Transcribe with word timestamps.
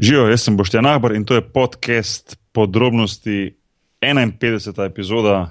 Živijo, 0.00 0.28
jaz 0.28 0.42
sem 0.42 0.56
Boštjan 0.56 0.86
Ahbar 0.86 1.12
in 1.12 1.24
to 1.24 1.34
je 1.34 1.40
podcast 1.40 2.36
podrobnosti 2.52 3.56
51. 4.00 4.86
epizoda. 4.86 5.50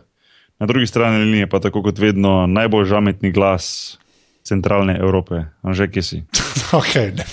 Na 0.60 0.66
drugi 0.66 0.88
strani 0.88 1.18
linije 1.18 1.50
pa 1.50 1.60
tako 1.60 1.84
kot 1.84 2.00
vedno 2.00 2.48
najbolj 2.48 2.86
žametni 2.86 3.32
glas 3.32 3.98
centralne 4.44 4.98
Evrope. 4.98 5.44
Anže, 5.62 5.88
kje 5.92 6.04
si? 6.04 6.24
ok, 6.80 6.96
ne, 6.96 7.26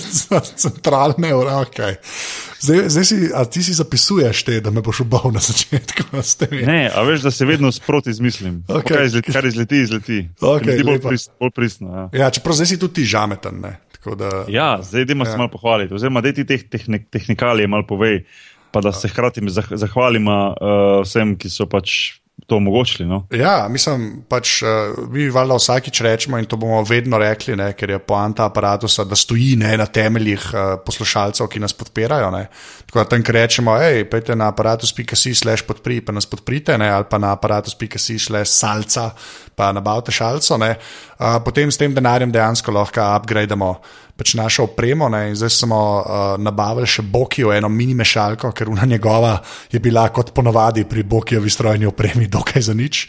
centralne 0.64 1.28
Evrope. 1.28 1.82
Okay. 1.82 1.94
Zdaj, 2.60 2.88
zdaj 2.88 3.04
si, 3.04 3.16
a 3.34 3.44
ti 3.44 3.62
si 3.62 3.74
zapisuješ 3.74 4.42
te, 4.42 4.60
da 4.60 4.70
me 4.70 4.80
boš 4.80 5.04
obal 5.04 5.28
na 5.34 5.40
začetku. 5.44 6.16
Ne, 6.64 6.88
a 6.94 7.02
veš, 7.04 7.28
da 7.28 7.30
se 7.30 7.44
vedno 7.44 7.72
sproti 7.72 8.10
izmislim. 8.10 8.64
Okay. 8.74 8.96
Kaj 8.96 9.06
izleti, 9.06 9.32
kar 9.32 9.44
izleti, 9.46 9.76
izleti. 9.76 10.28
Okay, 10.40 10.84
bolj, 10.84 11.00
prist, 11.00 11.30
bolj 11.40 11.50
pristno. 11.50 11.92
Ja. 11.96 12.08
Ja, 12.24 12.30
čeprav 12.30 12.56
zdaj 12.56 12.66
si 12.66 12.78
tudi 12.78 13.02
ti 13.02 13.04
žameten. 13.04 13.60
Ne? 13.60 13.76
Da, 14.04 14.44
ja, 14.52 14.78
zdaj 14.82 15.06
idemo 15.06 15.24
ja. 15.24 15.32
se 15.32 15.38
malo 15.40 15.50
pohvaliti. 15.50 15.94
Oziroma, 15.94 16.20
da 16.20 16.32
ti 16.32 16.44
teh 16.44 16.66
tehnik, 16.70 17.08
tehnikalije 17.10 17.68
malo 17.68 17.86
povej, 17.88 18.24
pa 18.72 18.82
da 18.84 18.92
se 18.92 19.08
hkrati 19.08 19.40
zahvalimo 19.48 20.36
uh, 20.52 21.00
vsem, 21.06 21.36
ki 21.40 21.50
so 21.50 21.66
pač 21.70 22.18
to 22.46 22.56
omogočili. 22.56 23.08
No? 23.08 23.26
Ja, 23.32 23.66
mislim, 23.70 24.24
pač 24.28 24.58
uh, 24.62 24.68
mi 25.10 25.28
valjda 25.32 25.56
vsakič 25.56 26.00
rečemo 26.04 26.38
in 26.38 26.46
to 26.46 26.56
bomo 26.60 26.82
vedno 26.84 27.18
rekli, 27.18 27.56
ne, 27.56 27.70
ker 27.72 27.94
je 27.94 27.98
poanta 27.98 28.44
aparata, 28.50 28.86
da 29.08 29.16
stoji 29.16 29.56
ne, 29.56 29.76
na 29.80 29.86
temeljih 29.86 30.50
uh, 30.52 30.60
poslušalcev, 30.84 31.48
ki 31.48 31.62
nas 31.64 31.72
podpirajo. 31.72 32.30
Ne. 32.34 32.46
Tako 32.86 33.00
da 33.00 33.04
tam 33.08 33.24
rečemo, 33.36 33.78
hej, 33.80 34.04
pejte 34.10 34.36
na 34.36 34.50
aparatus.si 34.52 35.34
slash 35.34 35.64
podpri, 35.66 36.00
pa 36.04 36.12
nas 36.12 36.28
podprite, 36.28 36.78
ne, 36.78 36.90
ali 36.92 37.08
pa 37.10 37.18
na 37.18 37.32
aparatus.si 37.32 38.18
slash 38.18 38.50
salca, 38.52 39.10
pa 39.56 39.72
nabavite 39.72 40.12
šalco. 40.12 40.60
Uh, 40.60 41.38
potem 41.44 41.72
s 41.72 41.80
tem 41.80 41.94
denarjem 41.94 42.32
dejansko 42.32 42.72
lahko 42.72 43.08
upgrademo 43.16 43.76
pač 44.16 44.34
našo 44.38 44.68
opremo. 44.70 45.08
Ne, 45.08 45.34
zdaj 45.34 45.50
smo 45.50 45.80
uh, 45.98 46.04
nabavili 46.38 46.86
še 46.86 47.02
Bokijo, 47.02 47.52
eno 47.54 47.68
mini 47.68 47.94
mešalko, 47.98 48.52
ker 48.54 48.70
una 48.70 48.86
njegova 48.86 49.36
je 49.72 49.80
bila 49.82 50.08
kot 50.14 50.32
ponovadi 50.34 50.86
pri 50.88 51.02
Bokijovi 51.02 51.50
strojni 51.50 51.86
opremi, 51.90 52.30
dokaj 52.30 52.62
za 52.62 52.74
nič. 52.74 53.08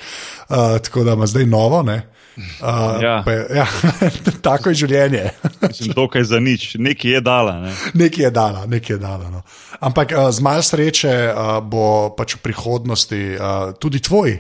Uh, 0.50 0.78
tako 0.82 1.06
da 1.06 1.14
ima 1.14 1.30
zdaj 1.30 1.46
novo. 1.46 1.84
Ne. 1.86 2.02
Uh, 2.36 3.02
ja. 3.04 3.22
Pa, 3.26 3.32
ja, 3.32 3.68
tako 4.48 4.74
je 4.74 4.82
življenje. 4.84 5.30
Mislim, 5.62 5.94
dokaj 5.96 6.26
za 6.28 6.40
nič, 6.44 6.74
nekaj 6.76 7.12
je 7.18 7.22
dala. 7.24 7.54
Ne. 7.64 7.76
Nekaj 7.94 8.26
je 8.28 8.32
dala, 8.36 8.66
nekaj 8.68 8.96
je 8.96 9.00
dala. 9.00 9.30
No. 9.32 9.46
Ampak 9.80 10.12
uh, 10.12 10.28
z 10.36 10.44
malo 10.44 10.66
sreče 10.66 11.16
uh, 11.32 11.56
bo 11.64 12.12
pač 12.18 12.36
v 12.36 12.44
prihodnosti 12.50 13.22
uh, 13.38 13.72
tudi 13.80 14.04
tvoj 14.04 14.36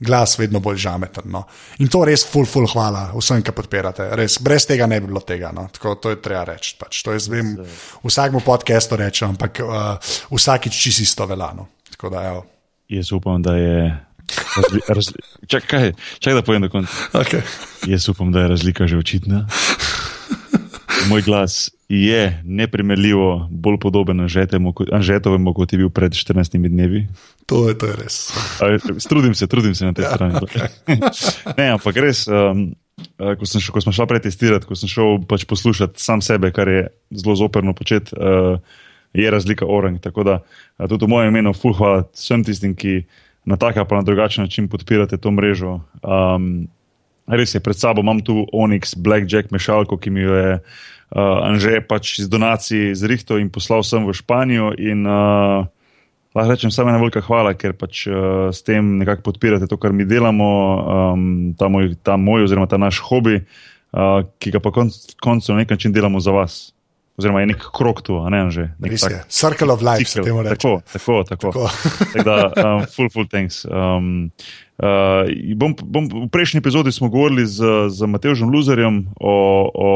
glas 0.00 0.38
vedno 0.38 0.60
bolj 0.60 0.78
žameten. 0.86 1.26
No. 1.32 1.44
In 1.82 1.90
to 1.92 2.04
res, 2.06 2.24
full, 2.26 2.46
full, 2.48 2.68
hvala 2.70 3.08
vsem, 3.14 3.42
ki 3.42 3.54
podpirate. 3.54 4.10
Res, 4.18 4.38
brez 4.44 4.66
tega 4.68 4.86
ne 4.90 5.00
bi 5.00 5.10
bilo 5.10 5.22
tega. 5.26 5.52
No. 5.54 5.68
Tako, 5.72 5.96
to 6.02 6.14
je 6.14 6.20
treba 6.22 6.44
reči. 6.52 6.76
Pač. 6.78 7.02
To 7.06 7.14
jaz 7.16 7.28
vem, 7.32 7.56
vsakmu 8.04 8.42
podcastu 8.46 8.98
rečem, 9.00 9.34
ampak 9.34 9.62
uh, 9.64 10.12
vsakič 10.30 10.74
čisto 10.74 11.26
velano. 11.26 11.68
Tako 11.94 12.12
da, 12.14 12.26
evo. 12.30 12.44
Jaz 12.88 13.12
upam, 13.12 13.42
da 13.42 13.56
je. 13.56 13.80
Razli, 14.28 14.80
razli, 14.88 15.20
čakaj, 15.46 15.92
čakaj, 16.20 16.34
da 16.36 16.42
povem 16.44 16.62
do 16.62 16.68
konca. 16.68 16.92
Okay. 17.16 17.40
Jaz 17.88 18.08
upam, 18.12 18.32
da 18.32 18.44
je 18.44 18.48
razlika 18.48 18.86
že 18.86 18.98
očitna. 19.00 19.46
Moj 21.08 21.22
glas 21.22 21.70
je 21.88 22.42
neprimerljivo 22.44 23.48
bolj 23.50 23.78
podoben 23.78 24.20
Anžetovemu, 24.92 25.54
kot 25.54 25.72
je 25.72 25.78
bil 25.78 25.90
pred 25.90 26.12
14 26.12 26.68
dnevi. 26.68 27.06
To 27.46 27.68
je, 27.68 27.78
to 27.78 27.86
je 27.86 27.96
res. 27.96 28.16
Strudim 28.98 29.34
se, 29.34 29.46
trudim 29.46 29.74
se 29.74 29.86
na 29.86 29.92
tej 29.92 30.04
ja, 30.04 30.14
strani. 30.14 30.34
Okay. 30.34 30.68
ne, 31.58 31.70
ampak 31.76 31.96
res, 31.96 32.26
um, 32.28 32.74
ko, 33.16 33.48
šel, 33.48 33.72
ko 33.72 33.80
smo 33.80 33.92
šli 33.92 34.08
pretestirati, 34.08 34.68
ko 34.68 34.76
sem 34.76 34.90
šel 34.92 35.22
pač 35.28 35.46
poslušati 35.48 36.02
sam 36.02 36.20
sebe, 36.24 36.52
kar 36.52 36.68
je 36.68 36.88
zelo 37.16 37.36
zoperno 37.40 37.72
početi, 37.72 38.12
uh, 38.16 38.60
je 39.16 39.30
razlika 39.30 39.64
orang. 39.64 39.96
Tako 40.04 40.28
da 40.28 40.40
uh, 40.40 40.88
tudi 40.88 41.08
v 41.08 41.14
mojem 41.14 41.32
imenu, 41.32 41.56
fuh, 41.56 41.76
hvala 41.76 42.04
vsem 42.12 42.44
tistim, 42.44 42.76
ki 42.76 43.02
na 43.48 43.56
tak 43.56 43.80
ali 43.80 43.88
na 43.96 44.04
drugačen 44.04 44.44
način 44.44 44.68
podpirate 44.68 45.16
to 45.16 45.32
mrežo. 45.32 45.80
Um, 46.04 46.68
res 47.28 47.54
je, 47.54 47.60
pred 47.60 47.76
sabo 47.76 48.04
imam 48.04 48.20
tu 48.24 48.46
Onyx 48.52 48.96
Blackjack 48.96 49.52
mešalko, 49.54 49.98
ki 50.00 50.10
mi 50.10 50.24
jo 50.24 50.36
je 50.36 50.52
uh, 50.58 51.38
Anže 51.44 51.80
pač 51.84 52.18
iz 52.22 52.28
donacij 52.28 52.94
zrihtel 52.96 53.42
in 53.42 53.50
poslal 53.52 53.84
sem 53.84 54.06
v 54.06 54.14
Španijo. 54.16 54.72
In, 54.80 55.04
uh, 55.08 55.68
lahko 56.34 56.54
rečem 56.54 56.72
samo 56.72 56.92
ena 56.92 57.00
velika 57.00 57.22
hvala, 57.24 57.54
ker 57.58 57.76
pač 57.76 58.06
uh, 58.08 58.48
s 58.52 58.64
tem 58.64 58.98
nekako 59.00 59.32
podpirate 59.32 59.68
to, 59.68 59.76
kar 59.80 59.92
mi 59.92 60.08
delamo, 60.08 60.48
um, 61.12 61.28
ta, 61.58 61.68
moj, 61.72 61.94
ta 62.02 62.16
moj 62.20 62.48
oziroma 62.48 62.68
ta 62.70 62.80
naš 62.80 63.02
hobi, 63.04 63.42
uh, 63.42 64.24
ki 64.40 64.54
ga 64.56 64.62
pa 64.64 64.72
konc, 64.74 64.96
koncu 65.24 65.52
na 65.52 65.62
nek 65.62 65.76
način 65.76 65.92
delamo 65.92 66.20
za 66.20 66.34
vas. 66.34 66.60
Oziroma, 67.18 67.42
je 67.42 67.50
nek 67.50 67.64
krok 67.74 68.02
tu, 68.06 68.14
ne 68.30 68.46
že. 68.54 68.70
Circle 69.28 69.72
of 69.74 69.82
life, 69.82 70.06
se 70.06 70.22
temu 70.22 70.42
reče. 70.42 70.54
Tako, 70.54 70.82
tako. 70.92 71.24
tako. 71.26 71.52
tako. 71.52 71.68
tako 72.14 72.24
da, 72.24 72.36
um, 72.54 72.86
full, 72.86 73.10
full 73.10 73.26
thanks. 73.26 73.64
Um, 73.66 74.30
Uh, 74.78 75.26
bom, 75.58 75.74
bom, 75.74 76.06
v 76.06 76.28
prejšnji 76.30 76.62
epizodi 76.62 76.94
smo 76.94 77.08
govorili 77.10 77.42
z, 77.50 77.90
z 77.90 78.06
Matežom 78.06 78.46
Luzerjem 78.46 79.10
o, 79.18 79.34
o, 79.74 79.88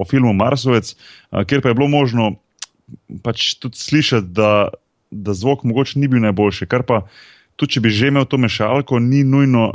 o 0.00 0.04
filmu 0.08 0.32
Marsovec, 0.32 0.94
uh, 0.96 1.44
kjer 1.44 1.60
pa 1.60 1.68
je 1.68 1.76
bilo 1.76 1.92
možno 1.92 2.30
pač 3.20 3.52
tudi 3.60 3.76
slišati, 3.76 4.32
da, 4.32 4.72
da 5.12 5.36
zvok 5.36 5.68
mogoče 5.68 6.00
ni 6.00 6.08
bil 6.08 6.24
najboljši. 6.24 6.64
Kar 6.72 6.86
pa 6.88 7.02
tudi, 7.60 7.76
če 7.76 7.84
bi 7.84 7.92
že 7.92 8.08
imel 8.08 8.24
to 8.24 8.40
mešalko, 8.40 8.96
ni 8.96 9.20
nujno, 9.28 9.74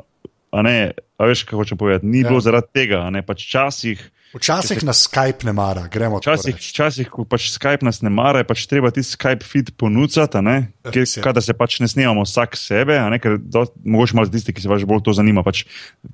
a 0.49 0.65
ne, 0.65 0.97
a 0.97 1.29
veš, 1.29 1.45
kaj 1.45 1.61
hočem 1.61 1.77
povedati, 1.77 2.09
ni 2.09 2.25
ja. 2.25 2.31
bilo 2.33 2.41
zaradi 2.41 2.73
tega, 2.73 3.05
a 3.05 3.13
ne 3.13 3.21
pač 3.21 3.45
časih. 3.53 4.01
Včasih 4.29 4.83
nas 4.85 5.01
Skype 5.07 5.47
ne 5.47 5.53
mara, 5.57 5.87
gremo 5.89 6.19
včasih, 6.19 6.53
včasih, 6.53 7.07
ko 7.09 7.23
pač 7.25 7.47
Skype 7.49 7.81
nas 7.81 8.03
ne 8.05 8.11
mara, 8.13 8.43
je 8.43 8.45
pač 8.45 8.67
treba 8.69 8.91
ti 8.93 9.01
Skype 9.01 9.41
feed 9.41 9.71
ponuditi, 9.73 10.21
da 10.21 11.41
se 11.41 11.55
pač 11.57 11.79
ne 11.81 11.89
snemamo 11.89 12.21
vsak 12.27 12.53
sebe, 12.53 12.99
ker 13.23 13.39
do, 13.41 13.65
mogoče 13.81 14.19
malo 14.19 14.29
tisti, 14.29 14.53
ki 14.53 14.61
se 14.61 14.69
pač 14.69 14.85
bolj 14.85 15.01
to 15.07 15.15
zanima. 15.17 15.41
Pač 15.41 15.63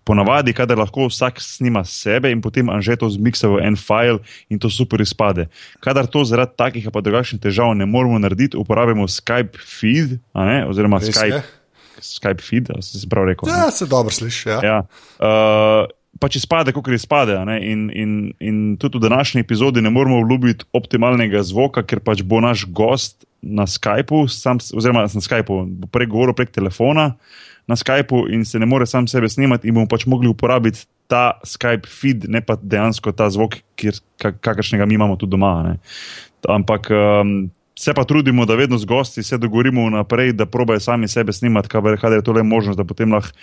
ponavadi, 0.07 0.55
kadar 0.55 0.79
lahko 0.79 1.09
vsak 1.09 1.43
snima 1.43 1.83
sebe 1.83 2.31
in 2.31 2.39
potem 2.39 2.71
anže 2.71 2.95
to 3.03 3.11
zmiksa 3.11 3.51
v 3.51 3.59
en 3.67 3.75
file 3.75 4.23
in 4.47 4.63
to 4.63 4.71
super 4.71 5.03
izpade. 5.03 5.49
Kadar 5.83 6.07
to 6.07 6.23
zaradi 6.23 6.55
takih 6.55 6.87
pa 6.95 7.03
drugačnih 7.03 7.43
težav 7.43 7.75
ne 7.75 7.83
moremo 7.83 8.21
narediti, 8.23 8.55
uporabimo 8.55 9.09
Skype 9.11 9.59
feed 9.59 10.21
oziroma 10.71 11.03
Res 11.03 11.11
Skype. 11.11 11.43
Je? 11.43 11.43
Skype 11.99 12.43
feed, 12.43 12.71
se 12.79 13.07
pravi, 13.11 13.33
rekel. 13.33 13.51
Ja, 13.51 13.67
se 13.71 13.87
dobro 13.91 14.11
sliši. 14.11 14.49
Ja. 14.49 14.59
Ja. 14.63 14.79
Uh, 15.19 15.91
pač 16.19 16.39
izpade, 16.39 16.73
kot 16.75 16.87
izpade. 16.93 17.35
In, 17.61 17.87
in, 17.93 18.11
in 18.39 18.59
tudi 18.79 18.97
v 18.97 19.07
današnji 19.07 19.43
epizodi 19.43 19.81
ne 19.81 19.89
moremo 19.89 20.19
obljubiti 20.23 20.65
optimalnega 20.73 21.43
zvoka, 21.43 21.83
ker 21.83 21.99
pač 21.99 22.23
bo 22.23 22.41
naš 22.43 22.65
gost 22.65 23.25
na 23.41 23.67
Skypu, 23.69 24.25
sam, 24.31 24.57
oziroma 24.57 25.05
na 25.05 25.21
Skypu, 25.21 25.65
bo 25.65 25.89
prej 25.91 26.09
govoril 26.09 26.33
prek 26.37 26.53
telefona 26.55 27.13
na 27.67 27.75
Skypu 27.75 28.25
in 28.33 28.45
se 28.45 28.59
ne 28.59 28.65
more 28.65 28.85
sam 28.85 29.07
sebe 29.07 29.29
snimati, 29.29 29.67
in 29.67 29.75
bomo 29.75 29.89
pač 29.89 30.05
mogli 30.09 30.29
uporabiti 30.29 30.85
ta 31.09 31.37
Skype 31.45 31.89
feed, 31.89 32.29
ne 32.29 32.41
pa 32.41 32.57
dejansko 32.61 33.13
ta 33.13 33.29
zvok, 33.29 33.59
kjer, 33.77 33.99
kakršnega 34.17 34.85
mi 34.85 34.97
imamo 34.97 35.17
tudi 35.19 35.37
doma. 35.37 35.53
Ne. 35.69 35.77
Ampak. 36.49 36.91
Um, 36.93 37.37
Se 37.75 37.91
pa 37.93 38.05
trudimo, 38.07 38.45
da 38.47 38.55
vedno 38.55 38.77
z 38.77 38.85
gosti 38.87 39.23
se 39.23 39.37
dogovorimo 39.37 39.83
vnaprej, 39.89 40.31
da 40.33 40.45
probejo 40.45 40.79
sami 40.79 41.07
sebe 41.11 41.33
snimati, 41.35 41.67
kaj 41.67 42.13
je 42.15 42.21
to 42.23 42.31
le 42.31 42.43
možnost, 42.43 42.77
da 42.79 42.85
potem 42.87 43.11
lahko 43.11 43.35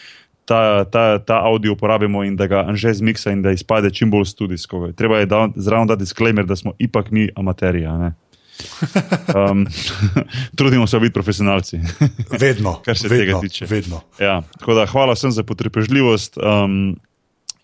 ta, 0.44 0.84
ta, 0.84 1.18
ta 1.18 1.40
audio 1.44 1.72
uporabimo 1.72 2.24
in 2.24 2.36
da 2.36 2.46
ga 2.46 2.64
anže 2.68 2.94
zmiksa 2.94 3.30
in 3.30 3.42
da 3.42 3.50
izpade 3.50 3.90
čim 3.90 4.10
bolj 4.10 4.24
studijsko. 4.24 4.92
Treba 4.96 5.18
je 5.18 5.26
da, 5.26 5.48
zraven 5.56 5.86
dati 5.86 6.02
disclaimer, 6.02 6.46
da 6.46 6.56
smo 6.56 6.72
ipak 6.78 7.10
mi 7.10 7.28
amateriji. 7.36 7.86
Um, 7.86 9.66
trudimo 10.56 10.86
se 10.86 11.00
biti 11.00 11.12
profesionalci. 11.12 11.80
vedno. 12.40 12.80
Kar 12.84 12.98
se 12.98 13.08
vedno, 13.08 13.24
tega 13.24 13.40
tiče. 13.40 13.66
Vedno. 13.70 14.00
Ja, 14.18 14.42
da, 14.66 14.86
hvala 14.86 15.12
vsem 15.12 15.30
za 15.32 15.42
potrpežljivost. 15.42 16.36
Um, 16.36 16.98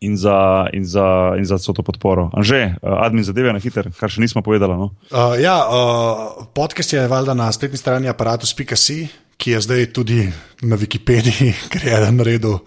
In 0.01 0.15
za, 0.17 0.71
in, 0.73 0.85
za, 0.87 1.35
in 1.39 1.43
za 1.45 1.57
vso 1.59 1.73
to 1.75 1.83
podporo. 1.83 2.31
Anže, 2.31 2.79
uh, 2.83 3.03
admin 3.03 3.25
zadeve 3.27 3.51
na 3.51 3.59
hiter, 3.59 3.91
kar 3.99 4.07
še 4.07 4.23
nismo 4.23 4.45
povedali. 4.47 4.71
No? 4.79 4.95
Uh, 5.11 5.35
ja, 5.43 5.57
uh, 5.67 6.47
podcast 6.55 6.95
je 6.95 7.03
valjda 7.11 7.35
na 7.35 7.51
spletni 7.51 7.83
strani 7.83 8.07
aparatus.com 8.07 9.27
ki 9.39 9.51
je 9.55 9.61
zdaj 9.61 9.87
tudi 9.95 10.27
na 10.67 10.77
Wikipediji, 10.77 11.55
ker 11.73 11.87
je 11.87 11.95
eden 11.95 12.19
naredil 12.19 12.59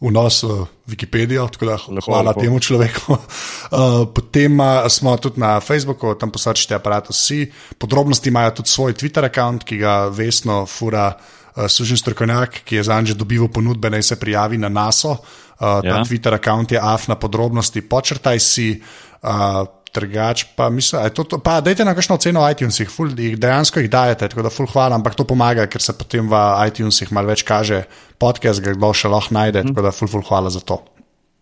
vnos 0.00 0.42
v 0.42 0.64
Wikipedijo, 0.88 1.44
tako 1.52 1.66
da 1.66 1.76
lepo, 1.76 2.06
hvala 2.06 2.30
lepo. 2.30 2.40
temu 2.40 2.60
človeku. 2.60 3.16
Uh, 3.70 4.02
potem 4.10 4.58
uh, 4.58 4.88
smo 4.90 5.14
tudi 5.16 5.38
na 5.38 5.60
Facebooku, 5.62 6.10
tam 6.18 6.32
posačite 6.34 6.74
aparat 6.74 7.06
vsi. 7.06 7.46
Podrobnosti 7.78 8.28
imajo 8.28 8.50
tudi 8.50 8.68
svoj 8.68 8.96
Twitter 8.98 9.22
račun, 9.22 9.60
ki 9.62 9.78
ga 9.78 10.08
vesno 10.10 10.64
fura 10.66 11.12
uh, 11.14 11.68
sužen 11.70 12.00
strokovnjak, 12.00 12.64
ki 12.66 12.80
je 12.80 12.82
za 12.82 12.98
njega 13.00 13.14
dobival 13.14 13.46
ponudbe, 13.48 13.90
naj 13.90 14.02
se 14.02 14.18
prijavi 14.18 14.58
na 14.58 14.68
NASO. 14.68 15.10
Uh, 15.10 15.78
ja. 15.86 15.94
Ta 15.94 16.02
Twitter 16.02 16.34
račun 16.34 16.66
je 16.70 16.80
AF 16.82 17.06
na 17.08 17.14
podrobnosti, 17.14 17.80
počrtaj 17.80 18.40
si. 18.40 18.82
Uh, 19.22 19.30
Trgač, 19.90 20.44
pa 20.54 20.68
mislim, 20.70 21.02
to. 21.10 21.24
to 21.26 21.38
pa, 21.42 21.58
dajte 21.64 21.82
na 21.84 21.96
kakšno 21.98 22.14
ceno 22.22 22.44
v 22.44 22.52
iTunesih, 22.54 22.90
ful, 22.92 23.10
jih 23.10 23.34
dejansko 23.40 23.82
jih 23.82 23.90
dajete, 23.90 24.28
tako 24.30 24.46
da 24.46 24.52
ful 24.54 24.70
hvala, 24.70 24.94
ampak 24.94 25.18
to 25.18 25.26
pomaga, 25.26 25.66
ker 25.66 25.82
se 25.82 25.96
potem 25.98 26.30
v 26.30 26.38
iTunesih 26.70 27.10
malo 27.10 27.32
več 27.32 27.42
kaže 27.42 27.82
podcast, 28.22 28.62
ga 28.62 28.76
kdo 28.78 28.92
še 28.94 29.10
lahko 29.10 29.34
najde, 29.34 29.66
tako 29.72 29.86
da 29.86 29.94
ful, 29.94 30.10
ful 30.12 30.22
hvala 30.30 30.52
za 30.54 30.62
to. 30.62 30.78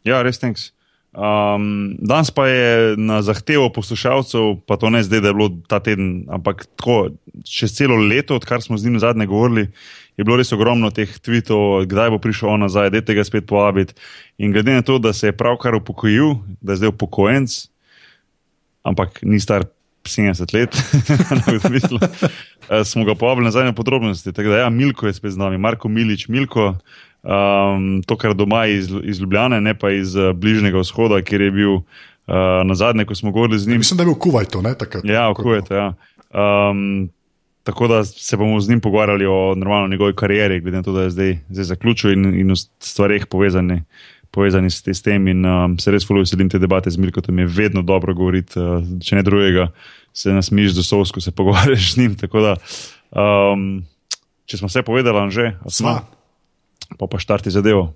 Ja, 0.09 0.23
res 0.25 0.41
thanks. 0.41 0.73
Um, 1.19 1.97
danes 1.99 2.31
pa 2.31 2.47
je 2.47 2.97
na 3.01 3.23
zahtevo 3.25 3.73
poslušalcev, 3.73 4.61
pa 4.69 4.77
to 4.77 4.91
ne 4.93 5.01
zdaj, 5.03 5.23
da 5.25 5.33
je 5.33 5.35
bilo 5.35 5.49
ta 5.67 5.81
teden, 5.81 6.29
ampak 6.29 6.69
tako, 6.77 7.17
čez 7.49 7.73
celo 7.75 7.97
leto, 7.97 8.37
odkar 8.37 8.63
smo 8.63 8.79
z 8.79 8.85
njim 8.85 9.01
zadnje 9.01 9.27
govorili, 9.27 9.67
je 10.17 10.25
bilo 10.25 10.37
res 10.37 10.53
ogromno 10.53 10.91
teh 10.95 11.09
tvitev, 11.09 11.89
kdaj 11.89 12.13
bo 12.13 12.21
prišel 12.21 12.53
on 12.53 12.63
nazaj, 12.67 12.93
da 12.93 13.01
tega 13.01 13.25
spet 13.25 13.49
povabiti. 13.49 13.97
In 14.39 14.53
glede 14.53 14.77
na 14.77 14.85
to, 14.85 14.99
da 14.99 15.13
se 15.13 15.33
je 15.33 15.37
pravkar 15.37 15.75
upokojil, 15.75 16.37
da 16.61 16.77
je 16.77 16.85
zdaj 16.85 16.93
upokojenc, 16.93 17.57
ampak 18.89 19.23
ni 19.23 19.41
star 19.41 19.65
70 20.09 20.55
let, 20.55 20.73
eh, 22.71 22.85
smo 22.85 23.05
ga 23.05 23.15
povabili 23.15 23.45
nazaj 23.45 23.65
na 23.65 23.73
podrobnosti. 23.73 24.33
Tako 24.33 24.49
da, 24.49 24.65
ja, 24.65 24.71
Milko 24.71 25.07
je 25.07 25.13
spet 25.13 25.33
z 25.33 25.37
nami, 25.37 25.59
Marko 25.59 25.89
Milič, 25.89 26.29
Milko 26.29 26.75
um, 27.23 28.03
to, 28.07 28.17
kar 28.17 28.35
doma 28.35 28.67
iz, 28.67 28.89
iz 29.03 29.21
Ljubljane, 29.21 29.61
ne 29.61 29.75
pa 29.79 29.91
iz 29.91 30.17
uh, 30.17 30.33
Bližnjega 30.33 30.81
vzhoda, 30.81 31.23
kjer 31.23 31.41
je 31.41 31.51
bil 31.51 31.75
uh, 31.75 31.85
na 32.65 32.75
zadnje, 32.75 33.05
ko 33.05 33.15
smo 33.15 33.31
govorili 33.31 33.59
z 33.59 33.69
njim. 33.69 33.79
Mislim, 33.79 33.97
da 33.97 34.03
je 34.03 34.07
bil 34.07 34.15
Kuwaitu. 34.15 34.63
Ja, 35.05 35.29
v 35.31 35.35
Kuwaitu. 35.35 35.75
Ja. 35.75 35.93
Um, 36.71 37.11
tako 37.63 37.89
da 37.89 38.05
se 38.05 38.37
bomo 38.37 38.61
z 38.61 38.71
njim 38.71 38.81
pogovarjali 38.81 39.27
o 39.27 39.55
normalni 39.55 39.91
njegovi 39.91 40.15
karieri, 40.17 40.61
glede 40.61 40.77
na 40.77 40.83
to, 40.83 40.93
da 40.93 41.03
je 41.03 41.11
zdaj, 41.11 41.39
zdaj 41.49 41.65
zaključil 41.65 42.13
in, 42.13 42.41
in 42.41 42.51
o 42.51 42.57
stvarih 42.81 43.27
povezani. 43.27 43.83
Povezani 44.39 44.71
s, 44.71 44.85
s 44.87 45.03
tem, 45.03 45.25
in 45.33 45.43
um, 45.43 45.75
se 45.83 45.91
res 45.91 46.07
zelo 46.07 46.23
veselim 46.23 46.51
te 46.53 46.61
debate 46.63 46.93
z 46.95 47.01
Mirko, 47.03 47.25
tam 47.25 47.41
je 47.43 47.49
vedno 47.51 47.83
dobro 47.83 48.15
govoriti, 48.15 48.55
uh, 48.55 48.85
če 49.03 49.19
ne 49.19 49.25
drugega, 49.27 49.69
se 50.15 50.31
nasmiš 50.31 50.77
z 50.77 50.85
osovsko, 50.87 51.23
se 51.25 51.35
pogovarjaš 51.35 51.95
z 51.97 52.05
njim. 52.05 52.15
Da, 52.15 52.55
um, 53.11 53.67
če 54.47 54.61
smo 54.63 54.71
vse 54.71 54.87
povedali, 54.87 55.27
že 55.35 55.57
smo 55.67 55.99
pa 56.97 57.11
pa 57.11 57.19
štarti 57.21 57.53
zadevo. 57.53 57.93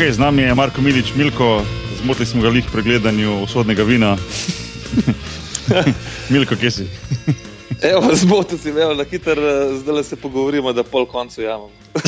Okay, 0.00 0.16
z 0.16 0.18
nami 0.18 0.48
je 0.48 0.54
Marko 0.56 0.80
Milič, 0.80 1.12
Milko, 1.12 1.60
zmotili 2.00 2.26
smo 2.26 2.42
ga 2.42 2.48
lih 2.48 2.64
pri 2.72 2.82
gledanju 2.82 3.44
usodnega 3.44 3.84
vina. 3.84 4.16
Milko, 6.32 6.56
kje 6.56 6.70
si? 6.70 6.88
Evo, 7.84 8.08
zmotil 8.16 8.56
si 8.56 8.72
me, 8.72 8.80
na 8.96 9.04
hiter, 9.04 9.36
eh, 9.36 9.76
zdaj 9.76 10.04
se 10.04 10.16
pogovorimo, 10.16 10.72
da 10.72 10.88
pol 10.88 11.04
koncu 11.04 11.42
jamam. 11.42 11.68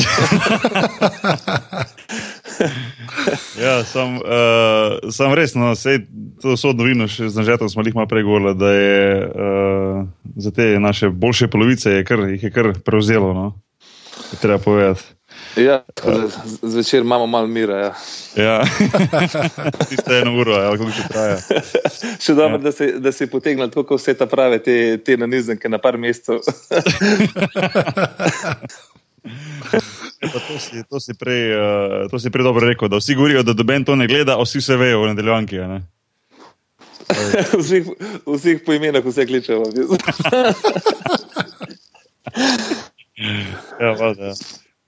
ja, 3.65 3.85
sam, 3.85 4.17
uh, 4.17 4.97
sam 5.13 5.37
res, 5.37 5.53
no, 5.53 5.77
sej, 5.77 6.09
to 6.41 6.57
sodno 6.57 6.89
vino, 6.89 7.05
še 7.05 7.29
z 7.29 7.45
nažetom 7.45 7.69
smo 7.69 7.85
jih 7.85 7.93
malo 7.93 8.09
pregovorili, 8.09 8.57
da 8.57 8.73
je 8.73 9.21
uh, 9.21 10.01
za 10.41 10.49
te 10.49 10.81
naše 10.81 11.13
boljše 11.13 11.45
polovice, 11.45 12.01
je 12.01 12.09
kar, 12.09 12.25
jih 12.25 12.41
je 12.41 12.55
kar 12.57 12.73
prevzelo, 12.81 13.37
no, 13.37 13.53
treba 14.41 14.57
povedati. 14.57 15.13
Ja, 15.55 15.83
zvečer 16.61 17.01
imamo 17.01 17.27
malo 17.27 17.47
mira. 17.47 17.77
Ja. 17.77 17.93
Ja. 18.35 18.63
Tiste 19.89 20.17
eno 20.17 20.39
uro, 20.39 20.53
ali 20.53 20.77
kako 20.77 20.91
se 20.91 21.07
traja. 21.09 21.37
Še 22.19 22.33
dobro, 22.33 22.57
ja. 22.57 22.63
da, 22.63 22.71
si, 22.71 22.87
da 22.99 23.11
si 23.11 23.27
potegnil 23.29 23.69
tako, 23.69 23.83
kot 23.93 24.01
vse 24.01 24.13
ta 24.17 24.25
prave, 24.29 24.59
te, 24.65 24.97
te 25.05 25.17
nanizemke 25.17 25.69
na 25.69 25.77
par 25.77 25.97
mesecev. 26.01 26.41
to, 30.21 30.59
si, 30.59 30.83
to, 30.89 30.99
si 30.99 31.13
prej, 31.19 31.53
uh, 31.53 32.09
to 32.09 32.19
si 32.19 32.33
prej 32.33 32.43
dobro 32.49 32.67
rekel, 32.67 32.89
da 32.89 32.97
vsi 32.97 33.15
govorijo, 33.15 33.43
da 33.45 33.53
doben 33.53 33.85
to 33.85 33.95
ne 33.95 34.07
gleda, 34.07 34.39
vsi 34.41 34.61
se 34.61 34.77
vejo 34.77 35.03
v 35.03 35.13
nadaljevanki. 35.13 35.61
vseh, 37.59 37.93
vseh 38.33 38.65
po 38.65 38.73
imenah, 38.73 39.05
vse 39.05 39.29
kličejo. 39.29 39.63
ja, 43.79 43.95
pa, 44.01 44.13
ja. 44.17 44.33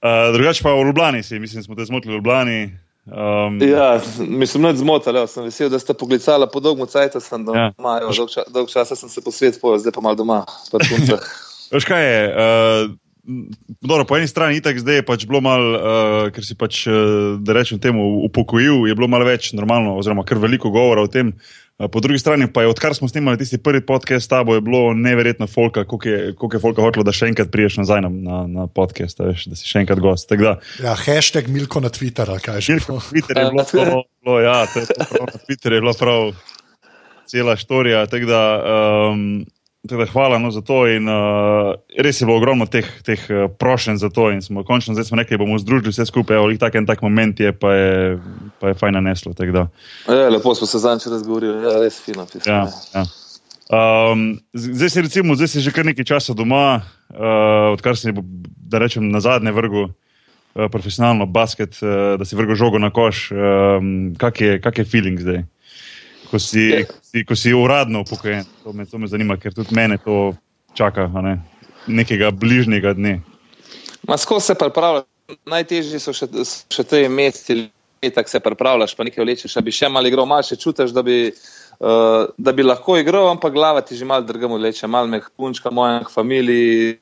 Uh, 0.05 0.33
drugače 0.33 0.63
pa 0.63 0.73
v 0.73 0.85
Ljubljani 0.85 1.23
si, 1.23 1.39
mislim, 1.39 1.63
smo 1.63 1.75
te 1.75 1.85
zmotili 1.85 2.13
v 2.13 2.17
Ljubljani. 2.17 2.59
Um, 3.05 3.57
ja, 3.61 4.01
mislim, 4.19 4.63
da 4.63 4.69
je 4.69 4.75
zmotilo. 4.75 5.19
Ja. 5.19 5.27
Sem 5.27 5.43
vesel, 5.43 5.69
da 5.69 5.79
ste 5.79 5.93
poglicali 5.93 6.45
po 6.53 6.59
dolgu 6.59 6.85
cajt, 6.85 7.17
sem 7.21 7.45
doma. 7.45 7.71
Ja. 7.81 7.99
Dolg, 8.17 8.29
ča, 8.29 8.45
dolg 8.53 8.69
čas 8.69 8.93
sem 8.93 9.09
se 9.09 9.21
po 9.21 9.31
svetu 9.31 9.59
povedal, 9.61 9.81
zdaj 9.81 9.95
pa 9.97 10.01
mal 10.05 10.15
doma. 10.15 10.43
Veš 11.73 11.89
kaj 11.89 12.05
je? 12.05 12.21
Uh, 12.29 12.93
Dobro, 13.81 14.05
po 14.05 14.17
eni 14.17 14.27
strani 14.29 14.61
je 14.61 14.79
zdaj 14.79 15.01
pač 15.01 15.23
bilo 15.25 15.41
malo, 15.41 15.69
uh, 15.73 16.27
ker 16.29 16.45
si 16.45 16.53
pač, 16.53 16.83
da 17.41 17.55
rečem 17.57 17.79
temu, 17.81 18.21
upokojil, 18.27 18.85
je 18.85 18.93
bilo 18.93 19.07
malo 19.09 19.25
več 19.25 19.49
normalno, 19.57 19.95
oziroma 19.97 20.21
kar 20.21 20.37
veliko 20.37 20.69
govora 20.69 21.01
o 21.01 21.09
tem, 21.09 21.33
Po 21.77 21.99
drugi 21.99 22.19
strani 22.19 22.47
pa 22.53 22.61
je, 22.61 22.67
odkar 22.67 22.95
smo 22.95 23.07
snimali 23.07 23.37
tisti 23.37 23.57
prvi 23.57 23.81
podcast 23.85 24.25
s 24.25 24.27
tabo, 24.27 24.55
je 24.55 24.61
bilo 24.61 24.93
neverjetno 24.93 25.47
folka, 25.47 25.83
koliko 25.83 26.09
je, 26.09 26.35
koliko 26.35 26.55
je 26.55 26.61
folka 26.61 26.81
hotelo, 26.81 27.03
da 27.03 27.11
še 27.11 27.27
enkrat 27.27 27.51
priješ 27.51 27.81
nazaj 27.81 28.01
na, 28.05 28.09
na, 28.09 28.37
na 28.47 28.67
podcast, 28.67 29.19
veš, 29.19 29.43
da 29.51 29.59
si 29.59 29.67
še 29.67 29.81
enkrat 29.83 29.99
gost. 29.99 30.31
Da, 30.31 30.55
ja, 30.79 30.93
hashtag 30.95 31.49
Milko 31.51 31.83
na 31.83 31.91
Twitterju, 31.91 32.39
kaj 32.45 32.63
že. 32.63 32.77
Milko 32.79 32.95
na 32.95 33.03
Twitterju 33.09 33.43
je 33.43 33.51
bilo, 33.51 33.65
bilo, 33.75 34.03
bilo, 34.23 34.37
ja, 34.39 34.55
to 34.71 34.85
je 34.85 34.87
prav, 34.95 35.27
na 35.33 35.41
Twitterju 35.43 35.81
je 35.81 35.83
bila 35.83 35.95
prav 35.99 36.31
cela 37.27 37.57
štorija. 37.59 38.05
Teda, 39.89 40.05
hvala 40.05 40.39
no, 40.39 40.51
za 40.51 40.61
to. 40.61 40.87
In, 40.89 41.05
uh, 41.09 41.75
res 41.97 42.21
je 42.21 42.25
bilo 42.25 42.37
ogromno 42.37 42.65
teh, 42.65 42.87
teh 43.05 43.21
uh, 43.29 43.45
prošenj 43.51 43.99
za 44.01 44.09
to. 44.09 44.29
Smo 44.41 44.63
končno 44.65 44.95
zdaj 44.97 45.09
smo 45.09 45.19
rekli, 45.21 45.37
bomo 45.37 45.59
združili 45.61 45.93
vse 45.93 46.05
skupaj. 46.09 46.37
Evo, 46.37 46.49
tak 46.59 46.75
en 46.75 46.85
tak 46.85 47.01
moment 47.05 47.39
je, 47.39 47.53
pa 47.53 47.73
je, 47.73 48.17
pa 48.59 48.73
je 48.73 48.79
fajn 48.79 48.97
naneslo. 48.97 49.33
Ja, 49.37 50.29
lepo 50.29 50.55
smo 50.55 50.67
se 50.67 50.79
zanj 50.79 51.05
razgovorili, 51.11 51.63
ja, 51.63 51.77
res 51.83 52.01
fino. 52.01 52.25
Ja, 52.45 52.65
ja. 52.95 53.05
Um, 53.65 54.37
zdaj, 54.53 54.89
si, 54.89 55.01
recimo, 55.01 55.35
zdaj 55.35 55.47
si 55.47 55.61
že 55.61 55.73
kar 55.73 55.85
nekaj 55.85 56.05
časa 56.05 56.33
doma, 56.37 56.85
uh, 57.09 57.73
odkar 57.73 57.97
si, 57.97 58.13
da 58.69 58.77
rečem, 58.77 59.09
na 59.09 59.21
zadnje 59.21 59.51
vrgu 59.51 59.89
uh, 59.89 60.69
profesionalno 60.71 61.25
basket, 61.25 61.77
uh, 61.81 62.13
da 62.17 62.25
si 62.25 62.37
vrgel 62.37 62.55
žogo 62.55 62.81
na 62.81 62.93
koš. 62.93 63.31
Um, 63.33 64.13
kak, 64.17 64.41
je, 64.41 64.61
kak 64.61 64.77
je 64.81 64.85
feeling 64.85 65.21
zdaj? 65.21 65.45
ko 66.35 66.39
si, 66.41 66.73
ja. 66.73 66.83
Si, 67.15 67.23
ko 67.25 67.35
si 67.35 67.53
uradno 67.53 68.01
upokojen. 68.01 68.43
To, 68.63 68.73
to 68.91 68.97
me 68.97 69.07
zanima, 69.07 69.37
ker 69.39 69.53
tudi 69.55 69.75
mene 69.75 69.97
to 69.97 70.35
čaka, 70.75 71.07
ne? 71.23 71.39
nekega 71.87 72.31
bližnjega 72.31 72.95
dne. 72.97 73.21
Masko 74.09 74.39
se 74.41 74.55
pripravlja, 74.57 75.05
najtežji 75.47 75.99
so 76.01 76.11
še, 76.13 76.27
še 76.73 76.83
te 76.83 77.03
meseci, 77.09 77.69
tako 78.01 78.29
se 78.29 78.41
pripravljaš, 78.41 78.95
pa 78.97 79.05
nekaj 79.05 79.23
vlečeš, 79.23 79.55
da 79.55 79.63
bi 79.63 79.73
še 79.73 79.89
malo 79.93 80.09
igral, 80.09 80.27
malo 80.29 80.43
še 80.43 80.59
čutiš, 80.59 80.95
da 80.95 81.05
bi. 81.05 81.29
Uh, 81.75 82.31
da 82.39 82.53
bi 82.55 82.63
lahko 82.63 82.93
igral, 82.95 83.25
ampak 83.33 83.51
glava 83.51 83.81
ti 83.83 83.97
že 83.99 84.05
malo 84.07 84.23
drgamo 84.23 84.55
leče, 84.55 84.87
malo 84.87 85.09
me 85.11 85.19
punčka, 85.35 85.67
moja 85.75 86.05
familija. 86.07 86.95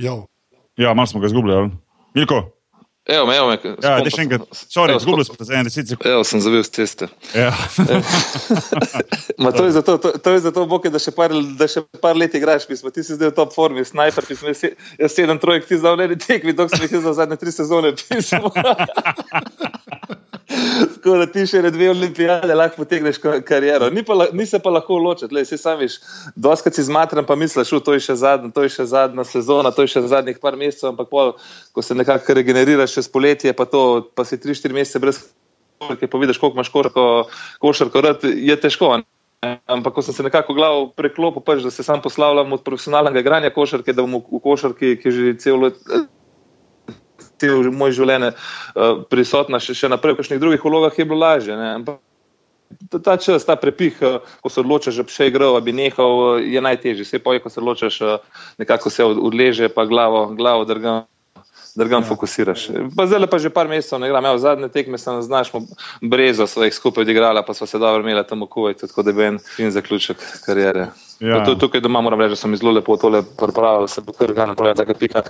Ja, 0.00 0.94
malo 0.96 1.04
smo 1.10 1.20
ga 1.20 1.28
izgubljali. 1.28 1.68
Milko. 2.16 2.38
Evo 3.12 3.26
me, 3.26 3.36
evo 3.36 3.48
me. 3.48 3.58
Ja, 3.82 3.98
da 4.00 4.10
še 4.12 4.22
enkrat, 4.24 4.46
sorry, 4.72 4.94
zgubil 5.02 5.26
sem 5.28 5.36
za 5.44 5.58
10 5.68 5.90
sekund. 5.92 6.06
Evo, 6.08 6.24
sem 6.24 6.40
zavil 6.40 6.62
z 6.64 6.72
ceste. 6.78 7.08
Ja. 7.36 7.50
Ma 9.42 9.52
to 9.52 9.66
je 9.68 9.74
zato, 9.76 9.98
to, 10.00 10.14
to 10.16 10.32
je 10.32 10.40
zato, 10.46 10.64
Boke, 10.70 10.88
da 10.92 11.02
še 11.02 11.12
par, 11.12 11.34
da 11.60 11.68
še 11.68 11.84
par 12.00 12.16
let 12.16 12.32
igraš, 12.38 12.64
pismo. 12.70 12.88
ti 12.94 13.04
si 13.04 13.18
zdaj 13.18 13.34
v 13.34 13.36
top 13.36 13.52
formi, 13.52 13.84
sniper, 13.84 14.24
pismo, 14.24 14.56
jaz 14.56 15.12
sedem 15.12 15.42
trojk, 15.42 15.68
ti 15.68 15.76
zdaj 15.76 16.00
v 16.00 16.08
eni 16.08 16.20
tekmi, 16.24 16.56
dok 16.56 16.72
sem 16.72 16.88
jih 16.88 17.04
za 17.04 17.12
zadnje 17.20 17.40
tri 17.42 17.52
sezone, 17.52 17.92
pismo. 18.00 18.48
Tako 20.94 21.16
da 21.18 21.26
ti 21.26 21.44
še 21.48 21.62
dve 21.70 21.88
olimpijade 21.90 22.54
lahko 22.54 22.82
potegneš 22.82 23.18
kariero. 23.48 23.88
Ni, 23.94 24.04
pa, 24.06 24.16
ni 24.32 24.46
se 24.46 24.58
pa 24.62 24.70
lahko 24.74 24.98
ločiti, 25.02 25.34
le 25.34 25.44
si 25.48 25.58
sam 25.58 25.80
viš, 25.80 25.98
doskrat 26.36 26.76
si 26.76 26.84
zmatran, 26.86 27.26
pa 27.28 27.36
misliš, 27.38 27.72
to 27.84 27.96
je 27.96 28.02
še 28.06 28.16
zadnja, 28.22 28.52
to 28.54 28.66
je 28.66 28.72
še 28.76 28.86
zadnja 28.92 29.24
sezona, 29.28 29.72
to 29.74 29.86
je 29.86 29.92
še 29.94 30.04
zadnjih 30.12 30.40
par 30.42 30.58
mesecev, 30.60 30.92
ampak 30.92 31.10
pol, 31.12 31.34
ko 31.72 31.84
se 31.84 31.96
nekako 31.98 32.38
regeneriraš 32.38 32.98
čez 32.98 33.10
poletje, 33.12 33.54
pa, 33.56 33.66
to, 33.68 34.04
pa 34.14 34.26
si 34.28 34.38
tri, 34.42 34.56
štiri 34.58 34.76
mesece 34.76 35.02
brez 35.02 35.22
košarke, 35.82 36.06
pa 36.06 36.22
vidiš, 36.22 36.38
koliko 36.38 36.60
imaš 36.60 36.72
košarko, 36.74 37.08
košarko 37.62 38.06
rad, 38.06 38.24
je 38.24 38.56
težko. 38.60 38.96
Ne? 39.00 39.56
Ampak, 39.66 39.96
ko 39.96 40.02
sem 40.06 40.14
se 40.14 40.22
nekako 40.22 40.54
glavo 40.54 40.88
preklopil, 40.96 41.42
pač, 41.42 41.64
da 41.66 41.70
se 41.74 41.82
sam 41.82 42.02
poslavljam 42.02 42.52
od 42.54 42.62
profesionalnega 42.62 43.24
igranja 43.24 43.50
košarke, 43.50 43.94
da 43.96 44.04
bom 44.06 44.20
v, 44.20 44.38
v 44.38 44.42
košarki, 44.44 44.96
ki 45.02 45.14
že 45.14 45.38
celo 45.42 45.66
leto 45.66 46.04
v 47.50 47.72
moje 47.74 47.98
življenje 47.98 48.32
uh, 48.32 49.02
prisotna 49.10 49.60
še, 49.62 49.74
še 49.74 49.90
naprej, 49.92 50.14
v 50.14 50.22
kakšnih 50.22 50.40
drugih 50.42 50.64
vlogah 50.64 50.98
je 50.98 51.06
bilo 51.08 51.22
lažje. 51.22 51.56
Ne? 51.56 51.98
Ta 53.04 53.16
čas, 53.20 53.44
ta 53.44 53.56
prepih, 53.56 53.98
eh, 54.00 54.18
ko 54.40 54.48
se 54.48 54.60
odločiš, 54.60 54.96
da 54.96 55.04
bi 55.04 55.12
še 55.12 55.28
igral, 55.28 55.60
bi 55.60 55.74
nehal, 55.76 56.40
eh, 56.40 56.48
je 56.56 56.60
najtežji. 56.64 57.04
Vse 57.04 57.20
poje, 57.20 57.42
ko 57.44 57.52
se 57.52 57.60
odločiš, 57.60 58.00
nekako 58.58 58.90
se 58.90 59.04
odleže, 59.04 59.68
pa 59.68 59.84
glavo, 59.84 60.32
glavo 60.32 60.64
drga. 60.64 61.04
Drugam 61.74 62.02
ja. 62.02 62.08
fokusiraš. 62.08 62.68
Pa 62.96 63.06
zdaj 63.06 63.26
pa 63.26 63.38
že 63.38 63.50
par 63.50 63.68
mesecev 63.68 64.00
ne 64.00 64.06
igram, 64.06 64.24
ja, 64.24 64.38
zadnje 64.38 64.68
tekme 64.68 64.98
sem 64.98 65.22
znaš, 65.22 65.52
brezo 66.00 66.46
svojih 66.46 66.74
skupaj 66.74 67.02
odigrala, 67.02 67.42
pa 67.42 67.54
smo 67.54 67.66
se 67.66 67.78
dobro 67.78 68.02
imeli 68.02 68.24
tam 68.28 68.40
Kuwaitu, 68.40 68.88
tako 68.88 69.02
da 69.02 69.12
bi 69.12 69.24
en 69.24 69.38
fin 69.56 69.70
zaključek 69.70 70.16
karijere. 70.46 70.86
Ja. 71.20 71.44
Tukaj 71.54 71.80
doma 71.80 72.00
moram 72.00 72.20
reči, 72.20 72.30
da 72.30 72.36
sem 72.36 72.56
zelo 72.56 72.72
lepo 72.72 72.96
tole 72.96 73.22
pripravil, 73.38 73.86
se 73.88 74.00
bo 74.00 74.12
kar 74.12 74.32
ga 74.32 74.46
napravil, 74.46 74.74
tako 74.74 74.94
pika. 74.98 75.22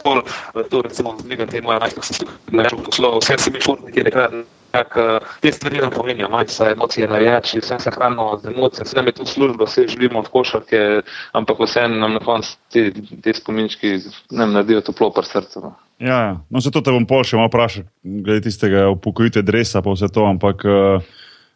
To 0.70 0.82
recimo, 0.82 1.16
nekaj 1.28 1.46
te 1.46 1.60
moje 1.60 1.78
najstnice, 1.80 2.24
ne 2.50 2.62
rečem 2.62 2.82
poslov, 2.84 3.18
vse 3.20 3.38
se 3.38 3.50
mi 3.50 3.60
športniki 3.60 4.02
nekrat. 4.02 4.32
Tak, 4.72 4.94
te 5.40 5.52
stvari 5.52 5.82
nam 5.82 5.90
pomenijo, 5.92 6.28
manj 6.32 6.48
se 6.48 6.64
emocije 6.72 7.08
navijači, 7.08 7.58
vse 7.60 7.76
se 7.78 7.90
hranimo 7.90 8.38
z 8.42 8.46
emocijami, 8.46 8.86
vse 8.86 8.96
nam 8.96 9.06
je 9.06 9.12
tu 9.12 9.26
služba, 9.26 9.64
vse 9.64 9.86
živimo 9.88 10.18
od 10.18 10.28
košarke, 10.32 11.02
ampak 11.32 11.60
vse 11.60 11.88
nam 11.88 12.14
na 12.14 12.20
koncu 12.24 12.56
te, 12.72 12.92
te 13.22 13.34
spominčki 13.34 13.98
nam 14.30 14.52
naredijo 14.52 14.80
toplo 14.80 15.10
pri 15.12 15.28
srcu. 15.28 15.60
No. 15.60 15.74
Ja, 15.98 16.18
ja, 16.18 16.40
no 16.50 16.60
se 16.60 16.70
to 16.70 16.80
te 16.80 16.90
bom 16.90 17.04
pol 17.06 17.20
še 17.24 17.36
malo 17.36 17.50
vprašal, 17.52 17.84
glede 18.02 18.48
tistega 18.48 18.88
upokojite 18.90 19.44
dresa 19.44 19.84
pa 19.84 19.92
vse 19.92 20.08
to, 20.08 20.24
ampak 20.24 20.64
uh, 20.64 21.04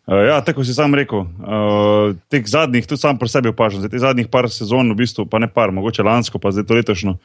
ja, 0.06 0.36
tako 0.44 0.64
si 0.64 0.76
sam 0.76 0.94
rekel, 0.94 1.24
uh, 1.24 2.12
teh 2.28 2.44
zadnjih, 2.44 2.84
tudi 2.86 3.00
sam 3.00 3.18
pri 3.18 3.32
sebi 3.32 3.50
opažam, 3.50 3.80
za 3.80 3.88
te 3.88 3.98
zadnjih 3.98 4.28
par 4.28 4.50
sezon, 4.52 4.92
v 4.92 5.00
bistvu 5.00 5.24
pa 5.24 5.40
ne 5.40 5.48
par, 5.48 5.72
mogoče 5.72 6.04
lansko, 6.04 6.38
pa 6.38 6.52
zdaj 6.52 6.68
to 6.68 6.78
letošno 6.78 7.18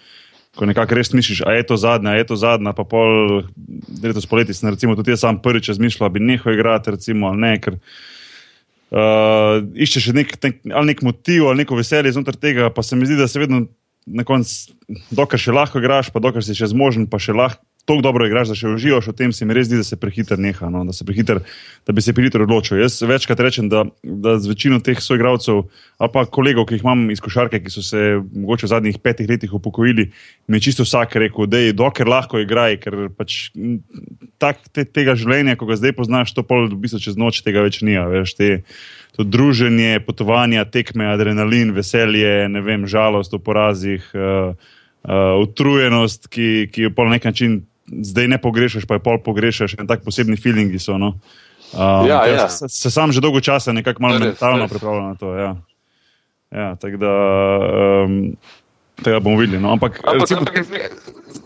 ko 0.58 0.68
nekako 0.68 0.98
res 1.00 1.14
misliš, 1.16 1.44
a 1.48 1.56
je 1.56 1.64
to 1.68 1.78
zadnja, 1.80 2.12
a 2.12 2.20
je 2.20 2.28
to 2.28 2.36
zadnja, 2.40 2.74
pa 2.76 2.84
pol 2.84 3.44
letos 4.04 4.28
poleti, 4.28 4.56
sem 4.56 4.70
recimo 4.70 4.98
tudi 5.00 5.14
jaz 5.14 5.24
sam 5.24 5.40
prvič 5.42 5.72
razmišljal, 5.72 6.10
da 6.10 6.14
bi 6.14 6.26
nehal 6.26 6.54
igrati, 6.54 6.92
recimo, 6.98 7.32
ali 7.32 7.42
ne, 7.46 7.54
ker 7.64 7.78
uh, 7.78 9.62
iščeš 9.72 10.12
nek, 10.18 10.36
nek, 10.44 10.60
ali 10.68 10.92
nek 10.92 11.04
motiv 11.08 11.48
ali 11.48 11.64
neko 11.64 11.80
veselje 11.80 12.12
znotraj 12.18 12.42
tega, 12.42 12.70
pa 12.76 12.84
se 12.84 13.00
mi 13.00 13.08
zdi, 13.08 13.20
da 13.20 13.30
se 13.32 13.40
vedno 13.40 13.66
na 14.06 14.26
koncu, 14.28 14.76
dokler 15.14 15.40
še 15.40 15.56
lahko 15.56 15.80
igraš, 15.80 16.12
pa 16.12 16.20
dokler 16.24 16.44
si 16.44 16.58
še 16.58 16.72
zmožen, 16.74 17.08
pa 17.08 17.22
še 17.22 17.38
lahko 17.38 17.64
tako 17.86 18.02
dobro 18.06 18.28
igraš, 18.28 18.52
da 18.52 18.56
še 18.58 18.70
uživaš 18.76 19.10
v 19.12 19.14
tem, 19.18 19.34
se 19.34 19.46
mi 19.46 19.56
res 19.58 19.68
zdi, 19.68 19.80
da 19.82 19.86
se 19.88 19.98
prehiter 20.00 20.40
neha, 20.42 20.70
no? 20.74 20.84
da, 20.88 20.94
se 20.94 21.06
prehiter, 21.08 21.42
da 21.88 21.96
bi 21.96 22.04
se 22.04 22.14
prehiter 22.14 22.44
odločil. 22.46 22.80
Jaz 22.82 23.00
večkrat 23.02 23.42
rečem, 23.42 23.70
da, 23.72 23.84
da 24.04 24.38
z 24.40 24.52
večino 24.52 24.80
teh 24.84 25.02
soigralcev 25.02 25.64
ali 26.02 26.14
pa 26.14 26.26
kolegov, 26.26 26.66
ki 26.70 26.78
jih 26.78 26.86
imam 26.86 27.04
iz 27.14 27.22
košarke, 27.22 27.60
ki 27.64 27.74
so 27.74 27.84
se 27.86 28.16
mogoče 28.22 28.66
v 28.68 28.72
zadnjih 28.72 29.02
petih 29.04 29.30
letih 29.30 29.54
upokojili, 29.54 30.08
mi 30.48 30.58
je 30.58 30.68
čisto 30.70 30.86
vsak 30.88 31.18
rekel, 31.22 31.50
da 31.50 31.62
je 31.62 31.76
dokler 31.78 32.10
lahko 32.10 32.42
igraj, 32.42 32.80
ker 32.82 32.98
pač 33.18 33.52
tak, 34.42 34.64
te, 34.74 34.86
tega 34.86 35.18
življenja, 35.18 35.58
ko 35.60 35.70
ga 35.70 35.78
zdaj 35.78 35.98
poznaš, 35.98 36.34
to 36.38 36.46
pol 36.48 36.70
v 36.72 36.82
bistvu 36.82 37.02
čez 37.04 37.20
noč 37.20 37.44
tega 37.46 37.66
več 37.66 37.84
ni. 37.86 37.98
Veš, 37.98 38.36
te, 38.38 38.56
To 39.12 39.26
druženje, 39.28 40.00
potovanja, 40.08 40.64
tekme, 40.72 41.10
adrenalin, 41.12 41.74
veselje, 41.76 42.48
ne 42.48 42.62
vem, 42.64 42.88
žalost 42.88 43.34
v 43.36 43.42
porazih, 43.44 44.06
uh, 44.16 44.56
uh, 44.56 45.36
utrujenost, 45.42 46.30
ki, 46.32 46.70
ki 46.72 46.88
jo 46.88 46.94
po 46.96 47.06
nek 47.10 47.28
način 47.28 47.62
zdaj 47.88 48.28
ne 48.28 48.42
pogrešaš, 48.42 48.86
pa 48.86 48.98
je 48.98 49.04
pol 49.04 49.20
pogrešaš, 49.24 49.76
in 49.80 49.88
tako 49.88 50.10
posebni 50.10 50.38
feelingi 50.38 50.80
so. 50.80 50.98
No? 50.98 51.16
Um, 51.74 52.08
ja, 52.08 52.26
ja. 52.28 52.50
Se, 52.50 52.70
se 52.70 52.92
sam 52.92 53.12
že 53.12 53.22
dolgo 53.22 53.42
časa 53.42 53.72
nekako 53.72 54.02
malo 54.02 54.20
mentalno 54.20 54.68
pripravljam 54.68 55.08
na 55.08 55.16
to. 55.16 55.36
Ja. 55.36 55.56
Ja, 56.52 56.76
tako 56.76 56.98
da 56.98 57.12
um, 58.04 58.36
tega 59.04 59.20
bomo 59.20 59.40
videli. 59.40 59.62
No? 59.64 59.72
Ampak, 59.72 60.00
ampak, 60.04 60.20
recimo, 60.22 60.40
ampak 60.40 60.66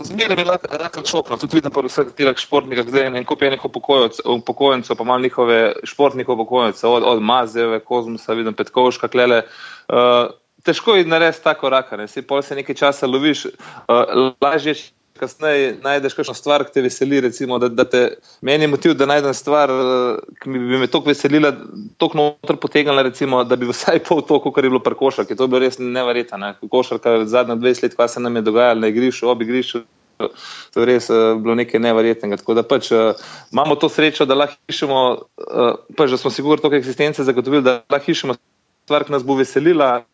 zmeraj 0.04 0.40
je 0.40 0.46
lahko 0.46 1.06
šokno, 1.06 1.38
tudi 1.38 1.60
vidim, 1.60 1.72
da 1.72 1.84
vse 1.86 2.08
teh 2.18 2.42
športnikov, 2.42 2.90
zdaj 2.90 3.06
je 3.06 3.12
en 3.20 3.28
kup 3.28 3.44
enih 3.46 3.66
upokojencev, 3.66 4.98
pa 4.98 5.04
malo 5.04 5.22
njihove 5.22 5.60
športnikov 5.84 6.40
upokojencev, 6.40 6.90
od, 6.90 7.04
od 7.04 7.22
Mazeve, 7.22 7.80
Kozmosa, 7.80 8.34
vidim 8.34 8.54
Petkovška, 8.54 9.08
Klele. 9.08 9.44
Uh, 9.88 10.34
težko 10.66 10.96
je 10.96 11.06
narediti 11.06 11.44
tako 11.44 11.70
rakane, 11.70 12.08
si 12.08 12.26
pol 12.26 12.42
se 12.42 12.56
nekaj 12.56 12.76
časa 12.76 13.08
loviš, 13.08 13.46
uh, 13.46 14.34
lažje 14.42 14.74
je 14.74 14.82
kasneje 15.20 15.76
najdeš 15.84 16.14
kakšno 16.18 16.34
stvar, 16.36 16.66
ki 16.68 16.74
te 16.76 16.84
veseli. 16.86 17.22
Recimo, 17.24 17.60
da, 17.60 17.70
da 17.70 17.86
te, 17.90 18.04
meni 18.46 18.68
je 18.68 18.72
motiv, 18.72 18.94
da 19.00 19.08
najdem 19.10 19.34
stvar, 19.34 19.72
eh, 19.72 20.38
ki 20.42 20.52
bi 20.52 20.80
me 20.82 20.88
toliko 20.88 21.12
veselila, 21.12 21.52
toliko 21.98 22.18
noter 22.18 22.60
potegnila, 22.62 23.06
recimo, 23.08 23.44
da 23.44 23.56
bi 23.60 23.70
vsaj 23.70 24.02
pol 24.08 24.24
to, 24.28 24.40
kar 24.52 24.64
je 24.64 24.74
bilo 24.74 24.84
pri 24.84 24.98
košarki. 25.00 25.36
To 25.36 25.48
bi 25.48 25.56
bilo 25.56 25.66
res 25.66 25.80
neverjetno. 25.80 26.40
Ne? 26.42 26.54
Košarka 26.72 27.18
zadnja 27.32 27.56
20 27.56 27.88
let, 27.88 28.00
kaj 28.00 28.16
se 28.16 28.24
nam 28.24 28.36
je 28.36 28.46
dogajalo 28.50 28.84
na 28.84 28.92
igrišču, 28.92 29.30
ob 29.32 29.46
igrišču. 29.46 29.86
To 30.16 30.80
je 30.80 30.86
res 30.88 31.10
uh, 31.12 31.36
bilo 31.42 31.56
nekaj 31.60 31.82
nevrjetnega. 31.84 32.40
Tako 32.40 32.56
da 32.56 32.64
pač, 32.64 32.92
uh, 32.96 33.20
imamo 33.52 33.76
to 33.76 33.90
srečo, 33.92 34.28
da 34.28 34.38
lahko 34.38 34.56
pišemo, 34.68 35.00
uh, 35.16 35.72
pač, 35.98 36.16
da 36.16 36.20
smo 36.20 36.32
si 36.32 36.44
govorili 36.44 36.64
toliko 36.64 36.80
eksistence 36.80 37.24
zagotovili, 37.28 37.64
da 37.64 37.82
lahko 37.92 38.06
pišemo 38.08 38.38
stvar, 38.86 39.04
ki 39.04 39.16
nas 39.16 39.28
bo 39.28 39.36
veselila. 39.36 40.06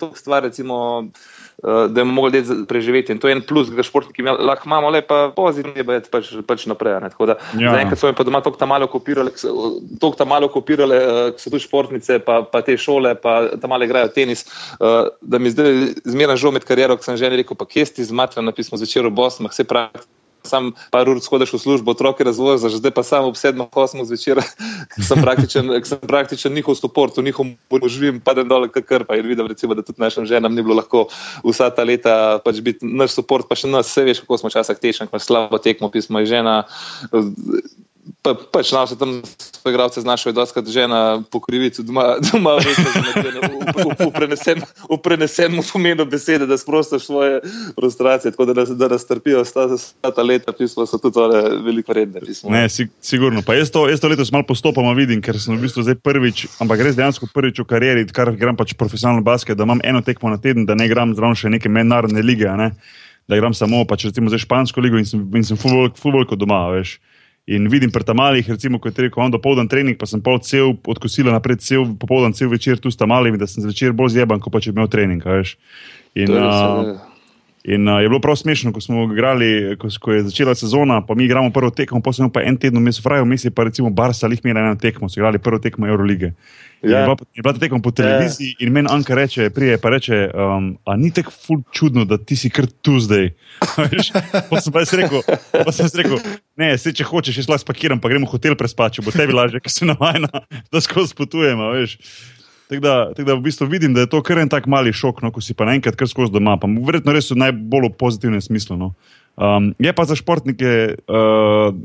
To 0.00 0.08
stvar, 0.16 0.46
recimo, 0.48 0.78
uh, 1.04 1.32
da 1.62 2.04
bomo 2.04 2.12
mogli 2.12 2.42
preživeti. 2.68 3.12
In 3.12 3.18
to 3.18 3.28
je 3.28 3.36
en 3.36 3.42
plus, 3.46 3.70
da 3.70 3.82
športniki 3.82 4.22
lahko 4.22 4.66
imamo 4.66 4.90
le 4.90 5.02
pa 5.06 5.30
pozitivne, 5.36 5.84
pa 5.86 6.00
pač, 6.10 6.32
pač 6.46 6.66
naprej. 6.66 6.98
Ja. 6.98 7.74
Zaenkrat 7.76 7.98
so 7.98 8.10
jim 8.10 8.18
pa 8.18 8.26
doma 8.26 8.42
tako 8.42 8.58
tam 8.58 8.72
malo 8.74 8.88
kopirali, 8.90 9.30
tako 10.00 10.14
tam 10.18 10.32
malo 10.34 10.48
kopirali, 10.50 10.96
uh, 10.96 11.20
so 11.38 11.50
tu 11.50 11.60
športnice, 11.62 12.18
pa, 12.26 12.42
pa 12.42 12.62
te 12.66 12.76
šole, 12.76 13.14
pa 13.14 13.54
tam 13.60 13.70
malo 13.70 13.86
igrajo 13.86 14.10
tenis. 14.14 14.46
Uh, 14.80 15.12
da 15.22 15.38
mi 15.38 15.54
zdaj 15.54 16.02
zmeraj 16.04 16.42
žal 16.42 16.56
med 16.58 16.66
kariero, 16.66 16.98
ko 16.98 17.06
sem 17.06 17.20
že 17.20 17.30
rekel, 17.30 17.58
pa 17.58 17.68
kje 17.68 17.86
si 17.92 18.10
zmatran, 18.10 18.48
napismo 18.48 18.80
zvečer 18.80 19.06
v 19.06 19.14
Bosni, 19.14 19.50
vse 19.52 19.66
pravi 19.68 20.02
sam 20.44 20.72
par 20.90 21.08
ur 21.08 21.20
skodiš 21.22 21.54
v 21.54 21.60
službo, 21.62 21.94
otroke 21.94 22.24
razvoziš, 22.24 22.78
zdaj 22.80 22.94
pa 22.94 23.02
samo 23.06 23.30
ob 23.32 23.36
sedmih, 23.36 23.68
osmih 23.72 24.06
zvečer, 24.08 24.42
sem 25.08 25.22
praktičen, 25.22 25.70
sem 25.84 26.00
praktičen 26.00 26.54
njihov 26.54 26.76
support, 26.80 27.16
v 27.16 27.26
njihovem 27.28 27.54
boju 27.70 27.88
živim, 27.88 28.20
padem 28.20 28.48
dol, 28.48 28.68
kar 28.68 29.06
pa 29.08 29.18
je 29.18 29.26
videl, 29.26 29.48
recimo, 29.48 29.74
da 29.74 29.82
tudi 29.82 30.02
našim 30.02 30.26
ženam 30.26 30.54
ni 30.54 30.62
bilo 30.62 30.78
lahko 30.80 31.06
vsa 31.44 31.70
ta 31.70 31.86
leta 31.86 32.38
pač 32.44 32.60
biti 32.60 32.86
naš 32.86 33.18
support, 33.18 33.48
pa 33.48 33.58
še 33.58 33.70
nas, 33.70 33.90
vse 33.90 34.06
veš, 34.08 34.24
kako 34.26 34.42
smo 34.42 34.52
časah 34.52 34.78
tešni, 34.78 35.08
ko 35.10 35.22
slabo 35.22 35.58
tekmo, 35.62 35.90
pismo 35.92 36.22
je 36.22 36.32
žena. 36.34 36.62
Pa, 38.22 38.34
pač 38.34 38.72
na 38.74 38.82
vse 38.82 38.96
tam 38.98 39.22
svoje 39.22 39.74
gradce 39.76 40.02
znašel, 40.02 40.32
da 40.34 40.42
je 40.42 40.72
žena 40.74 41.22
po 41.30 41.38
krivici 41.40 41.82
doma, 41.86 42.18
doma 42.18 42.56
v, 42.58 42.66
v, 43.78 44.66
v 44.90 44.98
prenesenem 44.98 45.62
pomenu 45.62 46.02
besede, 46.06 46.46
da 46.46 46.58
sprostiš 46.58 47.06
svoje 47.06 47.40
frustracije, 47.78 48.34
tako 48.34 48.44
da, 48.50 48.64
da 48.64 48.88
nas 48.88 49.06
trpijo 49.06 49.44
sta, 49.44 49.68
sta 49.78 50.10
ta 50.10 50.22
leta, 50.22 50.50
pismo 50.52 50.86
so 50.86 50.98
tudi 50.98 51.22
veliko 51.62 51.94
vredne. 51.94 52.20
Ne, 52.50 52.66
si, 52.68 52.88
sigurno. 52.98 53.42
Pa 53.46 53.54
jaz 53.54 53.70
to, 53.70 53.86
jaz 53.86 54.02
to 54.02 54.10
letos 54.10 54.34
malo 54.34 54.50
postopoma 54.50 54.96
vidim, 54.98 55.22
ker 55.22 55.38
sem 55.38 55.54
v 55.54 55.62
bistvu 55.62 55.86
zdaj 55.86 56.00
prvič, 56.02 56.48
ampak 56.58 56.82
res 56.82 56.98
dejansko 56.98 57.30
prvič 57.30 57.62
v 57.62 57.68
karieri, 57.70 58.06
kar 58.10 58.34
igram 58.34 58.58
pač 58.58 58.74
profesionalno 58.74 59.22
basket, 59.22 59.54
da 59.54 59.62
imam 59.62 59.82
eno 59.86 60.02
tekmo 60.02 60.30
na 60.30 60.42
teden, 60.42 60.66
da 60.66 60.74
ne 60.74 60.90
igram 60.90 61.14
zraven 61.14 61.38
še 61.38 61.54
neke 61.54 61.70
mednarodne 61.70 62.22
lige, 62.22 62.50
ne? 62.58 62.72
da 63.30 63.38
igram 63.38 63.54
samo 63.54 63.84
pač 63.86 64.04
recimo 64.10 64.30
za 64.30 64.38
špansko 64.42 64.82
ligo 64.82 64.98
in 64.98 65.06
sem, 65.06 65.22
sem 65.46 65.56
futbol 65.56 66.26
kot 66.26 66.40
doma, 66.40 66.66
veš. 66.74 66.98
In 67.50 67.66
vidim 67.66 67.90
pri 67.90 68.04
tamalih, 68.06 68.46
recimo, 68.48 68.78
ko 68.78 68.88
je 68.88 69.08
rekel, 69.08 69.18
imam 69.18 69.32
dopoldan 69.34 69.66
trening, 69.68 69.96
pa 69.98 70.06
sem 70.06 70.20
pol 70.22 70.38
cel 70.46 70.76
odkosila 70.86 71.32
naprej, 71.34 71.58
cel 71.66 71.88
popoldan, 71.98 72.36
cel 72.38 72.52
večer 72.52 72.78
tu 72.78 72.90
s 72.90 72.96
tamalimi, 72.96 73.38
da 73.38 73.48
sem 73.50 73.64
zvečer 73.64 73.96
bolj 73.98 74.14
zjeban, 74.14 74.38
kot 74.38 74.54
pa 74.54 74.60
če 74.62 74.70
bi 74.70 74.78
imel 74.78 74.90
trening. 74.92 75.26
In, 76.14 76.30
uh, 76.30 76.92
in 77.64 77.88
uh, 77.88 78.00
je 78.02 78.08
bilo 78.08 78.20
prav 78.20 78.36
smešno, 78.36 78.72
ko 78.72 78.80
smo 78.80 79.04
igrali, 79.12 79.76
ko, 79.78 79.88
ko 80.00 80.12
je 80.12 80.22
začela 80.22 80.54
sezona, 80.54 81.00
pa 81.06 81.14
mi 81.14 81.24
igramo 81.24 81.50
prvo 81.50 81.70
tekmo, 81.70 82.00
pa 82.02 82.12
smo 82.12 82.28
pa 82.32 82.42
en 82.42 82.56
teden, 82.56 82.82
mi 82.82 82.92
smo 82.92 83.02
frajo, 83.02 83.24
mi 83.24 83.36
pa 83.54 83.64
recimo 83.64 83.90
Barca, 83.90 84.26
lih 84.26 84.40
mi 84.44 84.52
na 84.52 84.60
eno 84.60 84.76
tekmo, 84.76 85.08
so 85.08 85.20
igrali 85.20 85.38
prvo 85.38 85.58
tekmo 85.58 85.86
Eurolige. 85.86 86.32
Ja. 86.82 86.98
Je 86.98 87.04
bila, 87.04 87.16
bila 87.42 87.54
tekmo 87.54 87.82
po 87.82 87.90
televiziji 87.90 88.48
ja. 88.58 88.66
in 88.66 88.72
meni 88.72 88.88
Anka 88.90 89.14
reče, 89.14 89.50
prije 89.50 89.78
pa 89.78 89.90
reče, 89.90 90.30
um, 90.34 90.78
a 90.84 90.96
ni 90.96 91.10
tako 91.10 91.30
ful 91.30 91.62
čudno, 91.72 92.04
da 92.04 92.18
ti 92.18 92.36
si 92.36 92.50
kar 92.50 92.66
tu 92.66 92.98
zdaj. 93.00 93.30
pa 94.50 94.60
sem 94.60 94.72
pa 94.72 94.82
jaz 94.82 94.94
rekel, 94.98 95.22
pa 95.64 95.72
sem 95.72 95.86
rekel, 95.94 96.18
ne, 96.56 96.74
se 96.78 96.92
če 96.92 97.06
hočeš, 97.06 97.38
jaz 97.38 97.48
lahko 97.48 97.62
spakiram, 97.62 98.00
pa 98.02 98.10
gremo 98.10 98.26
v 98.26 98.34
hotel 98.34 98.58
prespači, 98.58 99.04
bo 99.06 99.14
tebi 99.14 99.32
lažje, 99.32 99.62
ker 99.62 99.70
se 99.70 99.86
navajna, 99.86 100.42
da 100.72 100.82
skozi 100.82 101.14
potujemo, 101.14 101.70
veš. 101.78 101.98
Tako 102.70 102.80
da, 102.80 102.94
tak 103.16 103.26
da 103.28 103.34
v 103.34 103.44
bistvu 103.46 103.66
vidim, 103.68 103.94
da 103.94 104.04
je 104.04 104.10
to 104.12 104.22
kar 104.24 104.38
en 104.42 104.48
tak 104.48 104.68
mali 104.70 104.92
šok, 104.92 105.22
no, 105.24 105.32
ko 105.34 105.42
si 105.44 105.54
pa 105.54 105.66
naenkrat 105.68 105.96
kar 105.98 106.08
skozi 106.08 106.32
doma, 106.32 106.56
pa 106.60 106.70
verjetno 106.70 107.12
res 107.12 107.30
v 107.32 107.40
najbolj 107.42 107.92
pozitivnem 108.00 108.40
smislu. 108.40 108.78
No. 108.80 108.92
Um, 109.36 109.72
je 109.78 109.92
pa 109.92 110.06
za 110.08 110.16
športnike. 110.18 111.00
Uh, 111.08 111.80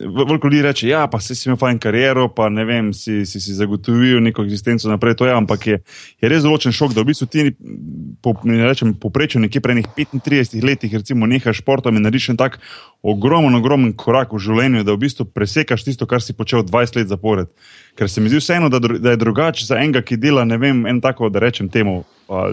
Veliko 0.00 0.48
ljudi 0.48 0.62
reče, 0.62 0.88
ja, 0.88 1.08
si 1.20 1.34
imel 1.48 1.58
fajn 1.60 1.78
kariero, 1.78 2.30
pa 2.32 2.48
ne 2.48 2.64
vem, 2.64 2.94
si, 2.96 3.26
si, 3.28 3.40
si 3.40 3.52
zagotovil 3.52 4.22
neko 4.24 4.46
eksistenco 4.46 4.88
naprej. 4.88 5.18
To 5.20 5.26
je, 5.26 5.34
ampak 5.36 5.66
je, 5.66 5.76
je 6.16 6.30
res 6.32 6.46
določen 6.46 6.72
šok, 6.72 6.94
da 6.96 7.04
v 7.04 7.10
bistvu 7.10 7.28
ti, 7.28 7.44
po, 8.24 8.32
ne 8.48 8.64
rečem, 8.64 8.94
poprečju 8.96 9.42
nekje 9.42 9.60
prej 9.60 9.82
35 9.98 10.64
letih, 10.64 10.96
recimo, 10.96 11.28
nekaj 11.28 11.58
športov 11.60 11.92
in 11.92 12.08
narediš 12.08 12.30
en 12.32 12.40
tak 12.40 12.56
ogromen, 13.04 13.52
ogromen 13.60 13.92
korak 13.92 14.32
v 14.32 14.40
življenju, 14.46 14.86
da 14.88 14.96
v 14.96 15.02
bistvu 15.04 15.28
presekaš 15.28 15.84
tisto, 15.84 16.08
kar 16.08 16.24
si 16.24 16.32
počel 16.32 16.64
20 16.64 16.96
let 16.96 17.12
zapored. 17.12 17.52
Ker 17.96 18.10
se 18.12 18.20
mi 18.20 18.28
zdi 18.28 18.42
vseeno, 18.42 18.68
da, 18.68 18.78
da 18.78 19.14
je 19.14 19.20
drugače 19.20 19.64
za 19.64 19.78
enega, 19.80 20.02
ki 20.04 20.18
dela, 20.20 20.44
ne 20.44 20.58
vem, 20.60 20.84
en 20.86 21.00
tako, 21.00 21.30
da 21.32 21.40
rečem 21.40 21.68
temu, 21.72 22.02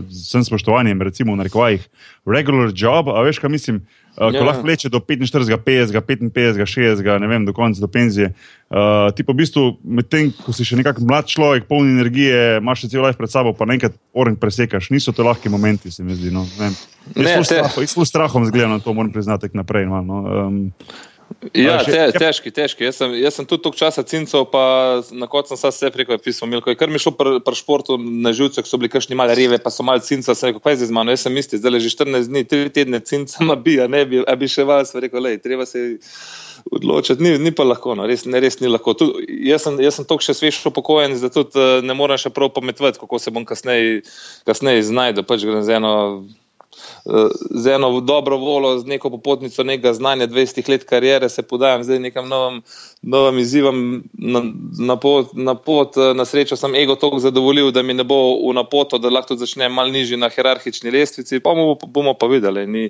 z 0.07 0.21
vsem 0.27 0.45
spoštovanjem, 0.45 1.01
recimo, 1.01 1.33
v 1.33 1.41
narekovajih, 1.41 1.85
regular 2.29 2.71
job, 2.75 3.09
a 3.12 3.25
veš, 3.25 3.41
kaj 3.43 3.51
mislim. 3.51 3.81
Uh, 4.13 4.29
ko 4.29 4.38
ja. 4.38 4.45
lahko 4.45 4.67
leče 4.69 4.91
do 4.93 5.00
45, 5.01 5.57
50, 5.57 5.97
55, 6.05 6.65
60, 6.69 7.07
ne 7.19 7.27
vem, 7.27 7.45
do 7.45 7.53
konca 7.53 7.81
do 7.81 7.89
penzije, 7.89 8.31
Uh, 8.73 9.13
ti 9.13 9.21
pa 9.21 9.38
v 9.38 9.45
bistvu, 9.45 9.62
medtem 9.85 10.31
ko 10.33 10.50
si 10.50 10.65
še 10.65 10.73
nekako 10.73 11.05
mlad 11.05 11.27
človek, 11.29 11.67
poln 11.69 11.91
energije, 11.93 12.57
imaš 12.57 12.81
še 12.81 12.88
cel 12.89 13.03
life 13.05 13.19
pred 13.21 13.29
sabo, 13.29 13.51
pa 13.53 13.67
nekaj 13.69 13.91
orang 14.17 14.33
presekaš. 14.33 14.88
Niso 14.89 15.13
to 15.13 15.21
lahki 15.21 15.51
momenti, 15.53 15.93
se 15.93 16.01
mi 16.01 16.17
zdi. 16.17 16.31
No. 16.33 16.41
Ne, 16.57 16.71
ne, 17.13 17.35
ne, 17.38 17.85
s 17.85 17.93
strahom 18.09 18.47
zgledam 18.50 18.73
na 18.73 18.81
to, 18.81 18.95
moram 18.97 19.13
priznati, 19.13 19.51
naprej. 19.53 19.85
No. 19.85 20.01
Um, 20.01 20.57
Ja, 21.51 21.77
te, 21.83 21.97
težki, 22.15 22.51
težki. 22.55 22.85
Jaz 22.88 23.00
sem, 23.01 23.13
jaz 23.19 23.38
sem 23.38 23.47
tudi 23.50 23.65
toliko 23.65 23.79
časa 23.79 24.03
cincov, 24.07 24.45
pa 24.53 24.63
na 25.12 25.27
koncu 25.31 25.57
sem 25.59 25.73
vse 25.73 25.91
preko 25.93 26.17
pisal, 26.21 26.47
Milko. 26.51 26.71
Kar 26.79 26.91
mi 26.91 27.01
šlo 27.01 27.13
pri 27.17 27.39
pr 27.43 27.57
športu 27.57 27.97
na 28.00 28.31
živce, 28.35 28.63
so 28.67 28.79
bili 28.79 28.91
kakšni 28.93 29.17
mali 29.19 29.35
reve, 29.38 29.59
pa 29.59 29.73
so 29.73 29.85
mali 29.85 30.03
cinca, 30.05 30.35
sem 30.38 30.51
rekel, 30.51 30.63
kaj 30.63 30.77
je 30.77 30.89
z 30.89 30.95
mano, 30.95 31.12
jaz 31.12 31.25
sem 31.27 31.39
isti, 31.39 31.59
zdaj 31.59 31.81
že 31.83 31.91
14 31.95 32.31
dni, 32.31 32.45
3 32.53 32.71
tedne 32.75 33.01
cinca 33.03 33.43
ma 33.47 33.57
bi, 33.59 33.79
a 33.83 33.89
ne 33.91 34.05
bi, 34.07 34.21
a 34.23 34.38
bi 34.39 34.51
še 34.51 34.67
vas, 34.69 34.93
rekel, 34.95 35.23
lej, 35.27 35.41
treba 35.43 35.67
se 35.67 35.97
odločiti, 36.71 37.23
ni, 37.23 37.35
ni 37.41 37.51
pa 37.51 37.65
lahko, 37.67 37.97
no, 38.00 38.07
res, 38.07 38.23
ne, 38.29 38.39
res 38.43 38.62
ni 38.62 38.71
lahko. 38.71 38.95
Tud, 39.00 39.19
jaz 39.43 39.65
sem, 39.67 39.81
sem 39.83 40.07
toliko 40.07 40.27
še 40.29 40.38
svež 40.38 40.62
upokojen, 40.71 41.17
zato 41.19 41.43
tudi 41.43 41.59
uh, 41.59 41.83
ne 41.83 41.97
morem 41.97 42.19
še 42.21 42.31
prav 42.31 42.53
pametvati, 42.55 43.01
kako 43.01 43.19
se 43.19 43.33
bom 43.35 43.43
kasneje 43.47 44.03
kasnej 44.47 44.83
znajdel, 44.85 45.27
pač 45.27 45.43
grem 45.47 45.63
z 45.65 45.79
eno 45.81 45.93
z 47.50 47.68
eno 47.68 48.01
dobro 48.01 48.38
voljo, 48.38 48.80
z 48.80 48.86
neko 48.86 49.10
popotnico, 49.10 49.63
nekega 49.63 49.94
znanja, 49.94 50.27
20 50.27 50.70
let 50.70 50.84
karijere, 50.84 51.30
se 51.30 51.44
podajam 51.44 51.84
zdaj 51.84 52.00
nekam 52.00 52.30
novim, 52.30 52.62
novim 53.03 53.39
izzivom 53.39 54.03
na, 54.13 54.41
na, 54.79 54.95
pot, 54.95 55.33
na 55.33 55.55
pot. 55.55 55.95
Na 56.15 56.25
srečo 56.25 56.55
sem 56.55 56.75
ego 56.75 56.95
toliko 56.95 57.19
zadovoljil, 57.19 57.72
da 57.72 57.83
mi 57.83 57.93
ne 57.93 58.03
bo 58.03 58.17
v 58.50 58.53
napoto, 58.55 58.98
da 58.98 59.12
lahko 59.12 59.36
začne 59.36 59.69
mal 59.69 59.91
nižji 59.91 60.17
na 60.17 60.29
hierarhični 60.29 60.91
lestvici. 60.91 61.39
Pa 61.39 61.53
bomo, 61.53 61.75
bomo 61.75 62.13
pa 62.13 62.27
videli, 62.31 62.65
ni, 62.67 62.89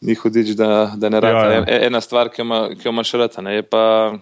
ni 0.00 0.14
hudič, 0.14 0.54
da, 0.56 0.92
da 0.96 1.08
ne 1.08 1.20
rade. 1.20 1.54
Ja, 1.54 1.64
ja. 1.64 1.80
Ena 1.86 2.00
stvar, 2.00 2.30
ki 2.30 2.44
jo 2.84 2.92
imaš 2.92 3.12
rade. 3.12 4.20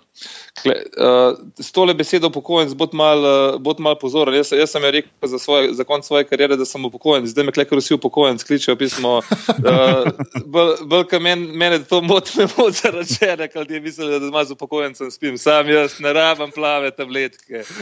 Uh, 0.64 1.34
s 1.58 1.72
tole 1.74 1.94
besedo 1.98 2.28
upokojenc 2.30 2.72
bo 2.78 2.86
malo 2.92 3.58
uh, 3.58 3.80
mal 3.82 3.98
pozoren. 3.98 4.36
Jaz, 4.38 4.52
jaz 4.54 4.70
sem 4.70 4.84
rekel 4.86 5.28
za, 5.28 5.38
svoj, 5.38 5.72
za 5.74 5.84
konec 5.84 6.06
svoje 6.06 6.24
kariere, 6.24 6.56
da 6.56 6.64
sem 6.64 6.84
upokojenc, 6.84 7.26
zdaj 7.28 7.44
me 7.44 7.52
klekar 7.52 7.78
vsi 7.78 7.94
upokojenci 7.94 8.46
kličejo 8.46 8.76
pismo. 8.78 9.16
Uh, 9.18 10.06
Bolj 10.90 11.18
men, 11.20 11.42
mene 11.58 11.82
to 11.82 12.00
moti, 12.02 12.38
me 12.38 12.46
moti 12.58 12.78
zaračene, 12.84 13.48
kaj 13.48 13.66
ti 13.66 13.74
je 13.74 13.80
mislil, 13.80 14.14
da 14.14 14.26
ima 14.26 14.44
z 14.44 14.54
upokojencem 14.54 15.10
spim. 15.24 15.38
Sam 15.38 15.68
jaz 15.68 16.00
ne 16.00 16.12
rabam 16.12 16.50
plave 16.50 16.90
tabletke. 16.90 17.62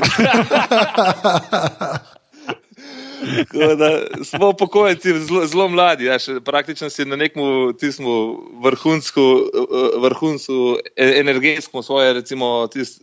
Da, 3.79 4.25
smo 4.25 4.49
upokojenci 4.49 5.09
zelo 5.47 5.69
mladi, 5.69 6.05
ja, 6.05 6.17
praktično 6.45 6.91
si 6.91 7.05
na 7.05 7.17
nekem 7.17 7.43
vrhuncu, 8.63 9.51
vrhuncu 9.99 10.79
e, 10.97 11.21
energetskem, 11.21 11.83
svoje, 11.83 12.13
recimo, 12.13 12.67
tis, 12.67 13.01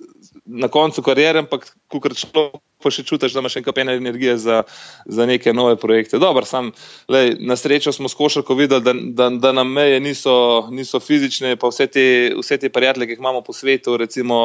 na 0.49 0.67
koncu 0.67 1.03
karijere, 1.05 1.45
ampak 1.45 1.69
kar 1.89 2.15
človek 2.17 2.61
pa 2.79 2.91
še 2.93 3.03
čutiš, 3.03 3.33
da 3.35 3.41
imaš 3.43 3.57
še 3.57 3.61
nekaj 3.61 3.91
energije 3.91 4.35
za, 4.39 4.61
za 5.03 5.25
neke 5.27 5.51
nove 5.53 5.75
projekte. 5.79 6.19
Dobar, 6.21 6.47
sam, 6.47 6.71
lej, 7.11 7.33
na 7.43 7.57
srečo 7.59 7.91
smo 7.95 8.07
s 8.07 8.15
košarko 8.15 8.55
videli, 8.55 8.83
da, 8.85 8.93
da, 8.95 9.27
da 9.35 9.51
nam 9.55 9.73
meje 9.75 9.99
niso, 10.03 10.35
niso 10.71 11.01
fizične, 11.03 11.57
pa 11.59 11.71
vse 11.73 11.89
te, 11.91 12.05
vse 12.39 12.59
te 12.61 12.71
prijatelje, 12.71 13.09
ki 13.09 13.17
jih 13.17 13.23
imamo 13.23 13.43
po 13.43 13.55
svetu, 13.55 13.97
recimo, 13.99 14.39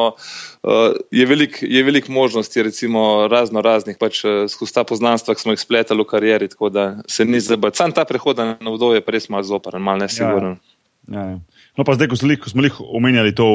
uh, 0.67 0.99
je 1.15 1.27
veliko 1.31 1.71
velik 1.87 2.11
možnosti, 2.11 2.67
recimo, 2.67 3.29
razno 3.31 3.63
raznih, 3.63 3.99
pač 4.01 4.25
uh, 4.27 4.45
skozi 4.51 4.75
ta 4.75 4.85
poznanstva, 4.89 5.39
ki 5.39 5.47
smo 5.47 5.55
jih 5.55 5.63
spletali 5.63 6.03
v 6.03 6.11
karieri, 6.11 6.51
tako 6.51 6.75
da 6.75 6.89
se 7.07 7.25
ni 7.29 7.39
zabavati. 7.41 7.79
Sam 7.79 7.95
ta 7.95 8.03
prehod 8.09 8.43
na 8.43 8.59
vdove 8.59 8.99
je 8.99 9.07
res 9.15 9.31
malo 9.31 9.47
zoparen, 9.47 9.83
malo 9.83 10.03
nesiguren. 10.03 10.59
Ja, 11.07 11.23
ja. 11.23 11.37
ja. 11.37 11.54
No, 11.75 11.83
pa 11.83 11.97
zdaj, 11.99 12.09
ko 12.13 12.17
smo, 12.17 12.31
ko 12.39 12.51
smo 12.51 12.63
jih 12.63 12.77
omenjali 12.79 13.35
to 13.35 13.47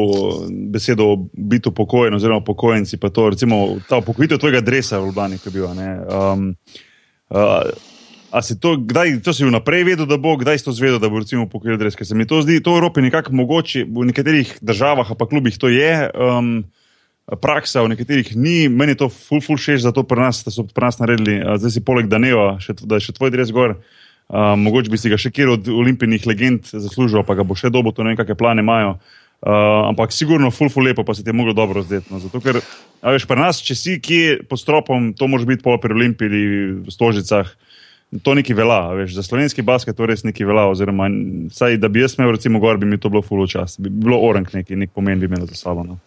besedo 0.74 1.16
biti 1.34 1.70
upokojen, 1.72 2.14
oziroma 2.14 2.44
upokojenci, 2.44 3.00
pa 3.00 3.10
to, 3.16 3.30
recimo, 3.32 3.80
ta 3.88 4.02
upokojitev 4.04 4.42
tvojega 4.42 4.62
dresa 4.62 5.00
v 5.00 5.08
Ljubljani, 5.08 5.40
ki 5.40 5.48
je 5.48 5.54
bil. 5.56 5.70
Um, 5.70 6.50
uh, 7.32 7.70
a 8.32 8.42
si 8.44 8.60
to, 8.60 8.76
kdaj 8.76 9.22
to 9.24 9.34
si 9.34 9.48
vnaprej 9.48 9.88
vedel, 9.88 10.10
da 10.10 10.20
bo, 10.20 10.36
kdaj 10.38 10.60
si 10.60 10.68
to 10.68 10.76
zvedel, 10.76 11.00
da 11.00 11.08
bo 11.10 11.24
recimo 11.24 11.48
upokojil 11.48 11.80
dres? 11.80 11.96
Ker 11.96 12.10
se 12.10 12.18
mi 12.18 12.28
to 12.28 12.42
zdi, 12.44 12.60
to 12.60 12.76
v 12.76 12.84
Evropi 12.84 13.06
nekako 13.08 13.32
mogoče, 13.40 13.86
v 13.88 14.10
nekaterih 14.12 14.52
državah, 14.60 15.16
pa 15.16 15.30
klubih 15.30 15.56
to 15.56 15.72
je. 15.72 16.12
Um, 16.12 16.68
Praksa 17.30 17.86
v 17.86 17.94
nekaterih 17.94 18.34
ni, 18.36 18.66
meni 18.74 18.98
je 18.98 19.06
to 19.06 19.08
ful, 19.14 19.40
ful, 19.40 19.56
šeš, 19.56 19.84
zato 19.86 20.02
pri 20.04 20.28
nas, 20.28 20.42
da 20.44 20.52
so 20.52 20.66
pri 20.66 20.90
nas 20.90 20.98
naredili, 20.98 21.38
zdaj 21.62 21.72
si 21.72 21.84
poleg 21.86 22.10
Daneva, 22.10 22.56
še, 22.58 22.74
da 22.82 22.98
je 22.98 23.06
še 23.06 23.14
tvoj 23.16 23.32
dres 23.32 23.54
gor. 23.54 23.78
Uh, 24.30 24.54
mogoče 24.62 24.92
bi 24.94 24.98
si 25.02 25.10
ga 25.10 25.18
še 25.18 25.32
kjer 25.34 25.56
od 25.56 25.68
olimpijskih 25.74 26.28
legend 26.30 26.68
zaslužil, 26.70 27.24
pa 27.26 27.34
ga 27.34 27.42
bo 27.42 27.56
še 27.58 27.72
dobo, 27.74 27.90
to 27.90 28.06
ne 28.06 28.14
vem, 28.14 28.20
kakšne 28.20 28.38
plane 28.38 28.62
imajo. 28.62 29.00
Uh, 29.40 29.88
ampak 29.88 30.12
sigurno, 30.14 30.52
ful, 30.52 30.70
ful, 30.70 30.86
lepo 30.86 31.02
pa 31.08 31.16
se 31.18 31.24
ti 31.24 31.32
je 31.32 31.34
moglo 31.34 31.56
dobro 31.58 31.82
zdeti. 31.82 32.12
No. 32.14 32.20
Zato, 32.22 32.42
ker, 32.44 32.60
veš, 33.02 33.26
pri 33.26 33.40
nas, 33.40 33.62
če 33.64 33.76
si 33.80 33.96
kje 34.04 34.44
pod 34.46 34.62
stropom, 34.62 35.14
to 35.18 35.32
može 35.32 35.48
biti 35.50 35.64
pol 35.66 35.80
pri 35.82 35.96
olimpiji 35.98 36.46
v 36.86 36.94
stožicah. 36.94 37.50
To 38.26 38.34
neki 38.34 38.54
vela, 38.58 38.90
veš, 38.98 39.14
za 39.18 39.24
slovenski 39.24 39.62
basket 39.62 39.98
to 39.98 40.06
res 40.10 40.22
neki 40.26 40.46
vela. 40.46 40.68
Oziroma, 40.70 41.08
saj, 41.54 41.78
da 41.82 41.90
bi 41.90 42.02
jaz 42.02 42.18
imel, 42.18 42.34
recimo, 42.36 42.62
gor, 42.62 42.78
bi 42.82 42.90
mi 42.90 42.98
to 43.02 43.10
bilo 43.10 43.22
fulo 43.26 43.46
čas, 43.50 43.78
bi 43.82 43.90
bilo 43.90 44.18
orang 44.26 44.50
neki, 44.54 44.78
nek 44.82 44.94
pomen 44.94 45.22
bi 45.22 45.30
imel 45.30 45.46
za 45.50 45.58
sabo. 45.58 45.86
No. 45.86 45.98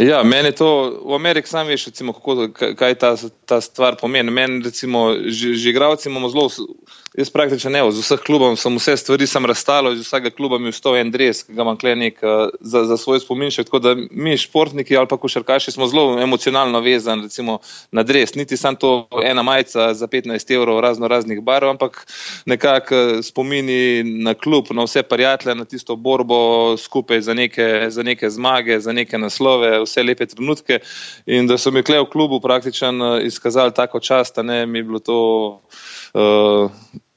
Ja, 0.00 0.20
meni 0.24 0.52
to 0.56 0.68
v 1.06 1.16
Ameriki 1.16 1.52
sam 1.52 1.68
veš, 1.72 1.86
recimo, 1.92 2.16
kako, 2.16 2.50
kaj 2.76 2.98
ta, 3.00 3.14
ta 3.48 3.60
stvar 3.64 4.00
pomeni. 4.00 4.32
Meni, 4.32 4.60
recimo, 4.64 5.12
že, 5.28 5.54
že 5.54 5.72
igravci 5.72 6.08
imamo 6.08 6.32
zelo 6.32 6.48
Jaz 7.12 7.28
praktično 7.30 7.68
ne, 7.70 7.82
z 7.92 8.00
vseh 8.00 8.20
klubov 8.24 8.54
sem 8.56 8.76
vse 8.78 8.94
stvari 8.96 9.26
sem 9.28 9.44
razstalo, 9.44 9.90
iz 9.92 10.00
vsega 10.00 10.30
kluba 10.32 10.56
mi 10.58 10.70
je 10.70 10.72
vstal 10.72 10.94
en 10.96 11.10
dres, 11.12 11.42
ki 11.44 11.52
ga 11.52 11.60
imam 11.66 11.76
klenik 11.76 12.22
uh, 12.24 12.48
za, 12.60 12.86
za 12.88 12.96
svoj 12.96 13.20
spominček. 13.20 13.66
Tako 13.68 13.80
da 13.84 13.92
mi, 13.94 14.32
športniki 14.40 14.96
ali 14.96 15.10
pa 15.10 15.18
košarkaši, 15.20 15.74
smo 15.76 15.90
zelo 15.92 16.16
emocionalno 16.22 16.80
vezani 16.80 17.28
recimo, 17.28 17.58
na 17.92 18.02
dres. 18.02 18.32
Niti 18.34 18.56
sam 18.56 18.78
to 18.80 19.08
ena 19.24 19.42
majica 19.44 19.90
za 19.94 20.08
15 20.08 20.54
evrov 20.54 20.80
razno 20.80 21.08
raznih 21.08 21.42
barov, 21.44 21.74
ampak 21.74 22.06
nekako 22.46 22.94
eh, 22.94 23.22
spomini 23.22 24.02
na 24.24 24.34
klub, 24.34 24.72
na 24.72 24.88
vse 24.88 25.02
prijatelje, 25.02 25.54
na 25.54 25.68
tisto 25.68 25.96
borbo 25.96 26.76
skupaj 26.76 27.20
za 27.20 27.34
neke, 27.34 27.86
za 27.88 28.02
neke 28.02 28.30
zmage, 28.30 28.80
za 28.80 28.92
neke 28.92 29.18
naslove, 29.18 29.82
vse 29.84 30.02
lepe 30.02 30.26
trenutke. 30.26 30.80
In 31.26 31.46
da 31.46 31.60
so 31.60 31.70
mi 31.70 31.84
kle 31.84 32.00
v 32.00 32.08
klubu 32.08 32.40
praktično 32.40 33.16
eh, 33.18 33.26
izkazali 33.28 33.76
tako 33.76 34.00
čast, 34.00 34.36
da 34.36 34.42
ne 34.42 34.66
mi 34.66 34.78
je 34.78 34.82
bilo 34.82 34.98
to. 34.98 35.20
Uh, 36.14 36.70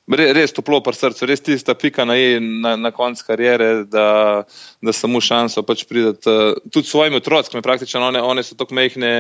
res 0.07 0.53
toplo 0.53 0.81
pri 0.85 0.93
srcu, 0.93 1.25
res 1.25 1.41
tista 1.41 1.73
pika 1.73 2.05
na 2.05 2.13
e 2.17 2.39
na, 2.39 2.75
na 2.77 2.91
koncu 2.93 3.23
karijere, 3.25 3.85
da, 3.89 4.43
da 4.81 4.93
samo 4.93 5.21
šanso 5.21 5.63
pač 5.65 5.85
prideti. 5.89 6.29
Uh, 6.29 6.53
tudi 6.69 6.87
svojim 6.87 7.17
otrokom, 7.17 7.61
praktično 7.65 8.05
one, 8.05 8.21
one 8.21 8.43
so 8.45 8.55
tako 8.55 8.77
mehne. 8.77 9.11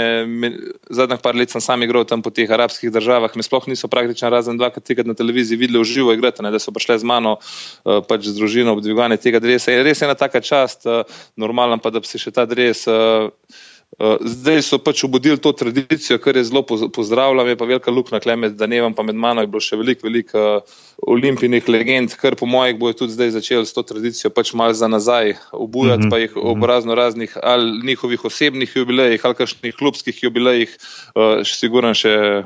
Zadnjih 0.89 1.21
par 1.23 1.35
let 1.35 1.49
sem 1.49 1.61
sam 1.61 1.83
igral 1.83 2.05
tam 2.05 2.21
po 2.21 2.29
teh 2.29 2.49
arabskih 2.49 2.93
državah, 2.93 3.33
me 3.35 3.43
sploh 3.43 3.65
niso 3.67 3.89
praktično 3.89 4.29
razen 4.29 4.61
dva, 4.61 4.69
ki 4.69 5.01
na 5.03 5.17
televiziji 5.17 5.57
videli 5.57 5.81
v 5.81 5.89
živo 5.89 6.13
igrati, 6.13 6.43
ne, 6.45 6.53
da 6.53 6.61
so 6.61 6.71
prišle 6.71 6.99
z 7.01 7.07
mano, 7.07 7.37
uh, 7.39 8.01
pač 8.05 8.29
z 8.29 8.37
družino 8.37 8.77
obdvigovanje 8.77 9.17
tega. 9.17 9.41
Je 9.41 9.83
res 9.83 10.01
ena 10.05 10.13
taka 10.13 10.41
čast, 10.41 10.85
uh, 10.85 11.01
normalna 11.35 11.81
pa, 11.81 11.89
da 11.89 11.99
bi 11.99 12.09
se 12.09 12.21
še 12.21 12.31
ta 12.31 12.45
dres. 12.45 12.85
Uh, 12.85 13.33
Eh, 13.35 13.74
zdaj 14.21 14.59
so 14.61 14.77
pač 14.83 15.03
obudili 15.07 15.37
to 15.39 15.51
tradicijo, 15.55 16.17
kar 16.19 16.35
je 16.35 16.43
zelo 16.43 16.65
pozdravljam, 16.93 17.47
je 17.47 17.57
pa 17.57 17.65
velika 17.65 17.91
luknja, 17.91 18.19
klemet, 18.19 18.57
da 18.59 18.67
ne 18.67 18.81
vem, 18.81 18.93
pa 18.93 19.03
med 19.03 19.15
mano 19.15 19.41
je 19.41 19.47
bilo 19.47 19.61
še 19.63 19.79
veliko, 19.79 20.07
veliko 20.09 20.41
eh, 20.41 20.73
olimpijskih 21.07 21.69
legend, 21.71 22.15
kar 22.19 22.35
po 22.35 22.45
mojih 22.49 22.75
bo 22.79 22.91
tudi 22.93 23.15
zdaj 23.15 23.31
začel 23.37 23.63
s 23.63 23.75
to 23.75 23.85
tradicijo 23.87 24.33
pač 24.35 24.51
malo 24.53 24.75
za 24.75 24.87
nazaj 24.91 25.37
obujati, 25.51 26.03
mm 26.03 26.07
-hmm. 26.07 26.11
pa 26.11 26.17
jih 26.17 26.35
ob 26.35 26.57
mhm. 26.57 26.65
razno 26.65 26.95
raznih 26.95 27.37
ali 27.43 27.87
njihovih 27.87 28.25
osebnih 28.25 28.75
jubilejih 28.75 29.25
ali 29.25 29.35
kakšnih 29.35 29.75
klubskih 29.75 30.23
jubilejih, 30.23 30.77
uh, 31.15 31.43
sigurno 31.43 31.93
še 31.93 32.43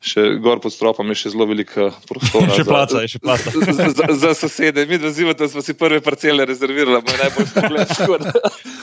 še 0.00 0.22
gor 0.40 0.60
pod 0.64 0.72
stropom 0.72 1.08
je 1.12 1.14
še 1.14 1.32
zelo 1.34 1.46
veliko 1.46 1.90
prostora. 2.08 2.54
še 2.56 2.64
placa, 2.64 2.96
za, 3.00 3.06
še 3.06 3.18
placa. 3.20 3.50
za, 3.78 3.88
za, 3.92 4.06
za 4.22 4.34
sosede. 4.34 4.86
Mi 4.88 4.96
razumemo, 4.96 5.34
da 5.34 5.48
smo 5.48 5.62
si 5.62 5.74
prve 5.74 6.00
parcele 6.00 6.46
rezervirali, 6.48 7.02
moj 7.04 7.18
najboljši 7.20 7.52
pogled. 7.60 8.30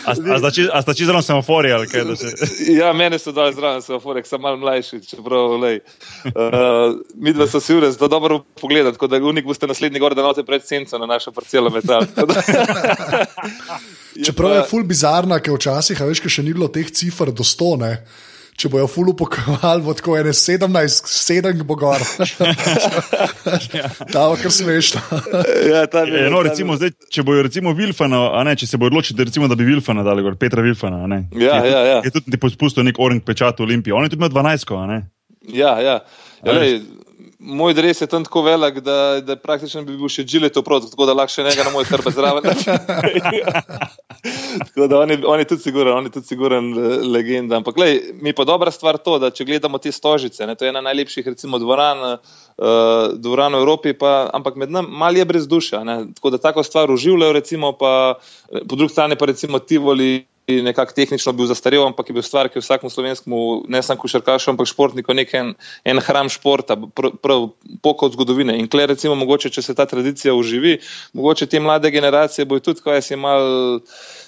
A 0.07 0.81
sta 0.81 0.93
čisto 0.93 1.05
zraven 1.05 1.23
semafori 1.23 1.71
ali 1.71 1.87
kaj? 1.87 2.15
Se... 2.15 2.73
ja, 2.73 2.93
mene 2.93 3.19
so 3.19 3.31
dali 3.35 3.55
zraven 3.55 3.81
semafori, 3.81 4.23
sem 4.25 4.41
mal 4.41 4.55
mlajši, 4.57 5.01
čeprav 5.03 5.57
lej. 5.59 5.81
Uh, 6.31 6.95
mi 7.15 7.33
dva 7.35 7.47
so 7.47 7.59
si 7.59 7.75
ure 7.75 7.91
zelo 7.91 8.07
dobro 8.07 8.39
pogledati, 8.61 8.95
tako 8.95 9.11
da 9.11 9.19
unik 9.19 9.45
boste 9.45 9.67
naslednji 9.67 9.99
gor, 9.99 10.15
da 10.15 10.23
note 10.23 10.45
pred 10.47 10.63
senco 10.63 10.97
na 10.97 11.05
našo 11.05 11.31
parcelo 11.31 11.69
metal. 11.69 12.07
Čeprav 14.25 14.55
je 14.55 14.63
ful 14.69 14.87
bizarna, 14.87 15.41
ker 15.43 15.59
včasih, 15.59 15.99
a 16.01 16.07
veš, 16.07 16.23
še 16.31 16.45
ni 16.45 16.55
bilo 16.55 16.71
teh 16.71 16.87
cifr 16.87 17.33
do 17.35 17.43
100 17.43 17.75
če 18.57 18.69
bojo 18.73 18.87
fulu 18.89 19.13
pokrovali, 19.17 19.83
bo 19.85 19.93
tako 19.97 20.15
ene 20.17 20.33
17, 20.33 21.09
7 21.11 21.61
bo 21.69 21.77
gor. 21.77 22.01
Ta 24.13 24.25
je 24.25 24.39
kar 24.41 24.53
smešno. 24.53 25.01
ja, 25.71 25.85
ta 25.91 26.03
je. 26.09 26.25
No, 26.33 26.41
recimo, 26.45 26.77
zdaj, 26.79 26.95
če 27.13 27.25
bojo 27.27 27.45
recimo 27.45 27.73
Vilfana, 27.77 28.23
a 28.33 28.43
ne, 28.47 28.55
če 28.57 28.69
se 28.69 28.79
bojo 28.81 28.95
odločili, 28.95 29.27
recimo, 29.29 29.49
da 29.51 29.57
bi 29.59 29.67
Vilfana 29.67 30.05
dali 30.05 30.25
gor, 30.25 30.39
Petra 30.41 30.65
Vilfana, 30.65 31.05
ne. 31.09 31.23
Ja, 31.37 31.61
je, 31.61 31.71
ja, 31.71 31.83
ja. 31.91 31.99
Je 32.05 32.13
tudi 32.17 32.33
ti 32.33 32.53
spustil 32.53 32.87
nek 32.87 32.99
orang 33.03 33.21
pečat 33.25 33.61
v 33.61 33.67
Olimpiji, 33.69 33.95
on 33.95 34.07
je 34.07 34.15
tudi 34.15 34.23
imel 34.23 34.33
12, 34.33 34.73
a 34.73 34.87
ne. 34.89 35.01
Ja, 35.53 35.77
ja. 35.83 35.99
ja 36.43 36.57
lej, 36.57 36.79
moj 37.47 37.73
dres 37.73 38.01
je 38.01 38.07
tam 38.07 38.23
tako 38.23 38.41
velik, 38.41 38.79
da, 38.83 39.21
da 39.21 39.35
praktično 39.39 39.81
bi 39.87 39.95
bil 39.97 40.09
še 40.11 40.25
žile 40.27 40.49
to 40.53 40.61
proti, 40.65 40.89
tako 40.91 41.07
da 41.07 41.15
lahko 41.15 41.33
še 41.33 41.45
nekaj 41.47 41.67
na 41.67 41.71
moj 41.71 41.87
hrbet 41.87 42.15
zraven. 42.15 42.43
tako 44.67 44.87
da 44.87 44.99
on 44.99 45.13
je, 45.13 45.17
on 45.25 45.39
je 45.39 45.47
tudi 45.47 45.63
siguren, 45.63 45.93
on 45.95 46.09
je 46.09 46.13
tudi 46.17 46.27
siguren 46.27 46.69
legenda. 47.07 47.61
Ampak 47.61 47.79
lej, 47.79 47.99
mi 48.21 48.35
pa 48.35 48.45
dobra 48.47 48.73
stvar 48.73 48.99
to, 48.99 49.17
da 49.23 49.31
če 49.31 49.47
gledamo 49.47 49.79
te 49.81 49.93
stožice, 49.95 50.45
ne, 50.47 50.57
to 50.59 50.67
je 50.67 50.73
ena 50.75 50.83
najlepših 50.85 51.31
recimo 51.31 51.59
dvoran, 51.63 52.17
uh, 52.17 53.15
dvoran 53.15 53.55
v 53.55 53.63
Evropi, 53.63 53.95
pa, 53.97 54.27
ampak 54.35 54.59
med 54.59 54.73
nami 54.73 54.91
mal 54.91 55.15
je 55.15 55.27
brez 55.27 55.47
duša. 55.47 55.83
Ne, 55.87 55.99
tako 56.19 56.35
da 56.35 56.43
tako 56.43 56.65
stvar 56.67 56.91
uživljajo, 56.91 57.37
recimo 57.37 57.71
pa 57.79 57.93
po 58.49 58.75
drugi 58.75 58.93
strani 58.93 59.15
pa 59.15 59.31
recimo 59.31 59.59
Tivoli 59.59 60.27
nekako 60.47 60.93
tehnično 60.95 61.33
bil 61.33 61.45
zastarel, 61.45 61.83
ampak 61.85 62.09
je 62.09 62.13
bil 62.15 62.23
stvar, 62.23 62.47
ki 62.49 62.57
je 62.57 62.63
vsakmu 62.63 62.89
slovenskemu, 62.89 63.39
ne 63.67 63.81
samo 63.83 63.99
košarkašu, 63.99 64.53
ampak 64.53 64.69
športniku, 64.71 65.13
nek 65.13 65.33
en, 65.35 65.53
en 65.83 65.99
hram 65.99 66.29
športa, 66.31 66.77
prav, 66.95 67.17
prav 67.21 67.49
poko 67.83 68.07
od 68.07 68.15
zgodovine. 68.15 68.55
In 68.59 68.69
kle, 68.71 68.85
recimo, 68.87 69.15
mogoče, 69.19 69.51
če 69.51 69.61
se 69.61 69.75
ta 69.75 69.85
tradicija 69.85 70.35
uživi, 70.35 70.77
mogoče 71.13 71.49
te 71.51 71.59
mlade 71.59 71.91
generacije 71.91 72.45
bojo 72.47 72.63
tudi, 72.63 72.81
ko 72.81 72.95
jaz 72.95 73.11
imam. 73.11 73.75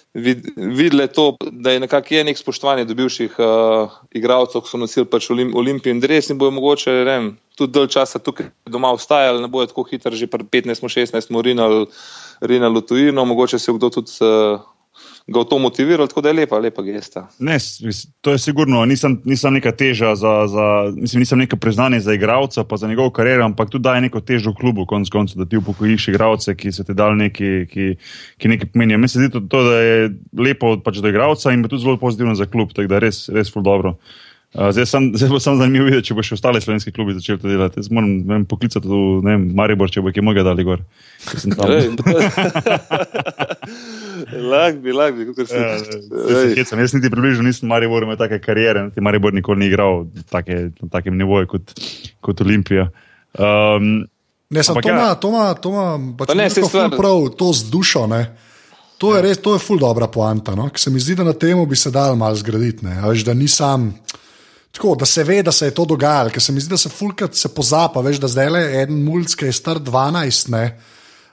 Videli 0.10 1.06
to, 1.14 1.36
da 1.52 1.72
je 1.72 1.80
nekako 1.80 2.16
je 2.16 2.24
nek 2.26 2.38
spoštovanje 2.38 2.88
do 2.90 2.96
bivših 2.98 3.36
uh, 3.38 3.92
igralcev, 4.18 4.64
ki 4.66 4.72
so 4.72 4.80
nosili 4.82 5.06
pač 5.06 5.28
olim, 5.30 5.52
olimpijski 5.54 6.02
dres, 6.02 6.32
in 6.34 6.40
bojo 6.42 6.56
mogoče 6.56 6.96
vem, 7.06 7.28
tudi 7.54 7.76
dalj 7.78 7.92
časa 7.94 8.18
tukaj 8.20 8.50
doma 8.66 8.90
ostajali, 8.98 9.44
ne 9.46 9.52
bojo 9.54 9.70
tako 9.70 9.86
hitro, 9.86 10.10
že 10.18 10.26
pri 10.26 10.50
15-16 10.50 11.30
rinali 12.42 12.82
v 12.82 12.86
tujino, 12.90 13.26
mogoče 13.30 13.62
se 13.62 13.78
kdo 13.78 13.92
tudi 13.94 14.18
uh, 14.26 14.66
ga 15.28 15.42
v 15.42 15.46
to 15.50 15.60
motiviral, 15.60 16.08
tako 16.08 16.22
da 16.22 16.30
je 16.30 16.38
lepa, 16.42 16.60
lepa 16.60 16.84
gesta. 16.86 17.28
Ne, 17.40 17.58
to 18.22 18.32
je 18.32 18.40
sigurno, 18.40 18.86
nisem, 18.86 19.20
nisem 19.26 19.54
neka 19.54 19.72
teža, 19.72 20.16
za, 20.16 20.34
za, 20.48 20.68
mislim, 20.96 21.26
nisem 21.26 21.40
neka 21.40 21.58
priznanje 21.58 22.00
za 22.00 22.14
igralca, 22.14 22.64
pa 22.64 22.78
za 22.78 22.88
njegovo 22.88 23.12
kariero, 23.12 23.46
ampak 23.46 23.70
tudi 23.70 23.84
daje 23.84 24.02
neko 24.02 24.22
težo 24.22 24.54
klubu, 24.54 24.86
konc 24.86 25.10
koncev, 25.10 25.44
da 25.44 25.50
ti 25.50 25.58
upokojiš 25.58 26.08
igralce, 26.08 26.56
ki 26.56 26.72
so 26.72 26.84
ti 26.84 26.94
dali 26.94 27.18
neki, 27.26 27.52
ki, 27.72 27.92
ki 28.38 28.54
nekaj 28.56 28.72
pomenijo. 28.74 28.98
Meni 28.98 29.10
se 29.10 29.20
zdi 29.20 29.30
to, 29.34 29.40
to, 29.40 29.64
da 29.64 29.82
je 29.82 30.10
lepo 30.38 30.78
pač 30.84 31.02
do 31.04 31.12
igralca 31.12 31.54
in 31.54 31.68
tudi 31.68 31.84
zelo 31.84 31.98
pozitivno 31.98 32.36
za 32.36 32.46
klub, 32.46 32.74
tako 32.74 32.90
da 32.94 33.04
res, 33.04 33.28
res 33.34 33.54
ful 33.54 33.64
dobro. 33.64 33.98
Uh, 34.00 34.29
zdaj, 34.54 34.86
sem, 34.86 35.12
zdaj 35.16 35.30
bo 35.30 35.40
samo 35.40 35.58
zanimivo 35.62 35.86
videti, 35.86 36.08
če 36.10 36.16
bo 36.18 36.24
še 36.26 36.34
ostale 36.40 36.62
slovenske 36.62 36.92
klubi 36.92 37.14
začeli 37.14 37.38
to 37.42 37.48
delati. 37.52 37.80
Jaz 37.84 37.92
moram 37.94 38.24
vem, 38.26 38.46
poklicati 38.50 38.88
v 38.90 39.38
Maribor, 39.54 39.92
če 39.94 40.02
bo 40.02 40.10
kaj 40.14 40.26
mogel 40.26 40.48
dali 40.48 40.66
gor. 40.66 40.82
Lahko 44.30 44.82
bi, 44.84 44.92
lahko 44.92 45.18
bi, 45.18 45.26
kako 45.30 45.46
se 45.46 45.60
reče. 45.60 46.76
Jaz 46.82 46.94
niti 46.94 47.10
približno 47.10 47.46
nisem 47.46 47.70
Maribor 47.70 48.04
imel 48.04 48.18
take 48.20 48.40
karijere, 48.44 48.84
niti 48.90 49.02
Maribor 49.02 49.34
nikoli 49.34 49.60
ni 49.64 49.70
igral 49.72 50.06
take, 50.30 50.70
na 50.82 50.90
takem 50.92 51.18
nivoju 51.18 51.48
kot, 51.48 51.74
kot 52.26 52.42
Olimpija. 52.42 52.90
Um, 53.38 54.08
ne, 54.50 54.64
samo 54.64 54.82
to 54.82 54.90
ima, 54.90 55.16
to 55.16 55.30
ima, 55.30 55.54
to 55.54 55.70
ima, 55.70 56.16
pač 56.18 56.34
ne, 56.36 56.50
se 56.50 56.66
stvar... 56.66 56.90
prav, 56.98 57.30
to 57.38 57.54
z 57.54 57.70
dušo, 57.72 58.08
ne. 58.12 58.24
To 59.00 59.16
je 59.16 59.22
res, 59.24 59.40
to 59.40 59.54
je 59.56 59.64
ful 59.64 59.80
dobra 59.80 60.10
poanta, 60.12 60.56
no? 60.60 60.68
ker 60.74 60.82
se 60.82 60.92
mi 60.92 61.00
zdi, 61.00 61.16
da 61.16 61.24
na 61.24 61.34
tem 61.34 61.60
bi 61.70 61.78
se 61.80 61.92
dal 61.92 62.18
malo 62.20 62.36
zgraditi, 62.36 62.84
ne, 62.86 62.98
veš, 63.06 63.24
da 63.28 63.34
nisem. 63.34 63.94
Tako, 64.72 64.96
da 64.96 65.06
se 65.06 65.24
ve, 65.24 65.42
da 65.44 65.52
se 65.52 65.66
je 65.66 65.74
to 65.76 65.86
dogajalo, 65.86 66.30
ker 66.30 66.42
se 66.42 66.54
mi 66.54 66.62
zdi, 66.62 66.70
da 66.70 66.78
se 66.78 66.90
fulkrat 66.90 67.36
se 67.36 67.50
pozapa, 67.50 68.02
veš, 68.06 68.22
da 68.22 68.30
zdaj 68.30 68.50
le 68.54 68.64
en 68.84 69.04
mulj, 69.04 69.32
ki 69.38 69.50
je 69.50 69.58
star 69.58 69.82
12, 69.82 70.52
ne. 70.54 70.66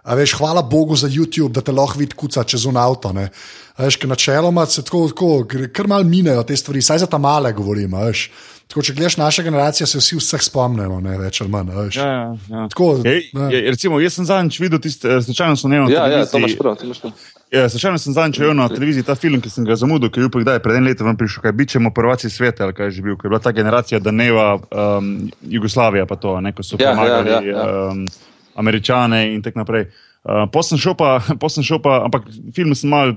A 0.07 0.15
veš, 0.15 0.37
hvala 0.39 0.63
Bogu 0.63 0.97
za 0.97 1.09
YouTube, 1.11 1.53
da 1.53 1.61
te 1.61 1.73
lahko 1.75 1.99
vidi 1.99 2.15
kuca 2.15 2.45
čez 2.45 2.65
un 2.65 2.77
avto. 2.79 3.11
Ne. 3.13 3.29
A 3.77 3.85
veš, 3.85 3.99
ker 4.01 4.09
načeloma 4.09 4.67
se 4.71 4.85
tako, 4.87 5.09
tako 5.11 5.69
kar 5.75 5.89
mal 5.91 6.05
minejo 6.07 6.45
te 6.47 6.57
stvari, 6.57 6.83
saj 6.83 7.03
za 7.05 7.09
ta 7.11 7.19
male 7.19 7.53
govorim. 7.53 7.97
Veš. 8.07 8.29
Tako, 8.67 8.83
če 8.83 8.95
gledaš 8.97 9.17
naša 9.17 9.43
generacija, 9.47 9.87
se 9.87 9.99
vsi 9.99 10.17
vseh 10.19 10.43
spomnimo, 10.43 10.99
ne 11.03 11.19
več 11.21 11.41
ali 11.43 11.51
manj. 11.51 11.75
Ja, 11.75 12.07
ja, 12.07 12.23
ja. 12.51 12.67
Tako, 12.73 12.89
Ej, 13.07 13.29
je, 13.53 13.61
recimo, 13.71 14.01
jaz 14.03 14.19
sem 14.19 14.27
zadnjič 14.27 14.59
videl, 14.63 14.81
eh, 14.83 15.21
slučajno 15.23 15.59
sem 15.61 15.73
imel. 15.73 15.93
Ja, 15.95 16.07
ja, 16.11 16.25
to 16.27 16.39
imaš 16.43 16.57
prav. 16.59 16.79
To 16.81 16.87
imaš 16.87 17.03
prav. 17.05 17.15
Ja, 17.51 17.69
slučajno 17.69 17.99
sem 17.99 18.13
zadnjič 18.13 18.39
videl 18.39 18.55
na 18.55 18.69
televiziji 18.69 19.05
ta 19.07 19.15
film, 19.15 19.41
ki 19.41 19.51
sem 19.51 19.65
ga 19.65 19.77
zamudil, 19.79 20.11
ki 20.11 20.21
je 20.21 20.29
bil 20.29 20.49
pred 20.63 20.77
enim 20.77 20.89
letom 20.89 21.17
prišel, 21.17 21.45
kaj 21.45 21.53
bičemo 21.55 21.93
prvaci 21.95 22.31
sveta, 22.31 22.65
ali 22.65 22.75
kaj 22.75 22.91
je 22.91 22.97
že 22.99 23.03
bil, 23.03 23.15
ker 23.17 23.29
je 23.29 23.31
bila 23.31 23.41
ta 23.41 23.53
generacija 23.53 24.01
Daneva, 24.03 24.59
um, 24.59 25.31
Jugoslavija, 25.43 26.07
pa 26.07 26.17
to, 26.17 26.41
neko 26.41 26.63
so 26.63 26.77
ja, 26.81 26.91
pomagali 26.91 27.31
ja, 27.31 27.41
ja, 27.41 27.57
ja. 27.57 27.91
Um, 27.93 28.07
Američane 28.55 29.35
in 29.35 29.43
tako 29.43 29.63
naprej. 29.63 29.87
Uh, 30.25 30.51
Potem 30.51 30.79
šel, 30.79 30.99
šel 31.71 31.83
pa, 31.83 32.01
ampak 32.05 32.27
film 32.55 32.75
sem 32.75 32.91
mal, 32.91 33.15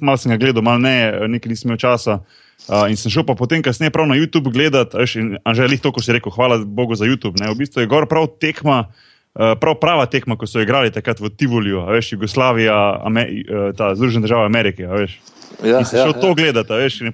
mal 0.00 0.16
sem 0.16 0.32
ga 0.32 0.40
gledal, 0.40 0.64
mal 0.64 0.80
ne, 0.80 1.12
nekaj 1.28 1.52
nisem 1.52 1.68
imel 1.68 1.80
časa. 1.80 2.22
Uh, 2.66 2.88
in 2.88 2.96
sem 2.96 3.12
šel 3.12 3.26
pa 3.28 3.36
potem, 3.36 3.60
kasneje, 3.60 3.92
prav 3.92 4.08
na 4.08 4.16
YouTube 4.16 4.48
gledati, 4.56 4.96
in 5.20 5.36
že 5.52 5.68
to, 5.82 5.92
ko 5.92 6.00
si 6.00 6.16
rekel, 6.16 6.32
hvala 6.32 6.64
Bogu 6.64 6.96
za 6.96 7.04
YouTube. 7.04 7.36
Ne, 7.36 7.52
v 7.52 7.60
bistvu 7.60 7.84
je 7.84 7.92
gor 7.92 8.08
prav 8.08 8.24
tekma. 8.40 8.88
Uh, 9.36 9.52
prav 9.60 9.74
prava 9.76 10.06
tekma, 10.08 10.38
ko 10.40 10.48
so 10.48 10.62
igrali 10.64 10.88
takrat 10.88 11.20
v 11.20 11.28
Tivoliu, 11.28 11.82
veš, 11.92 12.14
Jugoslavija, 12.14 12.76
Ame, 13.04 13.26
uh, 13.44 13.68
ta 13.76 13.90
Združene 13.94 14.24
države 14.24 14.48
Amerike. 14.48 14.86
Veš. 14.88 15.18
Ja, 15.60 15.78
in 15.78 15.84
se 15.84 16.00
šel 16.00 16.14
ja, 16.14 16.20
to 16.20 16.32
ja. 16.32 16.38
gledati, 16.38 16.72
veš, 16.72 17.00
in 17.04 17.12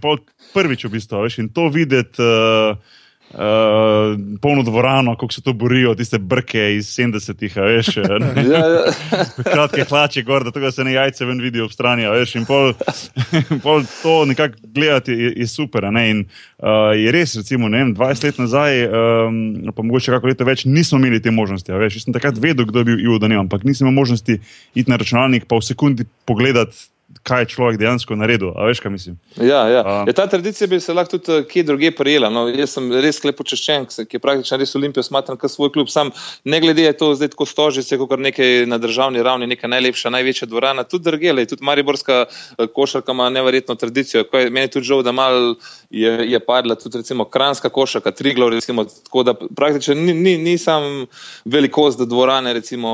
prvič 0.55 0.85
v 0.87 0.93
bistvu, 0.95 1.25
veš, 1.27 1.41
in 1.43 1.49
to 1.51 1.67
videti. 1.75 2.23
Uh, 2.23 2.79
Uh, 3.33 4.39
polno 4.41 4.63
dvorano, 4.63 5.17
kako 5.17 5.33
se 5.33 5.43
to 5.43 5.53
borijo, 5.53 5.95
tiste 5.95 6.19
brke 6.19 6.75
iz 6.77 6.87
70-ih, 6.87 7.57
veš. 7.57 7.97
ja, 8.53 8.67
ja. 8.69 8.83
Kratke 9.45 9.85
hlače, 9.89 10.23
gor, 10.23 10.45
da 10.45 10.51
tega 10.53 10.71
se 10.73 10.85
ne 10.85 10.93
jajce 10.93 11.25
ven 11.25 11.41
vidijo 11.41 11.65
ob 11.65 11.73
strani, 11.73 12.05
veš. 12.13 12.35
In 12.37 12.45
pol, 12.45 12.75
pol 13.65 13.87
to 14.03 14.25
nekako 14.29 14.61
gledati 14.75 15.13
je, 15.13 15.33
je 15.37 15.47
super. 15.49 15.89
In 16.05 16.27
uh, 16.59 16.93
je 16.97 17.13
res, 17.13 17.37
recimo, 17.41 17.73
ne 17.73 17.81
vem, 17.81 17.95
20 17.97 18.29
let 18.29 18.39
nazaj, 18.39 18.85
um, 18.85 19.43
pa 19.73 19.83
mogoče 19.83 20.13
kako 20.13 20.29
leto 20.29 20.45
več, 20.45 20.67
nismo 20.69 21.01
imeli 21.01 21.23
te 21.23 21.33
možnosti. 21.33 21.73
Jaz 21.73 22.03
sem 22.05 22.13
takrat 22.13 22.37
vedel, 22.37 22.69
kdo 22.69 22.85
je 22.85 22.91
bil 22.91 23.01
Ivo 23.01 23.19
Daniel, 23.23 23.47
ampak 23.47 23.65
nisem 23.65 23.89
imel 23.89 23.97
možnosti 24.03 24.41
iti 24.75 24.91
na 24.91 25.01
računalnik, 25.01 25.49
pa 25.49 25.57
v 25.57 25.73
sekundi 25.73 26.05
pogledati 26.29 26.92
kaj 27.23 27.43
je 27.43 27.49
človek 27.55 27.79
dejansko 27.79 28.17
naredil. 28.19 28.51
Veš, 28.67 28.81
kaj 28.83 28.91
mislim? 28.91 29.17
Ja, 29.37 29.63
ja. 29.71 29.83
Uh, 29.87 30.09
ja, 30.09 30.13
ta 30.17 30.27
tradicija 30.27 30.67
bi 30.69 30.81
se 30.81 30.95
lahko 30.95 31.19
tudi 31.19 31.39
eh, 31.39 31.45
kje 31.49 31.63
druge 31.63 31.91
prijela. 31.95 32.31
No, 32.31 32.49
jaz 32.51 32.75
sem 32.75 32.89
res 33.05 33.23
lepo 33.25 33.45
češčen, 33.47 33.87
ki 33.87 34.19
je 34.19 34.23
praktično 34.23 34.59
res 34.59 34.75
Olimpijo 34.79 35.05
smatram 35.07 35.39
kot 35.39 35.51
svoj 35.51 35.71
klub. 35.75 35.91
Sam 35.93 36.11
ne 36.45 36.61
glede 36.61 36.83
je 36.83 36.97
to 36.99 37.13
zdaj 37.15 37.33
tako 37.35 37.47
stožice, 37.47 37.99
kot 37.99 38.19
nekaj 38.19 38.67
na 38.67 38.79
državni 38.83 39.23
ravni, 39.23 39.47
neka 39.47 39.71
najlepša, 39.71 40.11
največja 40.11 40.49
dvorana, 40.51 40.85
tudi 40.89 41.07
drgele, 41.11 41.47
tudi 41.47 41.65
Mariborska 41.65 42.25
eh, 42.27 42.67
košarka 42.75 43.15
ima 43.15 43.31
neverjetno 43.31 43.79
tradicijo. 43.79 44.25
Je, 44.27 44.51
meni 44.51 44.67
je 44.67 44.75
tudi 44.79 44.91
žal, 44.91 45.05
da 45.07 45.15
mal 45.15 45.55
je, 45.91 46.13
je 46.31 46.43
padla 46.43 46.75
tudi 46.75 46.99
recimo 46.99 47.25
kranska 47.25 47.71
košarka, 47.71 48.11
triglo, 48.11 48.51
recimo, 48.51 48.85
tako 48.85 49.23
da 49.23 49.35
praktično 49.35 49.95
ni, 49.95 50.15
ni, 50.15 50.37
ni 50.39 50.59
sam 50.59 51.07
velikost 51.45 52.03
dvorane, 52.03 52.53
recimo 52.53 52.91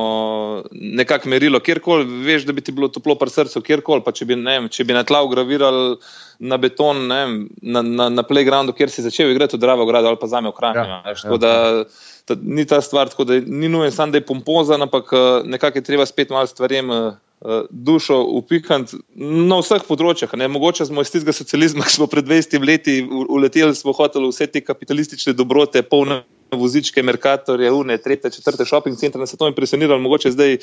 nekak 0.72 1.24
merilo, 1.24 1.60
kjerkoli, 1.60 2.04
veš, 2.24 2.44
da 2.44 2.52
bi 2.52 2.60
ti 2.60 2.72
bilo 2.72 2.88
toplo 2.92 3.14
pri 3.14 3.30
srcu, 3.30 3.64
kjerkoli 3.64 4.04
pa 4.04 4.12
če 4.18 4.26
bi, 4.28 4.38
vem, 4.48 4.66
če 4.72 4.86
bi 4.88 4.96
na 4.96 5.04
tla 5.06 5.22
ugravirali 5.26 5.96
na 6.38 6.58
beton, 6.60 7.06
vem, 7.10 7.38
na, 7.62 7.82
na, 7.82 8.08
na 8.14 8.24
playgroundu, 8.26 8.74
kjer 8.78 8.92
si 8.92 9.02
začel 9.02 9.32
igrati 9.32 9.56
v 9.56 9.62
Dravo 9.62 9.86
gradu 9.88 10.10
ali 10.10 10.20
pa 10.20 10.30
zame 10.30 10.52
v 10.52 10.58
Kranju. 10.58 10.84
Ja, 10.86 11.14
ja, 11.14 12.34
ni 12.42 12.66
ta 12.68 12.82
stvar, 12.84 13.10
tako 13.10 13.24
da 13.24 13.40
ni 13.40 13.70
nujen 13.72 13.94
sam, 13.94 14.12
da 14.12 14.20
je 14.20 14.26
pompozen, 14.28 14.82
ampak 14.82 15.10
eh, 15.12 15.48
nekako 15.48 15.80
je 15.80 15.88
treba 15.88 16.06
spet 16.06 16.34
malo 16.34 16.46
stvarem. 16.46 16.90
Uh, 16.90 17.62
dušo 17.70 18.16
upikant 18.34 18.90
na 19.14 19.60
vseh 19.60 19.84
področjih. 19.86 20.32
Ne? 20.34 20.48
Mogoče 20.50 20.88
smo 20.88 21.04
iz 21.06 21.12
tistega 21.14 21.30
socializma, 21.30 21.84
ki 21.86 21.94
smo 21.94 22.08
pred 22.10 22.26
20 22.26 22.66
leti 22.66 22.96
uleteli, 23.06 23.76
smo 23.78 23.94
hoteli 23.94 24.26
vse 24.32 24.48
te 24.50 24.58
kapitalistične 24.66 25.36
dobrote, 25.38 25.84
polne 25.86 26.24
vozičke, 26.52 27.02
Merkatorje, 27.02 27.72
Une, 27.72 27.98
tretje, 27.98 28.30
četrte 28.30 28.64
shopping 28.64 28.98
centre, 28.98 29.20
nas 29.20 29.32
je 29.32 29.36
to 29.36 29.48
impresioniralo, 29.48 30.00
mogoče 30.00 30.30
zdaj 30.30 30.56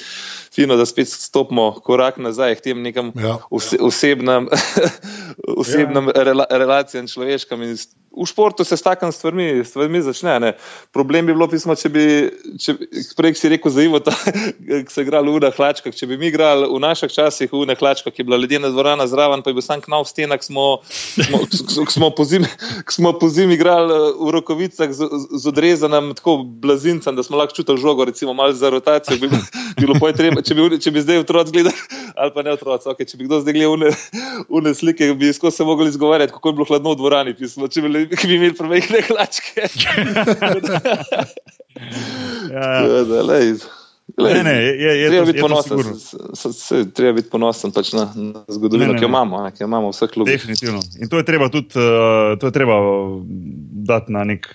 fino, 0.55 0.75
da 0.75 0.85
spet 0.85 1.09
stopimo 1.09 1.71
korak 1.71 2.17
nazaj 2.17 2.55
k 2.55 2.61
tem 2.61 2.81
nekam 2.81 3.11
ja. 3.15 3.37
osebnem, 3.79 4.47
osebnem 5.61 6.07
ja. 6.07 6.23
rela, 6.23 6.45
relacijam 6.49 7.07
človeškam. 7.07 7.63
In 7.63 7.77
v 8.15 8.25
športu 8.25 8.63
se 8.63 8.77
s 8.77 8.81
takim 8.81 9.11
stvarmi, 9.11 9.65
stvarmi 9.65 10.01
začne. 10.01 10.39
Ne. 10.39 10.51
Problem 10.95 11.25
bi 11.25 11.33
bilo, 11.33 11.47
pismo, 11.51 11.75
če 11.75 11.89
bi, 11.91 12.05
če, 12.61 12.75
prej 13.17 13.35
si 13.35 13.51
rekel 13.51 13.71
za 13.71 13.83
Ivo, 13.83 13.99
ki 14.85 14.91
se 14.91 15.03
je 15.03 15.05
igral 15.05 15.27
v 15.27 15.35
Unah 15.35 15.55
hlačkah, 15.55 15.95
če 15.95 16.07
bi 16.07 16.17
mi 16.19 16.31
igrali 16.31 16.69
v 16.71 16.79
naših 16.79 17.11
časih 17.11 17.51
v 17.51 17.65
Unah 17.65 17.79
hlačkah, 17.79 18.13
ki 18.13 18.23
je 18.23 18.27
bila 18.29 18.39
ledena 18.39 18.71
dvorana 18.71 19.07
zraven, 19.11 19.43
pa 19.43 19.51
je 19.51 19.59
bil 19.59 19.65
sam 19.65 19.83
knal 19.83 20.07
v 20.07 20.11
stenah, 20.13 20.41
smo, 20.43 20.79
smo, 20.87 21.43
smo, 21.91 22.11
po 22.15 22.23
zimi, 22.27 22.47
smo 22.95 23.11
po 23.19 23.29
zimi 23.29 23.59
igrali 23.59 23.91
v 24.15 24.31
rokovicah 24.31 24.95
z, 24.95 25.09
z 25.35 25.55
odrezanim 25.75 26.13
tako 26.15 26.37
blazincem, 26.45 27.15
da 27.15 27.23
smo 27.23 27.37
lahko 27.37 27.55
čutili 27.55 27.77
žogo, 27.77 28.05
recimo 28.05 28.33
malo 28.33 28.53
za 28.53 28.69
rotacijo. 28.69 29.17
Bi 29.17 29.29
bilo 29.77 30.11
treba, 30.11 30.41
če, 30.41 30.55
bi, 30.55 30.79
če 30.79 30.91
bi 30.91 31.01
zdaj 31.01 31.17
otroci 31.23 31.51
gledali, 31.51 31.75
ali 32.15 32.31
pa 32.35 32.43
ne 32.43 32.51
otroci, 32.55 32.89
okay, 32.89 33.07
če 33.09 33.17
bi 33.17 33.27
kdo 33.27 33.41
zdaj 33.43 33.53
gledal 33.53 33.91
une 34.49 34.73
slike, 34.73 35.13
bi 35.19 35.33
skozi 35.33 35.57
se 35.57 35.63
mogli 35.63 35.89
izgovarjati, 35.89 36.33
kako 36.33 36.49
je 36.49 36.53
bilo 36.53 36.65
hladno 36.65 36.93
v 36.93 36.99
dvorani. 37.01 37.35
Pismo, 37.35 37.67
ki 37.67 37.81
bi 37.81 38.35
imeli 38.35 38.53
premehne 38.55 39.01
hlačke. 39.09 39.67
ja, 42.55 42.67
ja. 42.81 43.55
Ne, 44.17 44.43
ne, 44.43 44.51
je, 44.51 45.01
je, 45.01 45.09
treba, 45.09 45.25
biti 45.25 45.41
ponosen, 45.41 45.95
se, 46.35 46.53
se, 46.53 46.93
treba 46.93 47.15
biti 47.17 47.29
ponosen 47.29 47.71
pač 47.73 47.89
na, 47.97 48.05
na 48.15 48.43
zgodovino, 48.47 48.93
ne, 48.93 48.93
ne, 48.93 48.99
ki 48.99 49.03
jo 49.03 49.09
imamo, 49.09 49.41
ne, 49.43 49.49
ki 49.51 49.63
jo 49.63 49.67
imamo 49.67 49.89
vseh 49.91 50.11
klubov. 50.13 50.29
Definitivno. 50.31 50.79
In 51.01 51.09
to 51.09 51.19
je 51.19 51.25
treba 51.25 51.49
tudi 51.49 51.73
uh, 51.81 52.37
to 52.39 52.47
je 52.47 52.53
treba 52.55 52.77
dati 53.89 54.13
na 54.13 54.23
nek 54.23 54.47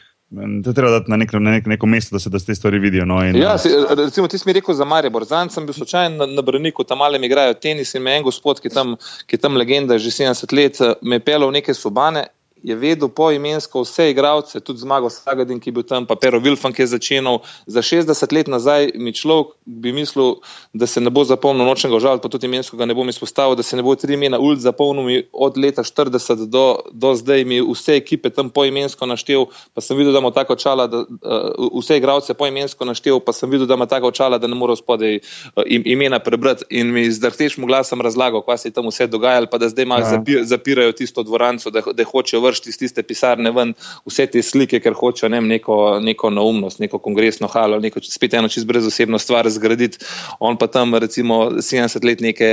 To 0.65 0.73
treba 0.73 0.91
dati 0.91 1.11
na, 1.11 1.17
nek, 1.17 1.33
na 1.33 1.57
nek, 1.57 1.67
neko 1.67 1.87
mesto, 1.91 2.15
da 2.15 2.21
se, 2.23 2.31
da 2.31 2.39
te 2.39 2.55
stvari 2.55 2.79
vidijo. 2.79 3.07
No, 3.07 3.19
in, 3.27 3.37
ja, 3.37 3.57
si, 3.59 3.69
recimo, 3.99 4.29
ti 4.31 4.39
si 4.39 4.47
mi 4.47 4.53
rekel 4.55 4.75
za 4.79 4.87
Maribor. 4.87 5.25
Zanj 5.27 5.51
sem 5.51 5.67
bil 5.67 5.75
slučajen 5.75 6.17
na, 6.17 6.27
na 6.27 6.43
Brniku, 6.47 6.87
tam 6.87 7.03
malem 7.03 7.25
igrajo 7.27 7.57
tenis 7.59 7.97
in 7.99 8.07
me 8.07 8.15
en 8.15 8.23
gospod, 8.23 8.61
ki 8.63 8.71
tam, 8.71 8.95
ki 9.27 9.41
tam 9.43 9.59
legenda 9.59 9.99
že 9.99 10.13
70 10.15 10.55
let, 10.55 10.79
me 11.03 11.19
je 11.19 11.25
pelil 11.27 11.51
v 11.51 11.59
neke 11.59 11.75
sobane 11.75 12.29
je 12.63 12.77
vedel 12.77 13.09
po 13.09 13.31
imensko 13.33 13.83
vse 13.83 14.11
igralce, 14.11 14.61
tudi 14.61 14.79
zmago 14.79 15.11
Sagadin, 15.11 15.61
ki 15.61 15.71
je 15.71 15.73
bil 15.73 15.83
tam, 15.83 16.07
pa 16.07 16.17
Pero 16.21 16.39
Vilfan, 16.39 16.73
ki 16.73 16.83
je 16.83 16.93
začenal. 16.95 17.41
Za 17.67 17.83
60 17.83 18.35
let 18.35 18.49
nazaj 18.49 18.93
mi 18.95 19.13
človek 19.13 19.55
bi 19.65 19.93
mislil, 19.93 20.41
da 20.73 20.87
se 20.87 21.01
ne 21.01 21.11
bo 21.11 21.25
zapomnil 21.25 21.67
nočnega 21.67 22.01
žal, 22.01 22.21
pa 22.21 22.29
tudi 22.29 22.47
imensko 22.47 22.77
ga 22.77 22.87
ne 22.87 22.95
bom 22.95 23.09
izpostavil, 23.09 23.57
da 23.57 23.63
se 23.63 23.77
ne 23.77 23.83
bo 23.83 23.95
tri 23.97 24.15
imena 24.15 24.39
ult 24.39 24.61
zapomnil 24.61 25.25
od 25.33 25.59
leta 25.59 25.83
40 25.83 26.47
do, 26.51 26.65
do 26.93 27.15
zdaj 27.15 27.45
mi 27.45 27.61
vse 27.61 27.97
ekipe 27.97 28.31
tam 28.31 28.51
po 28.51 28.65
imensko 28.65 29.07
naštel, 29.07 29.47
pa 29.75 29.81
sem 29.81 29.97
videl, 29.97 30.13
da 30.13 30.21
ima 30.21 30.31
tako 30.31 30.57
čala, 30.57 30.87
da 30.87 31.05
uh, 31.07 31.71
vse 31.81 31.97
igralce 31.97 32.35
po 32.35 32.47
imensko 32.47 32.85
naštel, 32.85 33.21
pa 33.21 33.33
sem 33.33 33.51
videl, 33.51 33.67
da 33.67 33.75
ima 33.75 33.87
tako 33.87 34.11
čala, 34.11 34.39
da 34.39 34.47
ne 34.47 34.55
mora 34.55 34.77
spodaj 34.77 35.17
uh, 35.17 35.65
imena 35.67 36.19
prebrati 36.19 36.65
in 36.71 36.93
mi 36.93 37.07
z 37.11 37.21
drhtečim 37.21 37.67
glasom 37.67 38.01
razlagal, 38.01 38.43
kaj 38.45 38.59
se 38.59 38.69
je 38.69 38.77
tam 38.77 38.89
vse 38.89 39.07
dogajalo, 39.07 39.47
pa 39.51 39.59
da 39.59 39.69
zdaj 39.69 39.85
malo 39.85 40.05
ja. 40.05 40.45
zapirajo 40.45 40.93
tisto 40.93 41.23
dvoranco, 41.23 41.71
da, 41.71 41.83
da 41.93 42.05
hočejo 42.05 42.41
vršiti 42.51 42.75
iz 42.75 42.81
tiste 42.83 43.05
pisarne 43.07 43.53
ven 43.55 43.75
vse 44.09 44.27
te 44.31 44.43
slike, 44.45 44.83
ker 44.83 44.97
hočejo 44.99 45.31
ne, 45.33 45.41
neko, 45.55 45.79
neko 46.05 46.33
naumnost, 46.35 46.83
neko 46.83 47.01
kongresno 47.03 47.49
halo, 47.51 47.81
neko 47.81 48.03
spet 48.05 48.35
eno 48.39 48.51
čist 48.53 48.69
brezosebno 48.69 49.19
stvar 49.23 49.49
zgraditi. 49.51 50.03
On 50.41 50.59
pa 50.59 50.69
tam 50.71 50.95
recimo 50.99 51.47
70 51.63 52.05
let 52.07 52.21
neke, 52.21 52.51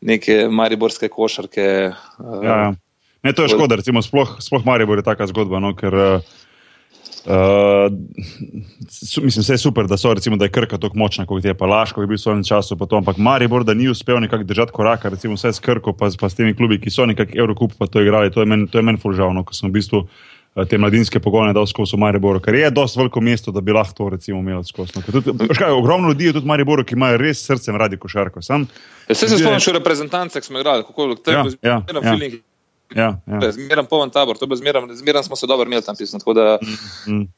neke 0.00 0.46
mariborske 0.48 1.12
košarke. 1.12 1.68
Ja, 2.42 2.56
ja. 2.56 2.74
Ne, 3.26 3.32
to 3.34 3.42
je 3.42 3.54
škoda, 3.54 3.78
recimo, 3.80 4.02
sploh, 4.02 4.36
sploh 4.38 4.62
Maribor 4.66 5.00
je 5.00 5.06
taka 5.06 5.26
zgodba, 5.26 5.58
no, 5.58 5.72
ker 5.74 5.94
uh, 5.94 6.34
Uh, 7.26 7.92
mislim, 9.22 9.42
vse 9.42 9.52
je 9.52 9.58
super, 9.58 9.86
da, 9.86 9.96
so, 9.96 10.14
recimo, 10.14 10.36
da 10.36 10.44
je 10.44 10.52
krka 10.54 10.78
tako 10.78 10.98
močna, 10.98 11.26
kot 11.26 11.44
je 11.44 11.54
pa 11.54 11.66
Laško, 11.66 12.00
je 12.00 12.06
bil 12.06 12.14
v 12.14 12.22
svojem 12.22 12.44
času, 12.46 12.76
to, 12.76 12.96
ampak 12.96 13.18
Maribor, 13.18 13.64
da 13.64 13.74
ni 13.74 13.88
uspel 13.90 14.20
nekako 14.22 14.44
držati 14.44 14.72
koraka, 14.72 15.08
recimo 15.08 15.34
vse 15.34 15.52
s 15.52 15.60
krko, 15.60 15.92
pa, 15.92 16.10
pa 16.20 16.28
s 16.30 16.38
temi 16.38 16.54
klubi, 16.54 16.78
ki 16.80 16.90
so 16.90 17.06
nekako 17.06 17.34
Evropu 17.34 17.68
pa 17.78 17.86
to 17.86 18.02
igrali. 18.02 18.30
To 18.30 18.40
je 18.40 18.46
meni 18.46 18.68
men 18.82 18.98
fulžavno, 19.02 19.42
ko 19.44 19.58
sem 19.58 19.68
v 19.68 19.74
bistvu 19.74 20.04
uh, 20.04 20.64
te 20.70 20.78
mladinske 20.78 21.20
pogone 21.20 21.52
dal 21.52 21.66
skozi 21.66 21.96
v 21.96 22.04
Mariboru, 22.06 22.40
ker 22.40 22.54
je 22.54 22.70
dosti 22.70 23.02
veliko 23.02 23.20
mesto, 23.20 23.52
da 23.52 23.60
bi 23.60 23.74
lahko 23.74 23.98
to 23.98 24.08
recimo 24.14 24.38
imel 24.38 24.62
skozi. 24.64 25.02
No, 25.02 25.76
ogromno 25.76 26.14
ljudi 26.14 26.30
je 26.30 26.38
tudi 26.38 26.46
v 26.46 26.54
Mariboru, 26.54 26.84
ki 26.86 26.94
imajo 26.94 27.18
res 27.26 27.42
srcem 27.42 27.76
radi 27.76 27.98
košarko. 27.98 28.42
Sam, 28.42 28.68
ja, 29.08 29.14
se 29.18 29.28
spomnim 29.34 29.60
še 29.60 29.74
reprezentance, 29.80 30.40
ki 30.40 30.46
smo 30.46 30.62
igrali, 30.62 30.86
kako 30.86 31.10
je 31.10 31.22
to. 31.22 31.34
Ja, 31.34 31.48
ja, 31.62 31.80
ja. 31.90 32.30
Ja, 32.94 33.20
ja. 33.26 33.52
Zmeraj 33.52 33.86
poln 33.90 34.10
tabor, 34.10 34.38
zmeraj 34.94 35.22
smo 35.22 35.36
se 35.36 35.46
dobro 35.46 35.66
imeli 35.66 35.82
tam 35.82 35.96
pisati. 35.96 36.24
Mm, 37.06 37.12
mm. 37.12 37.28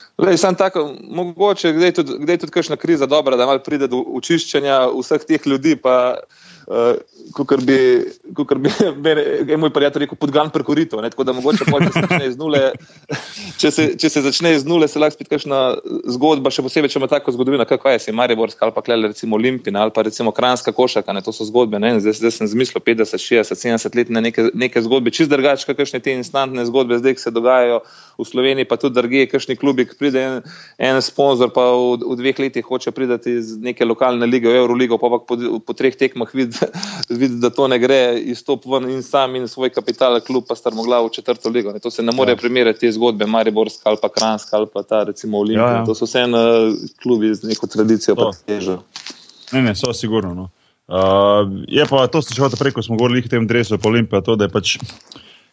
Mogoče 1.10 1.68
je 1.68 1.92
tudi, 1.92 2.38
tudi 2.38 2.52
kakšna 2.52 2.76
kriza 2.76 3.06
dobra, 3.06 3.36
da 3.36 3.46
malo 3.46 3.62
pride 3.64 3.88
do 3.88 4.04
očiščenja 4.20 4.86
vseh 4.92 5.24
teh 5.24 5.46
ljudi. 5.46 5.76
Pa, 5.76 6.18
uh, 6.68 6.94
kot 7.34 7.64
bi, 7.64 7.78
bi 8.62 8.70
mene, 9.04 9.56
moj 9.60 9.72
prijatelj 9.74 10.04
rekel, 10.04 10.18
podgan 10.20 10.50
prekorito. 10.54 11.00
Tako 11.02 11.24
da 11.24 11.34
mogoče 11.36 11.66
pol, 11.68 11.84
če, 11.86 11.92
se 11.92 12.02
začne 12.04 12.30
nule, 12.40 12.62
če, 13.60 13.70
se, 13.74 13.86
če 14.00 14.10
se 14.12 14.22
začne 14.24 14.54
iz 14.56 14.66
nule, 14.68 14.88
se 14.88 15.00
lahko 15.00 15.16
spet 15.16 15.30
kakšna 15.32 15.60
zgodba, 16.16 16.52
še 16.54 16.64
posebej, 16.66 16.92
če 16.92 17.00
ima 17.00 17.10
tako 17.10 17.34
zgodovino, 17.36 17.66
kako 17.68 17.94
je, 17.94 18.02
se 18.06 18.16
Mariborska 18.16 18.68
ali 18.68 18.76
pa 18.76 18.84
klele, 18.84 19.12
recimo 19.12 19.38
Olimpina 19.38 19.84
ali 19.86 19.94
pa 19.94 20.04
recimo 20.06 20.32
Kranska 20.34 20.74
košaka, 20.76 21.14
ne, 21.16 21.24
to 21.24 21.34
so 21.34 21.46
zgodbe, 21.48 21.80
ne, 21.82 21.94
zdaj, 22.02 22.18
zdaj 22.20 22.36
sem 22.40 22.52
zmislil 22.54 22.84
50, 22.84 23.22
60, 23.24 23.62
70 23.64 23.98
let 23.98 24.12
neke, 24.12 24.48
neke 24.54 24.82
zgodbe, 24.84 25.14
čist 25.14 25.32
drugače, 25.32 25.68
kakšne 25.72 26.02
te 26.04 26.14
instantne 26.16 26.66
zgodbe 26.68 27.00
zdaj, 27.00 27.18
se 27.22 27.34
dogajajo 27.34 27.82
v 28.18 28.26
Sloveniji, 28.26 28.66
pa 28.68 28.76
tudi 28.80 28.98
druge, 28.98 29.26
kakšni 29.30 29.56
klubi, 29.58 29.86
ki 29.86 29.98
pride 29.98 30.22
en, 30.22 30.38
en 30.82 30.98
sponzor, 31.04 31.52
pa 31.54 31.68
v, 31.70 32.00
v 32.02 32.18
dveh 32.18 32.40
letih 32.42 32.66
hoče 32.66 32.90
pridati 32.94 33.36
iz 33.38 33.54
neke 33.62 33.86
lokalne 33.86 34.26
lige, 34.26 34.50
v 34.50 34.58
Euroligo, 34.58 34.98
pa 34.98 35.12
pa 35.12 35.20
po, 35.22 35.38
po 35.62 35.76
treh 35.78 35.94
tekmah 35.94 36.32
vidi, 36.34 36.57
vid, 37.20 37.38
da 37.42 37.50
to 37.50 37.68
ne 37.68 37.78
gre, 37.78 38.00
izstop 38.32 38.66
ven 38.66 38.88
in 38.90 39.02
sam 39.02 39.36
in 39.36 39.48
svoj 39.48 39.70
kapital, 39.74 40.20
klub 40.24 40.46
pa 40.48 40.56
strmoglav 40.58 41.06
v 41.06 41.14
četrto 41.18 41.52
ligo. 41.52 41.72
Ne. 41.72 41.82
To 41.84 41.90
se 41.90 42.02
ne 42.02 42.12
more 42.14 42.32
ja. 42.32 42.36
primerjati 42.36 42.86
te 42.86 42.92
zgodbe, 42.92 43.26
Mariborska 43.26 43.90
ali 43.90 44.00
pa 44.02 44.08
Kranska 44.08 44.56
ali 44.56 44.66
pa 44.74 44.82
ta 44.82 45.04
recimo 45.04 45.38
Olimpija. 45.38 45.70
Ja, 45.70 45.78
ja. 45.80 45.84
To 45.84 45.94
so 45.94 46.08
vse 46.08 46.26
ena 46.26 46.44
klubi 47.02 47.34
z 47.34 47.48
neko 47.48 47.66
tradicijo, 47.66 48.16
pa 48.16 48.30
težo. 48.46 48.82
Ne, 49.52 49.62
ne, 49.62 49.74
so 49.76 49.92
sigurno. 49.92 50.34
No. 50.34 50.50
Uh, 50.88 51.48
je 51.68 51.84
pa 51.84 52.06
to, 52.08 52.20
hočeš 52.24 52.58
prej, 52.58 52.72
ko 52.72 52.82
smo 52.82 52.96
govorili 52.96 53.20
o 53.24 53.28
tem 53.28 53.46
drevesu, 53.46 53.78
pa 53.78 53.88
Olimpija, 53.88 54.24
to, 54.24 54.36
da 54.36 54.48
je 54.48 54.52
pač. 54.52 54.78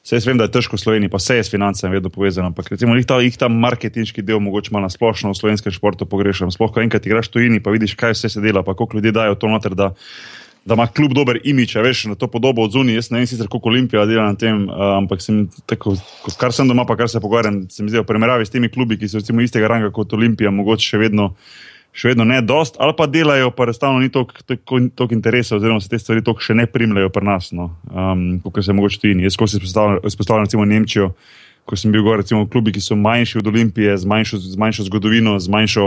Vse 0.06 0.20
jaz 0.20 0.26
vem, 0.30 0.38
da 0.38 0.46
je 0.46 0.54
težko 0.54 0.78
v 0.78 0.84
Sloveniji, 0.84 1.10
pa 1.10 1.18
vse 1.18 1.40
je 1.40 1.44
s 1.48 1.50
financami 1.50 1.98
vedno 1.98 2.12
povezano. 2.14 2.52
Ampak 2.54 2.68
recimo 2.70 2.94
jih 2.94 3.08
ta, 3.10 3.18
ta 3.42 3.48
marketinški 3.50 4.22
del, 4.22 4.38
mogoče 4.38 4.70
malo 4.76 4.86
na 4.86 4.94
splošno 4.94 5.34
v 5.34 5.40
slovenskem 5.40 5.74
športu 5.74 6.06
pogrešam. 6.06 6.54
Sploh, 6.54 6.70
ko 6.70 6.84
enkrat 6.84 7.10
igraš 7.10 7.32
tujini, 7.34 7.58
pa 7.58 7.74
vidiš, 7.74 7.98
kaj 7.98 8.14
vse 8.14 8.30
se 8.30 8.44
dela, 8.44 8.62
pa 8.62 8.78
koliko 8.78 9.02
ljudi 9.02 9.16
dajo 9.18 9.34
to 9.42 9.50
noter, 9.50 9.74
da, 9.74 9.90
da 10.66 10.74
ima 10.74 10.88
kljub 10.88 11.14
dober 11.14 11.40
imič, 11.44 11.76
veš, 11.76 12.06
na 12.10 12.16
to 12.16 12.28
podobo 12.28 12.64
od 12.66 12.74
zunaj. 12.74 12.98
Jaz 12.98 13.12
ne 13.12 13.22
vem 13.22 13.28
sicer, 13.30 13.48
koliko 13.48 13.70
Olimpija 13.70 14.06
dela 14.10 14.26
na 14.32 14.36
tem, 14.36 14.66
uh, 14.66 14.98
ampak 14.98 15.22
sem 15.22 15.46
tako, 15.70 15.94
kar 16.42 16.54
sem 16.54 16.68
doma, 16.68 16.88
pa 16.90 16.98
kar 16.98 17.10
se 17.10 17.22
pogovarjam, 17.22 17.64
se 17.70 17.84
mi 17.84 17.94
zdi, 17.94 18.02
v 18.02 18.10
primerjavi 18.10 18.46
s 18.46 18.54
temi 18.54 18.70
klubi, 18.74 18.98
ki 18.98 19.10
so 19.10 19.22
recimo 19.22 19.46
istega 19.46 19.70
ranga 19.70 19.92
kot 19.94 20.14
Olimpija, 20.18 20.52
mogoče 20.52 20.96
še 20.96 21.02
vedno 21.06 21.34
še 21.96 22.12
vedno 22.12 22.26
ne 22.28 22.42
dost, 22.44 22.76
ali 22.84 22.92
pa 22.98 23.08
delajo, 23.08 23.54
pa 23.56 23.64
enostavno 23.64 24.02
ni 24.04 24.12
toliko 24.12 25.14
interesa, 25.16 25.56
oziroma 25.56 25.80
se 25.80 25.90
te 25.90 26.00
stvari 26.00 26.24
toliko 26.26 26.44
še 26.44 26.58
ne 26.60 26.68
primljajo 26.68 27.12
pri 27.14 27.24
nas, 27.24 27.54
no, 27.56 27.70
um, 27.88 28.26
kot 28.44 28.66
se 28.66 28.76
mogoče 28.76 29.00
tudi. 29.00 29.24
Jaz 29.24 29.38
ko 29.40 29.48
se 29.48 29.62
izpostavljam, 29.62 30.44
recimo 30.44 30.68
Nemčijo, 30.68 31.14
ko 31.66 31.80
sem 31.80 31.96
bil 31.96 32.04
gor, 32.04 32.20
recimo 32.20 32.44
v 32.44 32.52
klubi, 32.52 32.76
ki 32.76 32.84
so 32.84 32.98
manjši 33.00 33.40
od 33.40 33.48
Olimpije, 33.48 33.96
z 33.98 34.12
manjšo, 34.12 34.42
z 34.44 34.60
manjšo 34.60 34.90
zgodovino, 34.90 35.38
z 35.40 35.54
manjšo, 35.56 35.86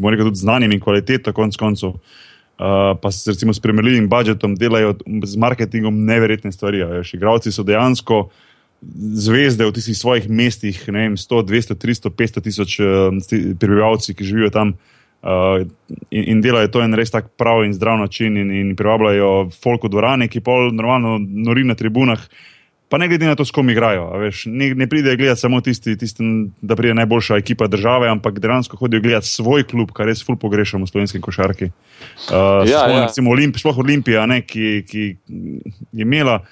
moram 0.00 0.16
reči, 0.16 0.28
tudi 0.30 0.42
znanjem 0.42 0.74
in 0.74 0.82
kvaliteto, 0.82 1.36
konc 1.36 1.60
koncev. 1.60 1.98
Pa 2.56 3.10
se 3.10 3.32
recimo 3.32 3.54
s 3.54 3.60
primerljivim 3.60 4.08
budžetom 4.08 4.54
delajo 4.54 4.94
z 5.24 5.36
marketingom 5.36 6.04
neverjetne 6.04 6.52
stvari. 6.52 6.84
Igravci 7.12 7.52
so 7.52 7.62
dejansko 7.66 8.28
zvezde 9.24 9.66
v 9.66 9.72
tistih 9.72 9.96
svojih 9.96 10.28
mestih, 10.28 10.76
ne 10.92 11.08
vem, 11.08 11.16
100, 11.16 11.42
200, 11.48 11.74
300, 11.80 12.10
500 12.10 12.42
tisoč 12.44 12.80
uh, 12.80 12.86
prebivalci, 13.58 14.14
ki 14.14 14.24
živijo 14.24 14.50
tam. 14.52 14.68
Uh, 14.68 14.92
Uh, 15.24 15.64
in, 16.10 16.24
in 16.24 16.40
delajo 16.44 16.68
to 16.68 16.80
en 16.84 16.92
res 16.92 17.08
tak 17.08 17.30
prav 17.40 17.62
in 17.64 17.72
zdrav 17.72 17.96
način, 17.96 18.36
in, 18.36 18.50
in 18.52 18.74
privabljajo 18.76 19.48
folk 19.56 19.86
v 19.86 19.90
dvorani, 19.94 20.26
ki 20.28 20.42
pol 20.44 20.68
normalno 20.68 21.16
nori 21.16 21.64
na 21.64 21.72
tribunah. 21.74 22.20
Pa 22.88 22.98
ne 23.00 23.08
glede 23.08 23.26
na 23.26 23.34
to, 23.34 23.44
s 23.44 23.50
kom 23.50 23.70
igrajo. 23.72 24.10
Veš, 24.20 24.44
ne, 24.52 24.68
ne 24.76 24.86
pridejo 24.86 25.16
gledati 25.16 25.40
samo 25.40 25.60
tisti, 25.64 25.96
tisti, 25.98 26.24
da 26.62 26.76
pride 26.76 26.94
najboljša 26.94 27.38
ekipa 27.40 27.66
države, 27.66 28.08
ampak 28.12 28.38
dejansko 28.38 28.76
hodijo 28.76 29.00
gledati 29.00 29.26
svoj 29.26 29.64
klub, 29.64 29.92
kar 29.96 30.06
res 30.06 30.20
ful 30.24 30.36
pogrešamo 30.36 30.84
v 30.84 30.92
slovenski 30.92 31.20
košarki. 31.24 31.70
Uh, 32.28 32.68
ja, 32.68 32.84
sploh, 32.84 32.96
ja. 32.96 33.06
Recimo 33.06 33.32
Olimp, 33.32 33.56
sploh 33.58 33.80
Olimpija, 33.80 34.26
ne, 34.30 34.42
ki, 34.44 34.84
ki 34.88 35.06
je 35.08 36.04
imela. 36.04 36.42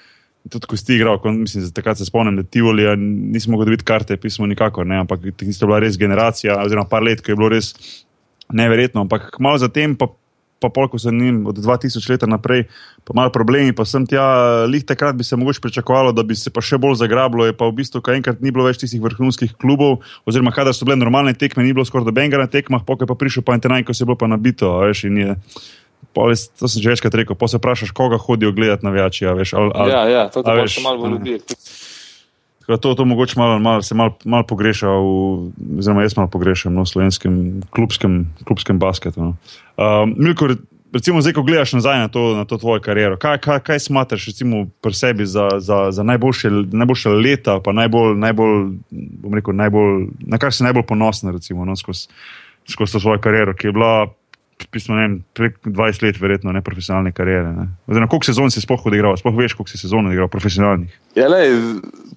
Tudi 0.49 0.67
ko 0.67 0.75
si 0.75 0.97
igral, 0.97 1.21
mislim, 1.37 1.69
takrat 1.71 2.01
se 2.01 2.09
spomnim, 2.09 2.41
da 2.41 2.43
ti 2.43 2.61
volijo, 2.61 2.97
nismo 2.97 3.53
mogli 3.53 3.69
dobiti 3.69 3.85
karte, 3.87 4.17
pismo 4.19 4.49
nikakor, 4.49 4.87
ne, 4.87 4.97
ampak 5.05 5.29
tiste 5.39 5.69
bila 5.69 5.79
res 5.79 5.95
generacija, 6.01 6.57
oziroma 6.65 6.89
par 6.89 7.05
let, 7.05 7.21
ko 7.23 7.31
je 7.31 7.37
bilo 7.39 7.53
res 7.53 7.71
neverjetno. 8.51 9.05
Ampak 9.05 9.37
malo 9.39 9.61
zatem, 9.61 9.95
pa, 9.95 10.09
pa 10.63 10.71
pol, 10.71 10.87
ko 10.87 10.99
sem 11.01 11.19
jim 11.19 11.43
od 11.49 11.59
2000 11.59 11.99
let 12.13 12.23
naprej, 12.31 12.65
pa 13.03 13.15
malo 13.17 13.33
problemi, 13.35 13.75
pa 13.75 13.83
sem 13.83 14.07
tja, 14.07 14.23
lih 14.69 14.85
takrat 14.87 15.19
bi 15.19 15.27
se 15.27 15.35
mogoče 15.35 15.59
pričakovalo, 15.63 16.15
da 16.15 16.23
bi 16.23 16.37
se 16.39 16.53
pa 16.53 16.63
še 16.63 16.79
bolj 16.79 17.01
zagrabilo. 17.03 17.47
Je 17.49 17.55
pa 17.57 17.67
v 17.67 17.75
bistvu, 17.83 18.01
kaj 18.03 18.21
enkrat 18.21 18.41
ni 18.43 18.55
bilo 18.55 18.67
več 18.67 18.79
tistih 18.81 19.03
vrhunskih 19.03 19.55
klubov, 19.59 19.99
oziroma 20.23 20.55
kadar 20.55 20.75
so 20.75 20.87
bile 20.87 20.97
normalne 21.01 21.35
tekme, 21.35 21.67
ni 21.67 21.75
bilo 21.75 21.85
skoraj 21.87 22.07
dobenega 22.07 22.39
na 22.39 22.47
tekmah, 22.47 22.87
pokaj 22.87 23.09
pa 23.11 23.19
prišel 23.19 23.43
pa 23.43 23.59
internet, 23.59 23.85
ko 23.87 23.95
se 23.95 24.05
je 24.05 24.09
bilo 24.09 24.19
pa 24.19 24.31
nabito. 24.31 24.71
Veš, 24.87 25.05
je, 25.11 25.37
Polis, 26.13 26.49
to 26.59 26.69
sem 26.69 26.83
že 26.83 26.93
večkrat 26.93 27.15
rekel, 27.15 27.35
pa 27.39 27.47
se 27.47 27.57
vprašaš, 27.57 27.91
koga 27.95 28.19
hodijo 28.21 28.51
gledati 28.53 28.85
na 28.85 28.91
več. 28.93 29.23
Ja, 29.23 29.33
ja, 29.33 30.03
ja, 30.07 30.23
to 30.29 30.43
je 30.43 30.67
še 30.69 30.83
malo 30.85 31.09
ljudi. 31.09 31.39
To, 32.67 32.95
to 32.95 33.05
mogoče 33.05 33.39
malo, 33.39 33.59
malo, 33.59 33.81
se 33.81 33.95
malo 33.95 34.17
mal 34.25 34.45
pogreša, 34.47 34.89
oziroma 34.89 36.01
jaz 36.01 36.15
malo 36.17 36.29
pogrešam 36.31 36.73
no, 36.73 36.85
v 36.87 36.91
slovenskem 36.91 37.35
klubskem, 37.69 38.27
klubskem 38.47 38.79
basketu. 38.79 39.19
No. 39.19 39.35
Um, 39.75 40.15
Milko, 40.17 40.47
recimo, 40.93 41.21
zdaj, 41.21 41.33
ko 41.35 41.43
gledaš 41.43 41.73
nazaj 41.73 41.99
na 41.99 42.07
to, 42.07 42.23
na 42.37 42.45
to 42.45 42.57
tvojo 42.57 42.79
kariero, 42.81 43.17
kaj, 43.19 43.41
kaj, 43.43 43.59
kaj 43.67 43.83
smatraš 43.83 44.29
pri 44.81 44.93
sebi 44.95 45.25
za, 45.25 45.49
za, 45.59 45.91
za 45.91 46.03
najboljše, 46.03 46.49
najboljše 46.71 47.09
leta, 47.09 47.59
pa 47.59 47.75
najbolj, 47.75 48.15
najbolj, 48.15 48.57
rekel, 49.33 49.55
najbolj, 49.55 50.07
na 50.23 50.39
kar 50.39 50.53
si 50.53 50.63
najbolj 50.63 50.87
ponosen 50.87 51.35
no, 51.51 51.75
skozi 51.75 52.07
skoz 52.69 52.95
svojo 52.95 53.19
kariero, 53.19 53.53
ki 53.53 53.67
je 53.67 53.71
bila 53.71 54.07
pismo, 54.71 54.95
ne, 54.95 55.19
prek 55.35 55.57
20 55.65 56.03
let, 56.03 56.19
verjetno, 56.21 56.51
ne 56.55 56.61
profesionalne 56.61 57.11
kariere. 57.11 57.51
Oziroma, 57.87 58.07
koliko 58.07 58.29
sezon 58.29 58.51
si 58.53 58.61
sploh 58.63 58.85
odigral, 58.87 59.17
sploh 59.19 59.35
veš, 59.35 59.57
koliko 59.57 59.73
si 59.73 59.81
sezon 59.81 60.07
odigral 60.07 60.29
profesionalnih. 60.31 60.93
Ja, 61.17 61.27
lej, 61.31 61.57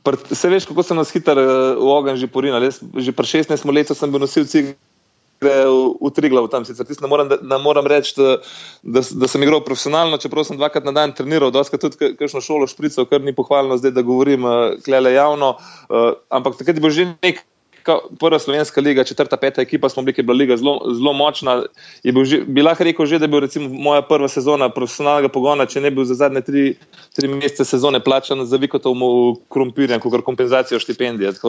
pr, 0.07 0.19
se 0.31 0.51
veš, 0.51 0.69
kako 0.71 0.85
sem 0.87 0.99
nas 0.99 1.11
hiter 1.11 1.39
uh, 1.43 1.49
v 1.75 1.89
ogen 1.91 2.19
že 2.21 2.31
porinal. 2.31 2.63
Že 2.95 3.11
pred 3.11 3.29
16 3.43 3.67
leti 3.75 3.95
sem 3.95 4.13
bil 4.13 4.23
nosilci. 4.23 4.77
V, 5.37 5.45
v 6.01 6.09
Triglavu 6.17 6.49
tam 6.49 6.65
sicer. 6.65 6.89
Ne 7.05 7.11
moram, 7.13 7.29
moram 7.61 7.85
reči, 7.85 8.15
da, 8.17 8.39
da, 8.81 9.03
da 9.05 9.29
sem 9.29 9.43
igral 9.45 9.61
profesionalno, 9.61 10.17
čeprav 10.17 10.47
sem 10.49 10.57
dvakrat 10.57 10.87
na 10.89 10.95
dan 10.97 11.13
treniral, 11.13 11.53
da 11.53 11.61
sem 11.61 11.77
tudi 11.77 12.17
kakšno 12.17 12.41
šolo 12.41 12.65
šprical, 12.65 13.05
kar 13.05 13.21
ni 13.21 13.37
pohvalno 13.37 13.77
zdaj, 13.77 13.93
da 13.99 14.07
govorim 14.07 14.49
uh, 14.49 14.79
klele 14.81 15.13
javno. 15.13 15.59
Uh, 15.93 16.17
ampak 16.33 16.57
takrat 16.57 16.81
je 16.81 16.85
bil 16.87 16.95
že 16.95 17.11
nek 17.21 17.45
prva 18.21 18.39
slovenska 18.39 18.81
liga, 18.81 19.05
četrta, 19.05 19.37
peta 19.37 19.63
ekipa 19.63 19.89
smo 19.89 20.03
bili, 20.03 20.15
ki 20.15 20.21
je 20.21 20.25
bila 20.25 20.37
liga 20.37 20.57
zelo, 20.57 20.81
zelo 20.95 21.13
močna. 21.13 21.63
Bil 22.05 22.25
že, 22.25 22.41
bi 22.47 22.63
lahko 22.63 22.85
rekel, 22.85 23.07
že, 23.07 23.19
da 23.19 23.25
je 23.25 23.33
bil 23.33 23.41
recimo 23.41 23.69
moja 23.69 24.03
prva 24.03 24.29
sezona 24.29 24.69
profesionalnega 24.73 25.29
pogona, 25.33 25.67
če 25.67 25.81
ne 25.85 25.91
bi 25.91 26.01
bil 26.01 26.09
za 26.09 26.15
zadnje 26.23 26.43
tri, 26.47 26.65
tri 27.17 27.29
mesece 27.31 27.65
sezone 27.65 28.01
plačan 28.01 28.45
za 28.47 28.57
vikotov 28.61 28.97
krompirjem, 29.53 30.01
kot 30.01 30.25
kompenzacijo 30.27 30.81
štipendije. 30.83 31.33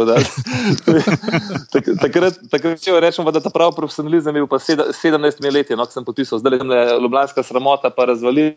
Takrat, 2.03 2.39
takrat 2.51 2.81
če 2.81 2.99
rečemo, 3.01 3.31
da 3.31 3.41
ta 3.43 3.49
pravi 3.53 3.75
profesionalizem 3.75 4.35
je 4.35 4.41
bil 4.43 4.49
pa 4.49 4.59
17 4.59 5.53
let, 5.53 5.69
no, 5.77 5.85
sem 5.89 6.05
podpisal, 6.05 6.39
zdaj 6.39 6.59
je 6.61 6.99
Ljubljanska 7.01 7.43
sramota 7.43 7.89
pa 7.89 8.05
razvalila 8.05 8.55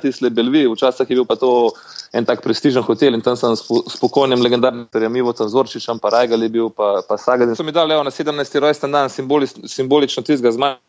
tiste 0.00 0.30
Belvi, 0.30 0.64
včasih 0.68 1.10
je 1.10 1.16
bil 1.16 1.26
pa 1.28 1.36
to 1.36 1.72
en 2.14 2.24
tak 2.24 2.42
prestižen 2.42 2.82
hotel 2.82 3.14
in 3.14 3.20
tam 3.20 3.36
sem 3.36 3.56
s 3.56 3.98
pokojnim 4.00 4.40
legendarnim 4.42 5.12
Mivotom 5.12 5.48
Zorčičem, 5.48 5.98
pa 5.98 6.14
Rajgal 6.14 6.42
je 6.42 6.48
bil, 6.48 6.70
pa, 6.70 7.02
pa 7.08 7.18
Sagadin. 7.18 7.56
So 7.56 7.66
mi 7.66 7.72
dali 7.72 7.94
na 7.94 8.10
17. 8.10 8.60
rojsten 8.60 8.92
dan 8.92 9.10
simboli, 9.10 9.46
simbolično 9.46 10.22
tistega 10.22 10.52
zmaja. 10.54 10.80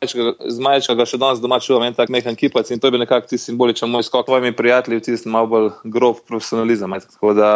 Zmajčka 0.00 0.94
ga 0.96 1.04
še 1.04 1.18
danes 1.20 1.42
doma 1.44 1.58
čuvam, 1.60 1.82
en 1.84 1.92
tak 1.92 2.08
mehen 2.08 2.32
kipac 2.32 2.70
in 2.72 2.80
to 2.80 2.88
je 2.88 2.94
bil 2.94 3.02
nekako 3.02 3.28
ti 3.28 3.36
simboličen 3.36 3.90
moj 3.92 4.06
skok. 4.06 4.24
Tvojimi 4.24 4.56
prijatelji, 4.56 5.02
tisti 5.04 5.28
malo 5.28 5.50
bolj 5.50 5.66
grob 5.84 6.22
profesionalizem. 6.24 6.94
Tako 7.04 7.34
da 7.36 7.50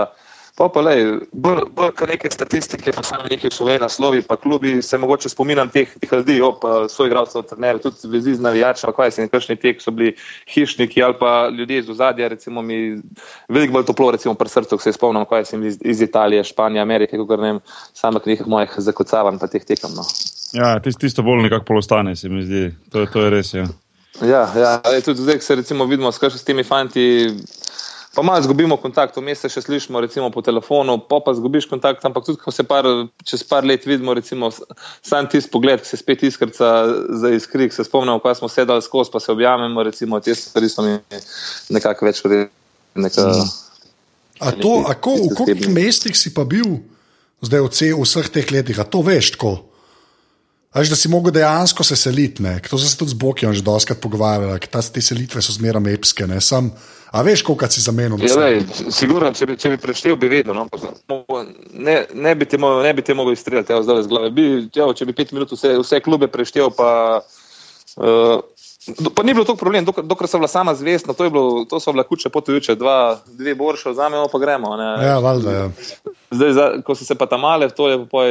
Pa 0.55 0.69
pa 0.71 0.85
le, 0.87 0.93
bolj, 1.35 1.65
bolj 1.75 1.89
kot 1.99 2.11
neke 2.13 2.29
statistike, 2.31 2.93
pa 2.95 3.03
samo 3.03 3.25
neki 3.27 3.49
svoje 3.51 3.75
naslovi, 3.83 4.21
pa 4.23 4.37
klubi, 4.39 4.77
se 4.87 4.99
mogoče 5.03 5.29
spominjam 5.29 5.71
teh, 5.75 5.91
teh 5.99 6.13
ljudi, 6.13 6.37
pa 6.63 6.85
svoj 6.89 7.09
igralcev, 7.11 7.43
trenerjev, 7.51 7.81
tudi 7.83 8.11
vezi 8.13 8.37
z 8.39 8.45
navijači, 8.45 8.87
kaj 8.97 9.11
se 9.11 9.25
nekakšni 9.27 9.57
tek 9.59 9.83
so 9.83 9.91
bili 9.91 10.13
hišniki 10.55 11.03
ali 11.03 11.19
pa 11.19 11.49
ljudje 11.49 11.79
iz 11.79 11.91
ozadja, 11.91 12.29
recimo 12.29 12.63
mi 12.63 13.01
veliko 13.49 13.73
bolj 13.73 13.89
toplo, 13.91 14.13
recimo 14.15 14.35
pri 14.39 14.49
srcu, 14.49 14.79
se 14.79 14.93
spomnim, 14.93 15.27
kaj 15.27 15.45
sem 15.51 15.67
iz, 15.67 15.79
iz 15.81 16.03
Italije, 16.07 16.45
Španije, 16.45 16.83
Amerike, 16.83 17.19
kot 17.19 17.41
ne 17.41 17.51
vem, 17.51 17.61
samo 17.93 18.23
nekih 18.23 18.47
mojih 18.47 18.79
zakocavanj 18.79 19.43
pa 19.43 19.51
teh 19.51 19.65
tekem. 19.65 19.91
No. 19.99 20.07
Ja, 20.55 20.79
tisto, 20.79 21.01
tisto 21.01 21.27
bolj 21.27 21.49
nekako 21.49 21.65
polostane, 21.65 22.15
se 22.17 22.29
mi 22.29 22.47
zdi, 22.47 22.69
to, 22.95 23.07
to 23.11 23.27
je 23.27 23.31
res. 23.35 23.55
Ja, 23.55 23.67
ja, 24.23 24.47
ja 24.55 25.01
tudi 25.03 25.27
zdaj, 25.27 25.41
se 25.43 25.55
recimo 25.59 25.91
vidimo, 25.91 26.13
skaj 26.13 26.31
s 26.31 26.47
temi 26.47 26.63
fanti. 26.63 27.27
Pa 28.15 28.23
malo 28.23 28.41
izgubimo 28.41 28.77
kontakt, 28.79 29.17
vmes 29.19 29.41
se 29.43 29.49
še 29.51 29.65
slišimo 29.65 30.01
recimo, 30.05 30.29
po 30.31 30.43
telefonu, 30.45 30.97
pa 31.11 31.19
pa 31.25 31.33
izgubiš 31.35 31.67
kontakt, 31.71 32.05
ampak 32.07 32.27
tudi, 32.29 32.39
ko 32.39 32.53
se 32.55 32.63
par, 32.67 32.87
čez 33.27 33.43
par 33.49 33.67
let 33.67 33.87
vidimo, 33.89 34.15
recimo, 34.15 34.53
sam 35.03 35.27
tisti 35.31 35.51
pogled, 35.51 35.83
ki 35.83 35.91
se 35.91 35.99
spet 35.99 36.23
iskrca 36.29 36.71
za 37.21 37.33
iskrik, 37.35 37.75
se 37.75 37.87
spomnimo, 37.87 38.21
ko 38.23 38.35
smo 38.39 38.51
sedali 38.53 38.85
skozi, 38.87 39.11
pa 39.11 39.21
se 39.21 39.33
objamemo, 39.35 39.83
recimo, 39.83 40.21
te 40.23 40.35
stvari 40.39 40.71
so 40.71 40.87
mi 40.87 40.95
nekako 41.75 42.07
več 42.07 42.23
kot 42.23 42.39
neka. 42.95 43.29
A 44.43 44.51
to, 44.55 44.73
ako, 44.91 45.19
v 45.31 45.37
kolikih 45.39 45.71
mestih 45.75 46.17
si 46.19 46.35
pa 46.35 46.47
bil 46.47 46.81
zdaj 47.45 47.67
v 47.67 48.03
vseh 48.03 48.29
teh 48.31 48.51
letih, 48.51 48.79
a 48.79 48.87
to 48.87 49.03
veš 49.03 49.35
tako? 49.37 49.57
Až 50.75 50.91
da 50.91 50.97
si 50.99 51.07
mogel 51.07 51.31
dejansko 51.31 51.87
se 51.87 51.95
seliti, 51.95 52.43
to 52.43 52.79
so 52.79 52.83
se 52.83 52.99
tudi 52.99 53.15
z 53.15 53.19
Bokijem 53.19 53.55
že 53.55 53.63
doskrat 53.63 54.01
pogovarjali, 54.03 54.59
te 54.59 55.01
selitve 55.03 55.39
so 55.39 55.55
zmeraj 55.55 55.95
epske. 55.95 56.27
Sam, 56.43 56.73
a 57.15 57.23
veš, 57.23 57.45
koliko 57.47 57.69
si 57.71 57.83
zamenil? 57.85 58.19
Ja, 58.27 58.51
sigurno, 58.91 59.31
če 59.37 59.47
bi, 59.47 59.57
če 59.61 59.71
bi 59.75 59.79
preštel, 59.81 60.17
bi 60.19 60.31
vedel. 60.33 60.57
No, 60.59 60.67
ne, 61.73 61.97
ne 62.11 62.35
bi 62.35 62.49
te 62.51 62.59
mogel 62.59 63.33
izstreljati, 63.33 63.73
ja, 63.73 63.83
zdaj 63.87 64.03
z 64.03 64.11
glave. 64.11 64.33
Bi, 64.35 64.49
ja, 64.75 64.89
če 64.91 65.07
bi 65.07 65.15
pet 65.17 65.31
minut 65.37 65.55
vse, 65.55 65.77
vse 65.83 66.03
klube 66.05 66.31
preštel, 66.33 66.75
pa. 66.75 67.23
Uh, 67.95 68.43
Pa 69.15 69.23
ni 69.25 69.33
bilo 69.33 69.47
to 69.49 69.55
problem, 69.57 69.85
dokler, 69.85 70.05
dokler 70.05 70.29
sem 70.29 70.43
bila 70.43 70.49
sama 70.49 70.75
zvestna, 70.77 71.15
to, 71.17 71.31
to 71.71 71.79
so 71.81 71.93
bile 71.93 72.05
kuče 72.05 72.29
potujoče, 72.29 72.75
dva, 72.77 73.17
dve 73.27 73.55
borše, 73.57 73.95
vzamemo 73.95 74.29
pa 74.29 74.39
gremo. 74.39 74.75
Ne. 74.77 74.91
Ja, 75.07 75.15
valjda. 75.25 75.53
Ja. 75.53 75.71
Zdaj, 76.31 76.53
za, 76.53 76.67
ko 76.85 76.93
so 76.93 77.09
se 77.09 77.17
pa 77.17 77.25
tam 77.27 77.47
male, 77.49 77.71
to 77.73 77.89
je 77.89 78.03
pa 78.13 78.27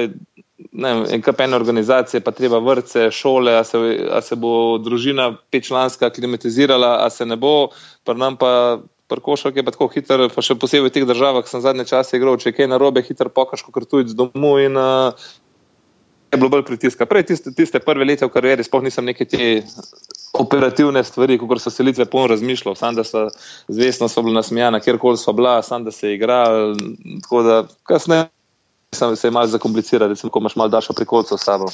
ena 0.74 1.56
organizacija, 1.56 2.22
pa 2.22 2.32
treba 2.32 2.60
vrtce, 2.60 3.12
šole, 3.12 3.58
a 3.58 3.64
se, 3.64 3.78
a 4.12 4.22
se 4.22 4.36
bo 4.36 4.78
družina 4.78 5.34
petčlanska 5.52 6.10
klimatizirala, 6.10 6.98
a 7.06 7.10
se 7.10 7.26
ne 7.26 7.36
bo, 7.36 7.70
pa 8.04 8.14
nam 8.14 8.38
pa. 8.38 8.82
Košark 9.14 9.54
je 9.56 9.62
pa 9.62 9.70
tako 9.70 9.86
hiter, 9.94 10.24
pa 10.34 10.42
še 10.42 10.56
posebej 10.58 10.88
v 10.88 10.92
teh 10.96 11.04
državah 11.06 11.46
sem 11.46 11.62
zadnje 11.62 11.84
čase 11.86 12.18
igral, 12.18 12.40
če 12.42 12.50
je 12.50 12.56
kaj 12.58 12.70
narobe, 12.72 13.04
hiter 13.06 13.30
pokaš, 13.30 13.62
kot 13.62 13.86
tujci 13.86 14.16
domov 14.18 14.58
in 14.64 14.74
uh, 14.74 15.14
je 16.34 16.38
bilo 16.38 16.50
bolj 16.50 16.64
pritiska. 16.66 17.06
Prej 17.06 17.28
tiste, 17.30 17.54
tiste 17.54 17.80
prve 17.80 18.06
leta 18.06 18.26
v 18.26 18.34
karieri 18.34 18.66
sploh 18.66 18.82
nisem 18.82 19.06
neke 19.06 19.26
te 19.30 19.62
operativne 20.34 21.04
stvari, 21.06 21.38
kot 21.38 21.62
so 21.62 21.70
selitve, 21.70 22.10
polno 22.10 22.34
razmišljal, 22.34 22.76
sam 22.80 22.98
da 22.98 23.06
so 23.06 23.28
zvestno 23.68 24.10
so 24.10 24.26
bila 24.26 24.42
nasmejana, 24.42 24.82
kjerkoli 24.82 25.22
so 25.22 25.34
bila, 25.34 25.60
sam 25.62 25.86
da 25.86 25.94
se 25.94 26.10
je 26.10 26.18
igral, 26.18 26.74
tako 27.22 27.44
da 27.46 27.64
kasneje. 27.86 28.33
Sam 28.94 29.16
se 29.16 29.28
je 29.28 29.32
malo 29.32 29.48
zakompliciral, 29.48 30.10
recimo, 30.10 30.32
ko 30.32 30.40
imaš 30.40 30.56
malo 30.56 30.70
daljšo 30.70 30.94
prikolco 30.94 31.38
s 31.38 31.44
sabo. 31.44 31.66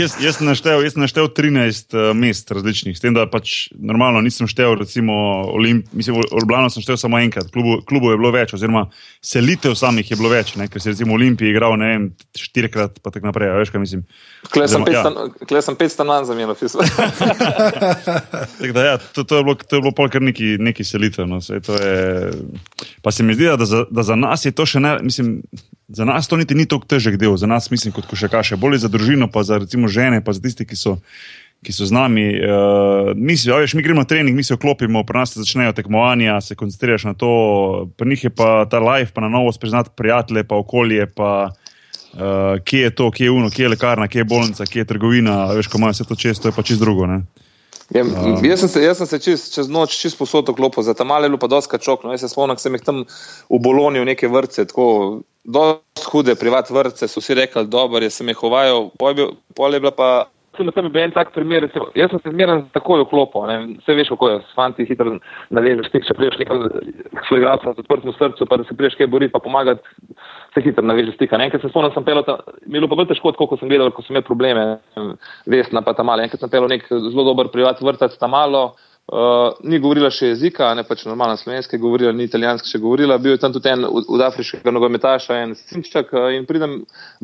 jaz, 0.00 0.12
jaz, 0.20 0.36
sem 0.36 0.46
naštel, 0.46 0.82
jaz 0.84 0.92
sem 0.92 1.02
naštel 1.02 1.28
13 1.28 1.96
uh, 1.96 2.16
mest 2.16 2.50
različnih, 2.50 2.96
s 2.96 3.00
tem, 3.00 3.14
da 3.14 3.26
pač 3.30 3.68
normalno 3.74 4.20
nisem 4.24 4.48
štel, 4.50 4.74
recimo, 4.80 5.14
Olimp, 5.54 5.86
mislim, 5.92 6.20
Orbljano 6.32 6.70
sem 6.70 6.82
štel 6.82 6.96
samo 7.00 7.18
enkrat, 7.18 7.50
klubu, 7.52 7.80
klubu 7.88 8.12
je 8.12 8.20
bilo 8.20 8.32
več, 8.34 8.54
oziroma 8.54 8.86
selitev 9.22 9.74
samih 9.78 10.10
je 10.10 10.20
bilo 10.20 10.32
več, 10.32 10.54
ne, 10.60 10.68
ker 10.68 10.82
si 10.82 10.92
recimo 10.92 11.14
Olimpiji 11.14 11.54
igral, 11.54 11.76
ne 11.80 11.90
vem, 11.92 12.08
štirikrat 12.38 13.00
pa 13.02 13.14
tako 13.14 13.30
naprej, 13.30 13.52
veš 13.60 13.74
kaj 13.74 13.82
mislim. 13.82 14.04
Klej 15.48 15.62
sem 15.62 15.76
pet 15.78 15.92
stanovanj 15.92 16.28
za 16.28 16.34
meno, 16.34 16.54
pisal. 16.60 16.82
ja, 18.74 18.98
to, 18.98 19.24
to 19.24 19.36
je 19.36 19.44
bilo, 19.44 19.54
to 19.54 19.76
je 19.76 19.80
bilo 19.80 19.92
polkar 19.96 20.22
neki, 20.22 20.56
neki 20.60 20.84
selitev. 20.84 21.26
No, 21.28 21.40
to 21.40 21.74
je, 21.74 22.32
pa 23.02 23.10
se 23.10 23.22
mi 23.22 23.34
zdi, 23.34 23.48
da 23.58 23.64
za, 23.64 23.84
da 23.90 24.02
za 24.02 24.16
nas 24.16 24.44
je 24.44 24.52
to 24.52 24.63
še 24.66 24.80
ne, 24.80 24.96
mislim, 25.02 25.38
za 25.88 26.04
nas 26.04 26.28
to 26.28 26.36
niti 26.36 26.54
ni 26.54 26.66
tako 26.66 26.88
težek 26.88 27.16
del, 27.20 27.36
za 27.36 27.48
nas 27.50 27.70
mislim 27.70 27.94
kot 27.94 28.10
še 28.16 28.28
kaše, 28.32 28.58
bolje 28.60 28.82
za 28.84 28.90
družino, 28.92 29.30
pa 29.32 29.44
za 29.44 29.60
recimo 29.62 29.88
žene, 29.88 30.22
pa 30.24 30.34
za 30.36 30.44
tiste, 30.44 30.68
ki 30.68 30.78
so. 30.78 30.98
Ki 31.64 31.72
so 31.72 31.86
z 31.88 31.94
nami, 31.96 32.26
uh, 32.44 33.14
mi, 33.16 33.38
si, 33.40 33.48
veš, 33.48 33.72
mi 33.72 33.80
gremo 33.80 34.02
na 34.02 34.04
trening, 34.04 34.36
mi 34.36 34.42
se 34.44 34.52
oklopimo, 34.52 35.00
pri 35.08 35.22
nas 35.22 35.30
se 35.32 35.40
začnejo 35.40 35.72
tekmovanja, 35.72 36.34
se 36.44 36.52
koncentriraš 36.60 37.06
na 37.08 37.14
to, 37.16 37.30
pri 37.96 38.10
njih 38.10 38.24
je 38.26 38.30
pa 38.36 38.66
ta 38.68 38.82
life, 38.84 39.14
pa 39.16 39.24
na 39.24 39.30
novo 39.32 39.48
spoznati 39.54 39.94
prijatelje, 39.96 40.42
pa 40.44 40.58
okolje, 40.60 41.06
pa 41.08 41.30
uh, 41.48 42.60
kje 42.60 42.82
je 42.82 42.90
to, 42.98 43.08
kje 43.08 43.30
je 43.30 43.32
uno, 43.32 43.48
kje 43.48 43.64
je 43.64 43.70
lekarna, 43.72 44.10
kje 44.12 44.20
je 44.20 44.28
bolnica, 44.28 44.66
kje 44.68 44.84
je 44.84 44.90
trgovina, 44.92 45.38
veš, 45.56 45.72
ko 45.72 45.80
imajo 45.80 45.96
vse 45.96 46.04
to 46.04 46.18
često, 46.20 46.52
je 46.52 46.56
pa 46.58 46.66
čist 46.68 46.84
drugo. 46.84 47.08
Ne? 47.08 47.22
Ja, 47.92 48.00
um, 48.00 48.44
jaz 48.44 48.62
sem 48.64 48.68
se, 48.72 48.80
jaz 48.80 48.98
sem 49.02 49.06
se 49.06 49.18
čez, 49.20 49.48
čez 49.52 49.68
noč 49.68 49.96
čist 50.00 50.16
posod 50.16 50.48
oklopil, 50.48 50.82
za 50.86 50.94
tam 50.96 51.12
malo 51.12 51.26
je 51.26 51.34
bilo 51.34 51.40
pa 51.42 51.50
doska 51.52 51.78
čok. 51.78 52.04
No, 52.04 52.14
jaz 52.16 52.24
se 52.24 52.32
spomnim, 52.32 52.56
sem 52.58 52.72
jih 52.72 52.84
tam 52.84 53.04
v 53.50 53.60
Bologni 53.60 54.00
v 54.00 54.08
neke 54.08 54.30
vrce, 54.30 54.64
tako 54.70 54.86
dosti 55.44 56.08
hude 56.08 56.34
privat 56.40 56.70
vrce, 56.72 57.08
so 57.08 57.20
vsi 57.20 57.36
rekli, 57.36 57.66
dobro, 57.68 58.00
jaz 58.00 58.16
sem 58.20 58.32
jih 58.32 58.40
uvajal, 58.48 58.88
pol 58.96 59.76
je 59.76 59.80
bila 59.84 59.92
pa 59.92 60.10
Sem 60.56 60.70
tam 60.70 60.86
bil 60.92 61.02
en 61.02 61.12
tak 61.12 61.32
primer, 61.34 61.64
recimo, 61.66 61.88
jaz 61.98 62.12
sem 62.12 62.20
se 62.22 62.30
zmeraj 62.30 62.60
takoj 62.74 63.02
vklopil, 63.02 63.48
vse 63.80 63.96
veš, 63.98 64.12
kako 64.14 64.28
je, 64.30 64.36
s 64.46 64.54
fanti 64.54 64.86
hitro 64.86 65.16
navežeš, 65.50 65.88
stik, 65.90 66.06
če 66.06 66.14
priješ 66.14 66.38
nekaj 66.42 66.62
svojega 67.28 67.56
z 67.64 67.74
odprtim 67.82 68.14
srcem, 68.14 68.48
pa 68.50 68.60
da 68.60 68.66
se 68.68 68.76
priješ 68.78 68.94
kaj 69.00 69.10
boriti, 69.10 69.32
pa 69.34 69.42
pomagati, 69.42 69.82
se 70.54 70.62
hitro 70.62 70.86
navežeš 70.86 71.18
stika. 71.18 71.42
Enkrat 71.42 71.64
se 71.64 71.72
spomnim, 71.72 71.90
sem 71.94 72.06
pelil, 72.06 72.22
mi 72.66 72.78
je 72.78 72.80
bilo 72.80 72.90
pa 72.92 73.00
bolj 73.00 73.10
težko, 73.10 73.34
kot 73.40 73.58
sem 73.58 73.72
gledal, 73.72 73.90
ko 73.90 74.06
sem 74.06 74.14
imel 74.14 74.26
probleme, 74.26 74.64
vesna 75.50 75.82
pa 75.82 75.96
tam 75.98 76.12
malo. 76.12 76.22
Enkrat 76.22 76.46
sem 76.46 76.52
pelil 76.52 76.70
nek 76.70 76.86
zelo 76.88 77.26
dober 77.26 77.50
privat 77.54 77.82
vrtac 77.82 78.14
tam 78.20 78.36
malo. 78.38 78.68
Uh, 79.04 79.50
ni 79.68 79.76
govorila 79.84 80.08
še 80.08 80.30
jezika, 80.30 80.70
ne 80.72 80.80
pač 80.88 81.02
normalno 81.04 81.36
slovenske, 81.36 81.76
govorila 81.76 82.14
ni 82.16 82.24
italijansko 82.24 82.70
še 82.70 82.80
govorila. 82.80 83.18
Bil 83.20 83.34
je 83.34 83.42
tam 83.42 83.52
tudi 83.52 83.68
en 83.68 83.84
od 83.84 84.22
afriškega 84.30 84.72
nogometaša, 84.72 85.42
en 85.44 85.52
sinčak 85.58 86.14
uh, 86.16 86.30
in 86.32 86.46
pridem 86.48 86.78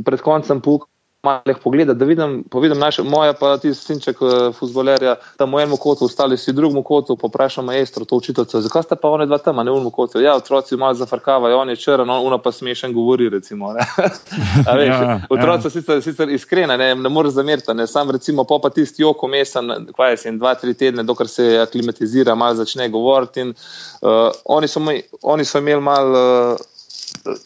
pred 0.04 0.20
koncem 0.20 0.60
puk 0.60 0.90
malih 1.22 1.56
pogledati, 1.64 1.98
da 1.98 2.04
vidim, 2.04 2.44
vidim 2.54 2.78
naše, 2.78 3.02
moja 3.02 3.32
pa 3.32 3.58
ti 3.58 3.74
sinček 3.74 4.22
uh, 4.22 4.30
futbolerja, 4.58 5.16
tam 5.36 5.54
v 5.54 5.60
enem 5.60 5.76
kotu, 5.76 6.04
ostali 6.04 6.36
si 6.38 6.52
v 6.52 6.54
drugem 6.54 6.82
kotu, 6.82 7.16
poprašam 7.16 7.64
maestro, 7.64 8.04
to 8.04 8.16
učiteljico, 8.16 8.60
zakaj 8.60 8.82
ste 8.82 8.96
pa 8.96 9.08
oni 9.08 9.26
dva 9.26 9.38
tam, 9.38 9.60
ne 9.60 9.70
v 9.70 9.76
enem 9.76 9.90
kotu. 9.92 10.20
Ja, 10.20 10.36
otroci 10.36 10.76
malo 10.80 10.94
zafrkavajo, 10.94 11.58
on 11.60 11.68
je 11.68 11.76
črn, 11.76 12.10
on 12.10 12.38
pa 12.40 12.52
smešen 12.52 12.94
govori, 12.96 13.28
recimo. 13.28 13.74
veš, 14.78 14.88
ja, 14.88 15.20
otroci 15.30 15.62
so 15.62 15.68
ja. 15.68 15.74
sicer, 15.80 16.02
sicer 16.02 16.32
iskreni, 16.32 16.78
ne, 16.78 16.94
ne 16.94 17.12
moreš 17.12 17.36
zameriti, 17.36 17.74
ne, 17.74 17.86
sam 17.86 18.10
recimo 18.10 18.44
pa, 18.44 18.58
pa 18.62 18.70
tisti 18.70 19.02
joko 19.02 19.28
mesen, 19.28 19.92
kaj 19.96 20.16
je, 20.16 20.36
dva, 20.40 20.54
tri 20.54 20.74
tedne, 20.74 21.04
dokler 21.04 21.28
se 21.28 21.58
aklimatizira, 21.60 22.34
malo 22.34 22.54
začne 22.64 22.88
govoriti 22.88 23.44
in 23.44 23.52
uh, 23.52 24.32
oni, 24.44 24.68
so, 24.68 24.80
oni 25.22 25.44
so 25.44 25.58
imeli 25.60 25.84
malo. 25.84 26.26
Uh, 26.56 26.66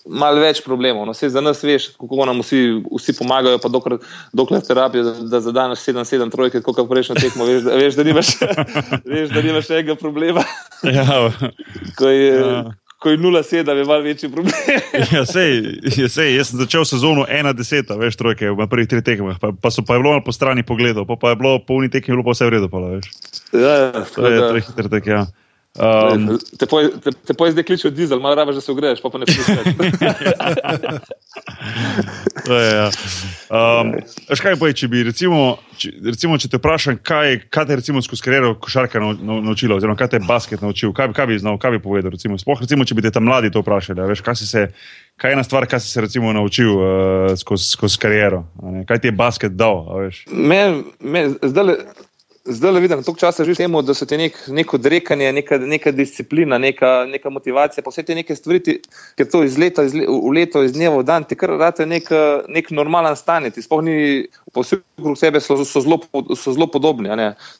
malo 0.07 0.43
več 0.43 0.61
problemov. 0.65 1.07
No, 1.09 1.15
za 1.15 1.43
nas 1.45 1.63
veš, 1.65 1.91
kako 2.01 2.29
nam 2.29 2.43
vsi, 2.45 2.61
vsi 2.99 3.17
pomagajo, 3.19 3.61
pa 3.63 3.71
dokler, 3.73 3.99
dokler 4.33 4.63
terapijo, 4.65 5.05
da, 5.09 5.15
da 5.35 5.41
zadaneš 5.45 5.85
7-7 5.87 6.33
trojke, 6.33 6.63
kot 6.65 6.81
prejšnjo 6.91 7.19
tekmo, 7.19 7.49
veš, 7.49 7.67
veš, 7.69 7.99
da 7.99 8.07
nimaš, 8.07 8.33
veš, 9.15 9.35
da 9.35 9.43
nimaš 9.43 9.71
enega 9.71 9.99
problema. 9.99 10.47
Ja. 10.87 11.29
Ko 11.99 12.09
je, 12.09 12.33
ja. 12.33 12.65
Ko 13.05 13.13
je 13.13 13.19
0-7, 13.21 13.69
je 13.69 13.85
malo 13.85 14.01
večji 14.01 14.31
problem. 14.33 14.55
ja, 15.15 15.27
sej, 15.29 15.59
ja, 15.97 16.09
sej, 16.09 16.31
jaz 16.39 16.53
sem 16.53 16.63
začel 16.63 16.87
sezono 16.89 17.27
1-10, 17.29 17.93
veš, 18.01 18.17
trojke, 18.17 18.49
v 18.49 18.69
prvih 18.71 18.89
treh 18.89 19.05
tekmah, 19.05 19.37
pa, 19.43 19.53
pa 19.53 19.73
so 19.75 19.85
pa 19.85 19.99
je 19.99 20.05
bilo 20.05 20.17
po 20.25 20.33
strani 20.33 20.65
pogledov, 20.65 21.05
pa, 21.11 21.19
pa 21.21 21.35
je 21.35 21.41
bilo 21.43 21.59
po 21.61 21.77
uni 21.77 21.93
tekmi, 21.93 22.17
bilo 22.17 22.25
pa 22.25 22.33
vse 22.33 22.49
v 22.49 22.55
redu. 22.57 22.71
Pa, 22.73 22.81
ja, 23.53 23.75
ja, 23.77 24.05
to 24.09 24.25
je, 24.25 24.39
to 24.41 24.55
je 24.57 24.65
hitro 24.71 24.89
tek, 24.89 25.11
ja. 25.11 25.27
Um, 25.79 26.39
te 27.27 27.35
poje 27.35 27.53
zdaj 27.53 27.65
kličejo 27.65 27.91
dizel, 27.91 28.21
malo 28.21 28.35
rabe, 28.35 28.53
da 28.53 28.61
se 28.61 28.73
ogreješ, 28.73 29.01
pa, 29.03 29.11
pa 29.11 29.19
ne 29.19 29.27
prideš. 29.27 29.47
ja. 32.75 32.91
um, 33.51 33.91
kaj 34.39 34.55
pa 34.61 34.69
je, 34.71 34.77
če 34.79 34.89
bi 34.93 35.03
recimo, 35.03 35.41
če, 35.75 35.91
recimo, 36.07 36.39
če 36.39 36.53
te 36.53 36.61
vprašam, 36.63 37.01
kaj, 37.03 37.41
kaj 37.51 37.67
te 37.67 37.81
recimo 37.83 38.05
skozi 38.07 38.23
kariero 38.23 38.53
košarka 38.55 39.03
naučila, 39.03 39.81
oziroma 39.81 39.99
kaj 39.99 40.13
te 40.15 40.23
je 40.23 40.29
basket 40.29 40.63
naučil, 40.63 40.95
kaj, 40.95 41.11
kaj 41.17 41.27
bi 41.33 41.41
znal, 41.43 41.59
kaj 41.59 41.75
bi 41.75 41.83
povedal, 41.83 42.15
recimo, 42.15 42.39
spoh, 42.39 42.63
recimo, 42.63 42.87
če 42.87 42.95
bi 42.95 43.03
te 43.09 43.11
tam 43.19 43.27
mladi 43.27 43.51
to 43.51 43.67
vprašali, 43.67 44.07
veš, 44.15 44.23
kaj, 44.23 44.47
se, 44.47 44.67
kaj 45.19 45.35
je 45.35 45.41
ena 45.41 45.43
stvar, 45.43 45.67
kaj 45.67 45.83
si 45.83 45.91
se 45.91 46.07
recimo 46.07 46.31
naučil 46.39 46.71
uh, 46.71 47.35
skozi, 47.41 47.67
skozi 47.75 47.99
kariero, 47.99 48.45
kaj 48.87 49.03
ti 49.03 49.11
je 49.11 49.19
basket 49.19 49.59
dal. 49.59 49.83
Me, 50.31 50.69
me, 51.03 51.29
zdaj, 51.43 51.81
Zdaj 52.45 52.73
le 52.73 52.81
vidim, 52.81 53.03
toliko 53.03 53.21
časa 53.21 53.45
že 53.45 53.55
temu, 53.57 53.81
da 53.83 53.95
so 53.97 54.05
ti 54.05 54.19
nek, 54.21 54.37
neko 54.53 54.77
odrekanje, 54.77 55.31
neka, 55.33 55.57
neka 55.59 55.93
disciplina, 55.97 56.59
neka, 56.61 57.07
neka 57.09 57.31
motivacija, 57.33 57.81
pa 57.85 57.89
vse 57.89 58.03
te 58.05 58.15
neke 58.15 58.37
stvari, 58.37 58.61
ki 59.17 59.27
to 59.33 59.41
iz 59.47 59.57
leta 59.57 59.87
iz 59.89 59.95
le, 59.97 60.05
v 60.05 60.33
leto, 60.37 60.61
iz 60.61 60.75
dneva 60.77 60.99
v 61.01 61.07
dan, 61.09 61.25
ti 61.25 61.39
kar 61.41 61.55
rade 61.57 61.87
nek, 61.89 62.11
nek 62.53 62.69
normalen 62.69 63.17
stanje. 63.17 63.55
Ti 63.55 63.65
spohni 63.65 63.97
po 64.53 64.61
vseh 64.61 64.83
okrog 65.01 65.17
sebe 65.19 65.41
so, 65.41 65.57
so, 65.65 65.81
zelo, 65.81 65.99
so 66.37 66.53
zelo 66.53 66.69
podobni. 66.69 67.09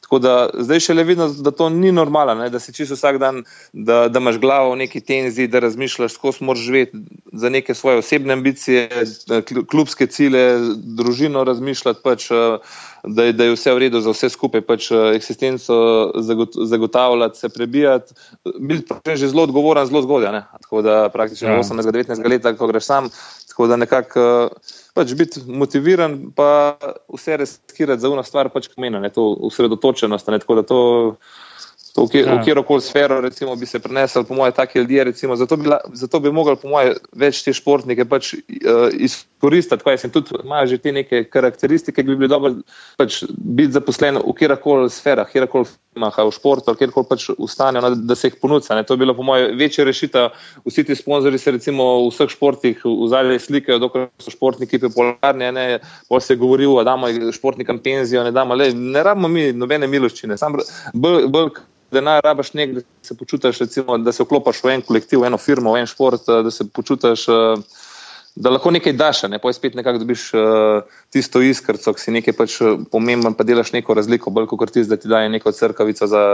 Tako 0.05 0.21
da 0.21 0.35
zdaj 0.53 0.85
še 0.85 0.97
le 0.99 1.07
vidim, 1.09 1.33
da 1.41 1.49
to 1.49 1.71
ni 1.73 1.89
normalno, 1.91 2.45
da 2.53 2.61
si 2.61 2.73
čisto 2.73 2.93
vsak 2.93 3.17
dan, 3.17 3.41
da, 3.73 4.05
da 4.05 4.21
imaš 4.21 4.37
glavo 4.37 4.75
v 4.75 4.83
neki 4.85 5.01
tenzi, 5.01 5.49
da 5.49 5.65
razmišljaš, 5.65 6.21
kako 6.21 6.45
moraš 6.45 6.61
živeti 6.61 7.01
za 7.33 7.49
neke 7.49 7.73
svoje 7.73 8.05
osebne 8.05 8.37
ambicije, 8.37 8.85
klubske 9.65 10.05
cilje, 10.07 10.45
družino 10.77 11.43
razmišljati. 11.43 12.05
Pač, 12.05 12.29
da 13.07 13.23
je, 13.23 13.33
da 13.33 13.43
je 13.43 13.55
vse 13.55 13.73
v 13.73 13.79
redu 13.85 14.01
za 14.01 14.13
vse 14.13 14.29
skupaj, 14.29 14.61
pač 14.61 14.89
eh, 14.91 15.11
eksistenco 15.15 15.75
zagotavljati, 16.65 17.39
se 17.39 17.49
prebijati. 17.49 18.13
Bil 18.59 18.81
pa 18.87 19.15
že 19.15 19.27
zelo 19.27 19.43
odgovoren, 19.43 19.85
zelo 19.85 20.01
zgodaj. 20.01 20.41
Tako 20.61 20.81
da 20.81 21.09
praktično 21.09 21.49
ja. 21.49 21.63
18-19 21.63 22.29
let, 22.29 22.57
ko 22.57 22.67
greš 22.67 22.85
sam, 22.85 23.09
tako 23.47 23.67
da 23.67 23.75
nekako 23.75 24.49
pač 24.93 25.13
biti 25.13 25.41
motiviran, 25.47 26.31
pa 26.35 26.77
vse 27.13 27.37
reskirati 27.37 28.01
za 28.01 28.07
eno 28.07 28.23
stvar, 28.23 28.49
pač 28.49 28.69
pomeni, 28.75 29.09
to 29.09 29.33
usredotočenost. 29.49 30.25
Tako 30.25 30.55
da 30.55 30.63
to 30.63 30.79
v 31.95 32.19
ja. 32.19 32.35
kjer 32.43 32.59
koli 32.67 32.83
sfero 32.83 33.21
recimo, 33.23 33.55
bi 33.55 33.65
se 33.65 33.79
prenesel, 33.79 34.25
po 34.27 34.35
mojem, 34.35 34.53
taki 34.53 34.79
ljudje. 34.79 35.03
Recimo, 35.03 35.35
zato, 35.35 35.57
bi, 35.57 35.69
zato 35.93 36.19
bi 36.19 36.31
mogli, 36.31 36.55
po 36.61 36.67
mojem, 36.67 36.97
več 37.15 37.39
te 37.45 37.53
športnike 37.55 38.05
pač, 38.05 38.33
uh, 38.35 38.89
izkoristiti, 38.91 39.83
kaj 39.83 40.01
sem 40.03 40.11
tudi, 40.11 40.35
imajo 40.43 40.73
že 40.73 40.81
te 40.83 40.91
neke 40.91 41.23
karakteristike, 41.31 42.03
ki 42.03 42.09
bi 42.09 42.17
bili 42.19 42.31
dobro 42.31 42.51
pač, 42.99 43.23
biti 43.37 43.77
zaposleni 43.77 44.19
v 44.19 44.35
kjer 44.35 44.57
koli 44.63 44.91
sferah, 44.91 45.29
kjer 45.31 45.47
koli 45.51 45.71
firmah, 45.95 46.11
v 46.11 46.31
športu, 46.35 46.75
kjer 46.75 46.91
koli 46.91 47.07
pač 47.07 47.29
ustanejo, 47.31 47.93
da 47.95 48.15
se 48.15 48.27
jih 48.27 48.35
ponudca. 48.41 48.75
To 48.83 48.93
je 48.93 48.99
bilo, 48.99 49.15
po 49.15 49.23
mojem, 49.23 49.55
večja 49.57 49.85
rešitev. 49.87 50.33
Vsi 50.67 50.83
ti 50.83 50.95
sponzorji 50.95 51.39
se 51.39 51.51
recimo 51.55 51.85
v 52.03 52.09
vseh 52.11 52.29
športih 52.29 52.81
v 52.83 53.07
zadnje 53.07 53.39
slikajo, 53.39 53.79
dokler 53.79 54.09
so 54.19 54.33
športniki 54.33 54.79
popularni, 54.83 55.51
ne, 55.55 55.79
pa 56.09 56.19
se 56.19 56.35
govori, 56.35 56.67
da 56.67 56.83
damo 56.91 57.07
športnikom 57.31 57.79
penzijo, 57.79 58.23
ne 58.23 58.35
damo, 58.35 58.55
le, 58.55 58.73
ne 58.73 59.03
rabimo 59.03 59.31
mi 59.31 59.53
nobene 59.53 59.87
miloščine. 59.87 60.37
Sam 60.37 60.59
bolj, 60.93 61.29
bolj 61.31 61.55
denar 61.95 62.19
rabaš 62.25 62.51
nek, 62.57 62.75
da 62.75 62.83
se 63.05 63.15
počutiš, 63.15 63.63
recimo, 63.63 63.97
da 63.97 64.11
se 64.11 64.25
vklopiš 64.25 64.63
v 64.63 64.75
en 64.75 64.83
kolektiv, 64.83 65.21
v 65.23 65.31
eno 65.31 65.39
firmo, 65.39 65.75
v 65.75 65.85
en 65.85 65.87
šport, 65.87 66.27
da 66.27 66.51
se 66.51 66.67
počutiš, 66.67 67.27
eh, 67.29 67.83
da 68.35 68.49
lahko 68.49 68.71
nekaj 68.71 68.93
daš, 68.93 69.23
ne 69.31 69.39
pa 69.39 69.53
spet 69.53 69.75
nekako 69.75 70.01
dobiš 70.03 70.27
eh, 70.33 70.97
tisto 71.13 71.41
iskrco, 71.41 71.93
ki 71.95 72.01
si 72.01 72.15
nekaj 72.15 72.35
pač 72.35 72.57
eh, 72.61 72.75
pomemben, 72.91 73.33
pa 73.33 73.47
delaš 73.47 73.71
neko 73.75 73.95
razliko, 73.95 74.33
bolj 74.35 74.49
kot 74.51 74.73
ti, 74.75 74.83
da 74.83 74.97
ti 74.99 75.11
daje 75.11 75.29
neko 75.29 75.51
crkavico 75.51 76.07
za, 76.07 76.25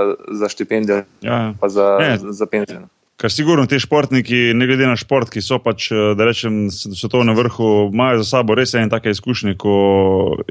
za 0.42 0.50
štipendijo, 0.50 1.04
ja. 1.22 1.54
pa 1.60 1.70
za, 1.70 2.18
za 2.18 2.46
penzijo. 2.46 2.88
Kar 3.22 3.30
sigurno 3.30 3.68
ti 3.70 3.78
športniki, 3.78 4.38
ne 4.58 4.66
glede 4.66 4.88
na 4.90 4.96
šport, 4.98 5.30
ki 5.30 5.44
so 5.46 5.60
pač, 5.62 5.92
da 6.18 6.26
rečem, 6.26 6.72
so 6.74 7.10
to 7.12 7.20
na 7.22 7.36
vrhu, 7.38 7.92
imajo 7.94 8.24
za 8.24 8.30
sabo 8.32 8.56
res 8.58 8.74
ene 8.74 8.90
take 8.90 9.14
izkušnje, 9.14 9.54
ko, 9.62 9.76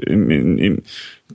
in, 0.07 0.21
in, 0.31 0.53
in, 0.55 0.77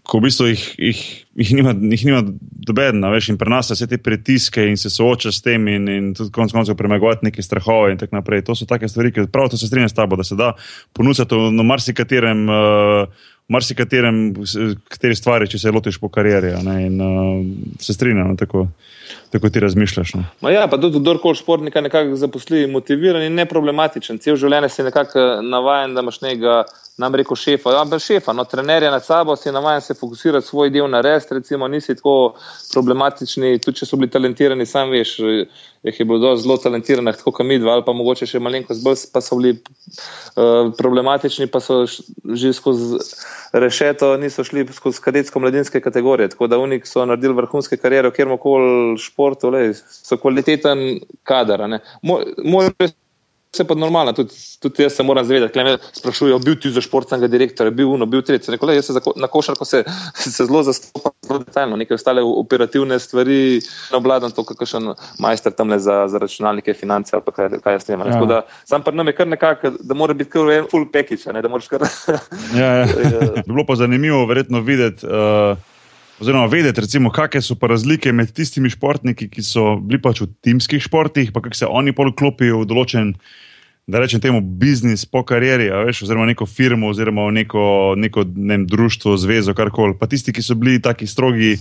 ko 0.01 0.17
v 0.17 0.31
bistvu 0.31 0.49
jih, 0.49 0.65
jih, 0.81 1.03
jih 1.43 1.53
nima, 1.59 1.75
nima 1.77 2.23
dobedna, 2.71 3.13
veš, 3.13 3.29
in 3.35 3.41
prenaša 3.43 3.77
vse 3.77 3.91
te 3.91 4.01
pritiske 4.01 4.65
in 4.65 4.81
se 4.81 4.89
sooča 4.93 5.35
s 5.35 5.45
tem 5.45 5.69
in, 5.69 5.93
in 5.93 6.09
tudi 6.17 6.33
konec 6.33 6.57
koncev 6.57 6.79
premagovati 6.81 7.29
neke 7.29 7.45
strahove 7.45 7.93
in 7.93 8.01
tako 8.01 8.17
naprej. 8.17 8.47
To 8.49 8.57
so 8.57 8.65
take 8.65 8.89
stvari, 8.89 9.13
ki 9.13 9.29
prav 9.29 9.53
to 9.53 9.61
se 9.61 9.69
strinjam 9.69 9.93
s 9.93 9.99
tabo, 9.99 10.17
da 10.17 10.25
se 10.25 10.41
da 10.41 10.55
ponuditi 10.97 11.45
na 11.53 11.69
marsikaterem. 11.75 12.47
Uh, 12.49 13.25
Marsikaterem, 13.47 14.33
kateri 14.91 15.15
stvari, 15.15 15.47
če 15.47 15.61
se 15.63 15.71
lotiš 15.71 16.01
po 16.03 16.09
karieri, 16.11 16.49
in 16.83 16.97
uh, 16.99 17.45
se 17.79 17.95
strinjam, 17.95 18.33
tako 19.31 19.51
ti 19.51 19.61
razmišljaš. 19.61 20.13
Ja, 20.53 20.67
pa 20.71 20.79
tudi 20.81 21.01
kdorkoli 21.01 21.35
športnika 21.35 21.81
nekako 21.81 22.17
zaposli, 22.17 22.67
motiviran 22.67 23.23
in 23.23 23.39
neproblematičen. 23.39 24.19
Cel 24.19 24.37
življenje 24.41 24.73
si 24.73 24.87
nekako 24.87 25.27
navaden, 25.43 25.95
da 25.95 26.05
imaš 26.05 26.21
nekega 26.25 26.65
nam 26.99 27.15
reko 27.15 27.37
šefa, 27.37 27.73
ja, 27.77 27.85
brez 27.85 28.05
šefa, 28.07 28.33
no, 28.33 28.45
trenerja 28.49 28.91
nad 28.91 29.05
sabo, 29.05 29.37
si 29.37 29.53
navaden 29.53 29.81
se 29.81 29.95
fokusirati 29.95 30.47
svoj 30.47 30.71
del 30.73 30.89
na 30.91 31.03
res, 31.05 31.27
recimo, 31.31 31.69
nisi 31.69 31.95
tako 31.95 32.37
problematični, 32.73 33.59
tudi 33.61 33.83
če 33.83 33.89
so 33.89 33.99
bili 34.01 34.09
talentirani, 34.11 34.65
sam 34.67 34.89
veš, 34.95 35.13
jih 35.85 36.01
je 36.01 36.07
bilo 36.09 36.33
zelo 36.41 36.57
talentiranih, 36.57 37.19
tako 37.19 37.35
kot 37.37 37.47
mi 37.47 37.59
dva, 37.61 37.77
ali 37.77 37.85
pa 37.85 37.93
mogoče 37.93 38.29
še 38.31 38.41
malenkost 38.41 38.85
bolj, 38.85 39.05
pa 39.13 39.21
so 39.21 39.37
bili 39.37 39.59
uh, 39.59 40.73
problematični, 40.79 41.51
pa 41.53 41.61
so 41.61 41.83
že 41.85 42.55
skozi 42.57 43.03
rešeto, 43.53 44.15
niso 44.17 44.45
šli 44.45 44.65
skozi 44.73 45.05
kadetsko-mladinske 45.05 45.81
kategorije, 45.85 46.33
tako 46.33 46.49
da 46.49 46.59
unik 46.59 46.89
so 46.89 47.05
naredili 47.05 47.37
vrhunske 47.37 47.77
karijere, 47.77 48.09
v 48.09 48.17
kjerkoli 48.97 48.99
športu, 48.99 49.51
le, 49.51 49.75
so 49.75 50.17
kvaliteten 50.17 51.01
kader. 51.25 51.67
Moj, 52.03 52.25
moj 52.45 52.71
Vse 53.55 53.65
pa 53.65 53.75
normalno, 53.75 54.13
tudi, 54.13 54.35
tudi 54.61 54.83
jaz 54.83 54.93
se 54.93 55.03
moram 55.03 55.25
zavedati, 55.25 55.55
da 55.57 55.65
me 55.65 55.79
sprašujejo, 55.93 56.39
bil 56.45 56.57
ti 56.61 56.69
za 56.71 56.81
športnega 56.85 57.27
direktorja, 57.27 57.71
bil 57.71 57.89
uno, 57.89 58.05
bil 58.07 58.21
tretji. 58.21 58.53
Rekole, 58.53 58.75
jaz 58.75 58.91
se 58.91 58.93
za, 58.93 59.01
na 59.17 59.31
košarko 59.33 59.65
se, 59.65 59.85
se 60.35 60.45
zelo 60.45 60.61
zastopam, 60.63 61.13
zelo 61.25 61.39
detaljno, 61.39 61.77
neke 61.77 61.95
ostale 61.95 62.21
operativne 62.23 62.99
stvari, 62.99 63.63
ne 63.93 63.97
obladam 63.97 64.35
to, 64.35 64.45
kakšen 64.45 64.91
majster 65.19 65.55
tam 65.57 65.73
le 65.73 65.79
za, 65.79 66.03
za 66.09 66.19
računalnike, 66.19 66.75
finance 66.75 67.17
ali 67.17 67.33
kaj, 67.37 67.49
kaj 67.65 67.79
jaz 67.79 67.87
snimam. 67.87 68.11
Ja. 68.29 68.43
Sam 68.65 68.83
pa 68.83 68.93
nam 68.93 69.07
je 69.07 69.17
kar 69.17 69.29
nekako, 69.29 69.73
da 69.81 69.95
mora 69.95 70.15
biti 70.15 70.31
kar 70.31 70.51
en 70.53 70.69
full 70.71 70.91
package, 70.93 71.33
ne, 71.33 71.43
da 71.43 71.49
moraš 71.49 71.71
kar. 71.73 71.87
ja, 72.59 72.75
ja. 72.75 72.87
Bi 73.47 73.47
bilo 73.47 73.65
pa 73.65 73.79
zanimivo 73.81 74.27
verjetno 74.27 74.61
videti. 74.61 75.07
Uh... 75.07 75.57
Oziroma, 76.21 76.47
vedeti, 76.49 76.81
recimo, 76.81 77.11
kakšne 77.13 77.43
so 77.45 77.55
pa 77.61 77.69
razlike 77.69 78.13
med 78.17 78.31
tistimi 78.33 78.71
športniki, 78.73 79.29
ki 79.29 79.43
so 79.45 79.75
bili 79.77 80.01
pač 80.01 80.23
v 80.25 80.31
timskih 80.45 80.81
športih, 80.81 81.29
pa 81.33 81.43
kako 81.45 81.59
se 81.59 81.69
oni 81.69 81.93
poklopijo 81.93 82.63
v 82.63 82.69
določen, 82.71 83.11
da 83.87 84.01
rečem 84.03 84.23
temu, 84.25 84.41
biznis 84.41 85.05
po 85.07 85.21
karieri, 85.29 85.69
veš, 85.87 86.07
oziroma 86.07 86.25
neko 86.31 86.49
firmo, 86.49 86.89
oziroma 86.91 87.29
neko, 87.37 87.95
neko 88.01 88.25
ne 88.33 88.57
vem, 88.57 88.65
društvo, 88.67 89.15
zvezo, 89.21 89.55
karkoli. 89.55 89.95
Pa 90.01 90.09
tisti, 90.11 90.33
ki 90.35 90.43
so 90.43 90.57
bili 90.59 90.81
taki 90.83 91.07
strogi 91.07 91.53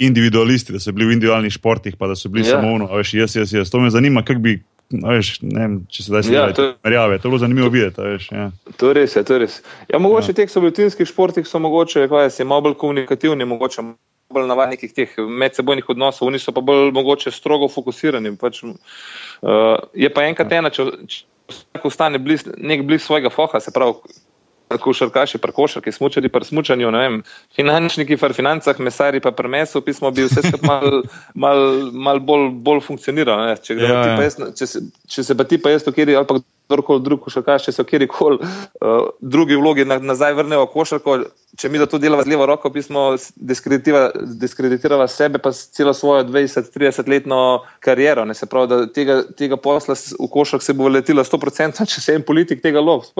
individualisti, 0.00 0.72
da 0.72 0.80
so 0.80 0.94
bili 0.94 1.10
v 1.10 1.18
individualnih 1.18 1.52
športih, 1.52 1.98
pa 1.98 2.08
da 2.08 2.16
so 2.16 2.30
bili 2.32 2.46
ja. 2.46 2.56
samo 2.56 2.72
ono, 2.78 2.88
veš, 2.94 3.12
jaz, 3.18 3.36
jaz, 3.36 3.52
jaz. 3.58 3.74
To 3.74 3.82
me 3.82 3.90
zanima, 3.90 4.22
kako 4.22 4.46
bi 4.46 4.60
Veš, 4.90 5.36
ne 5.46 5.60
vem, 5.60 5.74
če 5.86 6.02
se 6.02 6.12
da 6.12 6.22
se 6.26 6.32
ja, 6.34 6.48
to 6.52 7.30
je 7.30 7.38
zanimivo 7.38 7.68
videti. 7.70 8.02
Veš, 8.02 8.28
ja. 8.34 8.48
To 8.82 8.92
res. 8.96 9.14
Je, 9.16 9.22
to 9.24 9.38
res. 9.38 9.60
Ja, 9.88 10.00
mogoče 10.02 10.32
ja. 10.32 10.40
teh 10.40 10.50
sobotinskih 10.50 11.06
športih 11.06 11.46
so 11.46 11.60
mogoče, 11.62 12.08
kaj 12.10 12.30
se 12.34 12.44
malo 12.44 12.66
bolj 12.66 12.74
komunikativni, 12.80 13.46
mogoče 13.46 13.84
bolj 14.34 14.48
navadni 14.50 14.74
nekih 14.74 14.94
teh 14.94 15.14
medsebojnih 15.18 15.92
odnosov, 15.94 16.26
oni 16.30 16.42
so 16.42 16.54
pa 16.54 16.62
bolj 16.66 16.90
mogoče 16.96 17.30
strogo 17.34 17.70
fokusirani. 17.70 18.34
Pač, 18.40 18.64
uh, 18.64 18.74
je 19.94 20.10
pa 20.10 20.26
enkrat 20.26 20.58
ena, 20.58 20.74
če, 20.74 20.88
če 21.06 21.86
ostane 21.86 22.18
bliz, 22.22 22.42
nek 22.58 22.82
bliž 22.86 23.06
svojega 23.06 23.30
foha, 23.30 23.62
se 23.62 23.74
pravi 23.74 23.94
košarkaši, 24.78 25.38
pa 25.38 25.50
košarki, 25.52 25.92
smučari, 25.92 26.28
pa 26.28 26.44
smučanju, 26.44 26.90
ne 26.90 27.02
vem, 27.02 27.18
finančniki, 27.56 28.16
pa 28.20 28.32
financah, 28.36 28.78
mesari, 28.78 29.20
pa 29.20 29.32
premesu, 29.34 29.82
pismo 29.82 30.10
bi 30.10 30.28
vse 30.28 30.44
skupaj 30.46 30.68
mal, 30.68 31.02
mal, 31.34 31.90
mal 31.92 32.20
bolj, 32.20 32.48
bolj 32.62 32.84
funkcioniralo. 32.86 33.56
Če, 33.64 33.76
ja, 33.80 34.00
ja. 34.14 34.50
če, 34.56 34.70
če 35.10 35.26
se 35.26 35.36
pa 35.36 35.44
ti 35.48 35.58
pa 35.58 35.74
jaz 35.74 35.86
kjer 35.86 36.14
ali 36.16 36.26
pa 36.28 36.38
kdorkoli 36.70 37.02
drug 37.02 37.24
košarkaš, 37.24 37.66
če 37.66 37.72
so 37.74 37.84
kjerkoli 37.84 38.38
uh, 38.38 39.08
drugi 39.20 39.58
vlogi 39.58 39.84
na, 39.88 39.98
nazaj 39.98 40.36
vrnejo 40.38 40.68
košarko, 40.70 41.16
če 41.58 41.68
mi 41.68 41.80
da 41.82 41.88
to 41.90 41.98
delava 41.98 42.22
z 42.22 42.30
levo 42.30 42.46
roko, 42.46 42.70
pismo 42.70 43.08
diskreditirala 43.36 45.08
sebe, 45.10 45.40
pa 45.42 45.50
celo 45.50 45.94
svojo 45.96 46.28
20-30 46.28 47.10
letno 47.10 47.40
kariero. 47.82 48.24
Ne, 48.24 48.38
se 48.38 48.46
pravi, 48.46 48.70
da 48.70 48.84
tega, 48.86 49.22
tega 49.36 49.58
posla 49.58 49.98
v 49.98 50.30
košark 50.30 50.62
se 50.62 50.76
bo 50.78 50.88
letilo 50.88 51.24
100%, 51.26 51.88
če 51.90 52.04
se 52.06 52.14
en 52.14 52.26
politik 52.26 52.62
tega 52.62 52.82
lov 52.84 53.10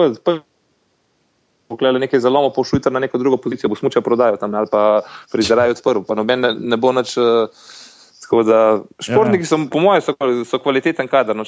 poklele 1.71 1.99
nekaj 1.99 2.19
zalomo, 2.23 2.51
pošljite 2.55 2.91
na 2.91 2.99
neko 2.99 3.17
drugo 3.17 3.37
pozicijo, 3.37 3.69
bo 3.69 3.79
smuča 3.79 4.01
prodajo 4.01 4.37
tam 4.37 4.55
ali 4.55 4.67
pa 4.71 5.01
prizirajo 5.31 5.77
odprl, 5.77 6.03
pa 6.07 6.19
noben 6.19 6.43
ne, 6.47 6.53
ne 6.59 6.77
bo 6.77 6.91
nič. 6.95 7.17
Da, 8.31 8.79
športniki 9.03 9.43
so, 9.43 9.57
po 9.67 9.81
mojem, 9.83 10.05
so, 10.05 10.13
so 10.47 10.55
kvaliteten 10.63 11.09
kader. 11.11 11.35
No, 11.35 11.43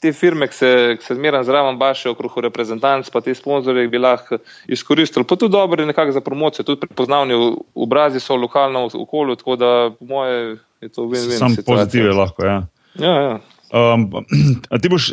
te 0.00 0.10
firme, 0.12 0.44
ki 0.50 0.54
se, 0.54 0.70
se 1.00 1.16
zmeraj 1.16 1.46
zraven 1.48 1.78
baše 1.80 2.10
okrog 2.12 2.36
reprezentanc, 2.44 3.08
pa 3.08 3.22
te 3.24 3.32
sponzorje 3.34 3.86
bi 3.88 3.98
lahko 3.98 4.36
izkoristili. 4.68 5.24
Pa 5.24 5.40
tudi 5.40 5.56
dobro 5.56 5.80
je 5.82 5.86
nekako 5.86 6.12
za 6.12 6.20
promocijo, 6.20 6.68
tudi 6.68 6.84
prepoznavni 6.84 7.38
obrazi 7.74 8.20
so 8.20 8.36
v 8.36 8.44
lokalnem 8.44 8.90
okolju, 8.92 9.40
tako 9.40 9.56
da, 9.56 9.72
po 9.98 10.04
mojem, 10.04 10.58
je 10.84 10.92
to 10.92 11.08
win-win. 11.08 11.38
Sam 11.38 11.56
pozitiv 11.64 12.04
je 12.04 12.12
lahko. 12.12 12.44
Ja. 12.44 12.62
Ja, 13.00 13.20
ja. 13.22 13.38
Um, 13.76 14.08
a 14.72 14.78
ti 14.80 14.88
boš, 14.88 15.10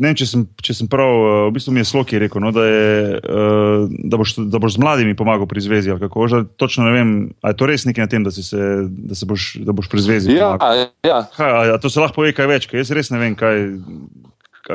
ne 0.00 0.10
vem, 0.10 0.16
če 0.16 0.26
sem, 0.28 0.44
če 0.64 0.76
sem 0.80 0.88
prav, 0.90 1.10
uh, 1.10 1.30
v 1.50 1.56
bistvu 1.56 1.74
mi 1.74 1.82
je 1.82 1.88
Sloki 1.90 2.20
rekel, 2.22 2.40
no, 2.40 2.52
da, 2.54 2.64
je, 2.64 3.18
uh, 3.20 3.92
da, 4.08 4.20
boš, 4.20 4.36
da 4.48 4.60
boš 4.62 4.78
z 4.78 4.82
mladimi 4.82 5.16
pomagal 5.18 5.48
pri 5.50 5.60
zvezi. 5.64 5.92
Kako, 6.00 6.28
že, 6.30 6.42
točno 6.56 6.86
ne 6.88 6.94
vem, 6.96 7.10
ali 7.44 7.52
je 7.52 7.58
to 7.60 7.68
res 7.68 7.84
nekaj 7.88 8.06
na 8.06 8.12
tem, 8.14 8.24
da, 8.24 8.32
se, 8.32 8.56
da, 8.88 9.18
se 9.18 9.28
boš, 9.28 9.50
da 9.66 9.76
boš 9.76 9.90
pri 9.92 10.04
zvezi. 10.06 10.32
Ja, 10.38 10.54
pomagal? 10.56 10.88
ja. 11.04 11.18
Kaj, 11.36 11.50
a, 11.52 11.60
a 11.76 11.80
to 11.82 11.92
se 11.92 12.00
lahko 12.00 12.22
pove 12.22 12.32
kaj 12.36 12.48
več, 12.48 12.70
ker 12.70 12.80
jaz 12.80 12.94
res 12.96 13.12
ne 13.12 13.20
vem, 13.20 13.36
kaj, 13.36 13.60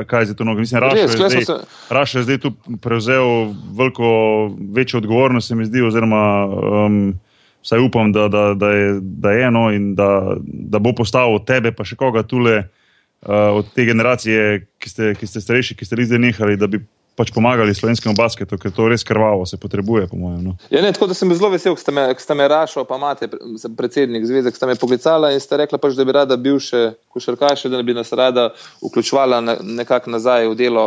kaj, 0.06 0.30
je 0.30 0.38
to 0.38 0.46
nogo. 0.46 0.62
Mislim, 0.62 0.84
Rašo 0.84 1.02
je, 1.02 1.08
zdaj, 1.16 1.44
se- 1.48 1.60
Rašo 1.90 2.22
je 2.22 2.28
zdaj 2.28 2.38
tu 2.44 2.54
prevzel 2.84 3.54
veliko 3.74 4.08
večjo 4.76 5.02
odgovornost, 5.02 5.48
se 5.48 5.58
mi 5.58 5.66
zdi, 5.66 5.82
oziroma 5.82 6.22
um, 6.46 7.02
vsaj 7.64 7.80
upam, 7.82 8.12
da, 8.12 8.28
da, 8.28 8.54
da 8.54 8.70
je, 8.70 8.98
da 9.00 9.32
je 9.34 9.46
eno 9.50 9.68
in 9.72 9.94
da, 9.98 10.36
da 10.44 10.78
bo 10.78 10.92
postavil 10.92 11.40
tebe, 11.42 11.72
pa 11.72 11.88
še 11.88 11.98
koga 11.98 12.22
tule 12.22 12.68
uh, 13.26 13.56
od 13.58 13.72
te 13.74 13.84
generacije, 13.84 14.66
ki 14.78 14.90
ste, 14.90 15.10
ki 15.18 15.26
ste 15.26 15.40
starejši, 15.40 15.76
ki 15.78 15.88
ste 15.88 15.98
res 15.98 16.10
zdaj 16.10 16.22
nehali, 16.22 16.56
da 16.60 16.70
bi 16.70 16.82
pač 17.18 17.32
pomagali 17.34 17.74
slovenskemu 17.74 18.14
basketu, 18.14 18.54
ker 18.62 18.70
to 18.70 18.86
res 18.86 19.02
krvavo 19.02 19.42
se 19.46 19.58
potrebuje, 19.58 20.06
po 20.06 20.16
mojem. 20.16 20.42
No. 20.44 20.52
Ja, 20.70 20.82
ne, 20.84 20.92
tako 20.94 21.10
da 21.10 21.16
sem 21.18 21.30
bil 21.30 21.38
zelo 21.40 21.50
vesel, 21.50 21.74
ko 21.74 21.82
ste 21.82 21.94
me, 21.94 22.06
me 22.14 22.46
rašel, 22.46 22.86
pa 22.86 22.98
imate 23.00 23.26
predsednik 23.74 24.26
zveze, 24.28 24.52
ko 24.54 24.60
ste 24.60 24.68
me 24.70 24.78
poklicala 24.78 25.32
in 25.34 25.42
ste 25.42 25.58
rekla, 25.58 25.80
pač, 25.82 25.98
da 25.98 26.06
bi 26.06 26.14
rada 26.14 26.38
bivše 26.38 26.84
košarkaše, 27.10 27.72
da 27.74 27.82
bi 27.82 27.96
nas 27.96 28.14
rada 28.14 28.52
vključevala 28.84 29.42
na, 29.42 29.58
nekako 29.82 30.14
nazaj 30.14 30.46
v 30.52 30.58
delo 30.62 30.86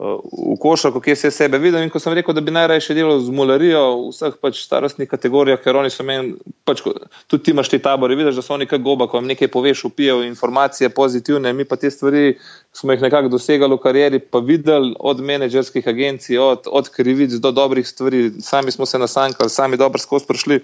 v 0.00 0.56
košarko, 0.60 1.00
kje 1.00 1.16
se 1.16 1.26
je 1.26 1.30
sebe 1.30 1.58
videl. 1.58 1.82
In 1.84 1.90
ko 1.92 2.00
sem 2.00 2.14
rekel, 2.16 2.32
da 2.34 2.40
bi 2.40 2.52
najraje 2.54 2.94
delal 2.96 3.18
z 3.20 3.32
mularijo 3.36 3.82
v 3.98 4.06
vseh 4.14 4.38
pač 4.40 4.62
starostnih 4.64 5.08
kategorijah, 5.08 5.60
ker 5.60 5.76
oni 5.76 5.90
so 5.92 6.06
meni, 6.08 6.38
pač, 6.64 6.80
tudi 7.28 7.44
ti 7.44 7.52
imaš 7.52 7.68
te 7.68 7.80
tabore, 7.84 8.16
vidiš, 8.16 8.38
da 8.40 8.44
so 8.44 8.54
oni 8.56 8.68
kaj 8.70 8.80
goba, 8.86 9.10
ko 9.10 9.20
jim 9.20 9.28
nekaj 9.28 9.50
poveš, 9.52 9.84
upijo 9.90 10.22
informacije 10.24 10.88
pozitivne, 10.96 11.52
mi 11.52 11.68
pa 11.68 11.76
te 11.76 11.90
stvari 11.92 12.38
smo 12.72 12.96
jih 12.96 13.04
nekako 13.04 13.28
dosegali 13.36 13.76
v 13.76 13.82
karieri, 13.84 14.22
pa 14.24 14.40
videli 14.40 14.94
od 14.96 15.20
menedžerskih 15.20 15.88
agencij, 15.92 16.40
od, 16.40 16.70
od 16.70 16.88
krivic 16.88 17.36
do 17.36 17.52
dobrih 17.52 17.88
stvari, 17.88 18.30
sami 18.40 18.72
smo 18.72 18.88
se 18.88 18.98
nasankali, 18.98 19.52
sami 19.52 19.76
dobro 19.76 20.00
skozi 20.00 20.26
prišli. 20.26 20.60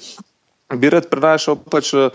Bi 0.81 0.91
rad 0.91 1.11
prenašal 1.13 1.61
pač 1.71 1.93
uh, 1.93 2.09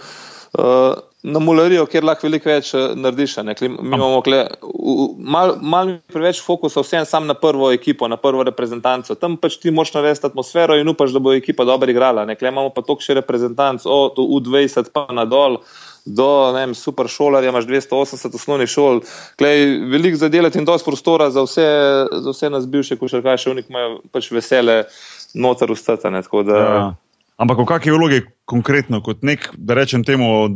na 1.24 1.40
mularijo, 1.40 1.86
kjer 1.86 2.04
lahko 2.04 2.28
veliko 2.28 2.50
več 2.50 2.74
uh, 2.74 2.96
narediš. 2.98 3.38
Mi 3.38 3.68
imamo 3.82 4.22
v- 4.22 4.48
v- 4.62 5.10
malo 5.18 5.58
mal 5.62 5.98
preveč 6.14 6.42
fokusa 6.42 6.82
vsem 6.82 7.06
sam 7.06 7.28
na 7.28 7.34
prvo 7.34 7.72
ekipo, 7.72 8.08
na 8.08 8.18
prvo 8.18 8.44
reprezentanco. 8.44 9.16
Tam 9.16 9.38
pač 9.38 9.58
ti 9.62 9.72
moš 9.72 9.94
narediti 9.94 10.26
atmosfero 10.26 10.76
in 10.80 10.90
upaš, 10.90 11.12
da 11.14 11.20
bo 11.20 11.34
ekipa 11.34 11.66
dobro 11.66 11.92
igrala. 11.92 12.26
ne. 12.26 12.38
Imamo 12.42 12.70
pa 12.70 12.82
toliko 12.82 13.02
še 13.02 13.14
reprezentanc, 13.14 13.82
od 13.86 14.18
U20 14.18 14.90
pa 14.94 15.08
nadol. 15.14 15.62
Do 16.06 16.52
vem, 16.52 16.74
super 16.74 17.06
šolarja, 17.06 17.50
imaš 17.50 17.66
280 17.70 18.34
osnovnih 18.36 18.68
šol, 18.70 19.02
Klej, 19.38 19.86
veliko 19.86 20.18
za 20.18 20.30
delati 20.30 20.58
in 20.58 20.66
dosti 20.66 20.86
prostora 20.90 21.30
za 21.30 21.44
vse, 21.46 21.68
za 22.12 22.30
vse 22.32 22.50
nas 22.50 22.66
bivše 22.66 22.98
košarkaše, 22.98 23.52
oni 23.52 23.62
imajo 23.70 24.00
pač 24.12 24.32
vesele 24.32 24.86
noter 25.34 25.72
ustati. 25.72 26.08
Ja. 26.08 26.96
Ampak 27.40 27.58
v 27.58 27.66
kakšni 27.66 27.94
vlogi 27.96 28.20
konkretno, 28.52 29.00
kot 29.02 29.24
nek, 29.24 29.48
da 29.56 29.78
rečem 29.80 30.04
temu, 30.04 30.52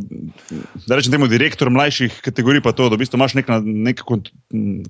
da 0.86 0.98
rečem 1.00 1.16
temu 1.16 1.30
direktor 1.32 1.72
mlajših 1.72 2.20
kategorij, 2.26 2.62
pa 2.66 2.76
to, 2.76 2.90
da 2.92 3.00
v 3.00 3.06
bistvu 3.06 3.18
imaš 3.18 3.38
nek, 3.40 3.50
na- 3.50 3.64
nek 3.64 4.04
kont, 4.06 4.30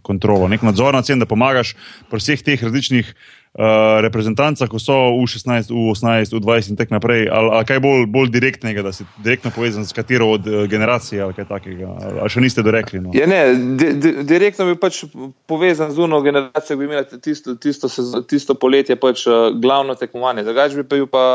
kontrolo, 0.01 0.49
nek 0.51 0.65
nadzor 0.65 0.97
nad 0.97 1.05
tem, 1.07 1.21
da 1.21 1.29
pomagaš 1.29 1.75
pri 2.09 2.19
vseh 2.19 2.41
teh 2.41 2.63
različnih 2.65 3.11
uh, 3.13 4.01
reprezentancah, 4.01 4.69
ko 4.71 4.81
so 4.81 4.95
U16, 5.21 5.69
U18, 5.69 6.33
U20 6.33 6.73
in 6.73 6.79
tako 6.79 6.97
naprej, 6.97 7.27
ali, 7.29 7.51
ali 7.59 7.69
kaj 7.69 7.79
bolj, 7.83 8.07
bolj 8.11 8.31
direktnega, 8.33 8.83
da 8.85 8.91
si 8.95 9.05
direktno 9.23 9.51
povezan 9.55 9.85
s 9.85 9.93
katero 9.95 10.31
od 10.35 10.47
uh, 10.47 10.65
generacij 10.71 11.21
ali 11.21 11.37
kaj 11.37 11.47
takega, 11.51 11.93
ali, 12.01 12.19
ali 12.25 12.33
še 12.33 12.43
niste 12.43 12.65
dorekli. 12.65 13.03
No. 13.05 13.13
Ja, 13.15 13.29
ne, 13.29 13.43
di, 13.77 13.93
di, 14.01 14.15
direktno 14.25 14.67
bi 14.71 14.79
pač 14.81 15.03
povezan 15.45 15.93
z 15.93 16.03
uno 16.03 16.23
generacijo, 16.25 16.79
bi 16.81 16.89
imela 16.89 17.05
tisto, 17.05 17.55
tisto, 17.55 17.91
tisto 18.27 18.57
poletje 18.57 18.97
pač 18.99 19.27
uh, 19.29 19.53
glavno 19.53 19.95
tekmovanje. 19.99 20.47
Drugač 20.47 20.75
bi 20.75 20.83
pa 20.83 20.99
bil 20.99 21.07
pa, 21.11 21.25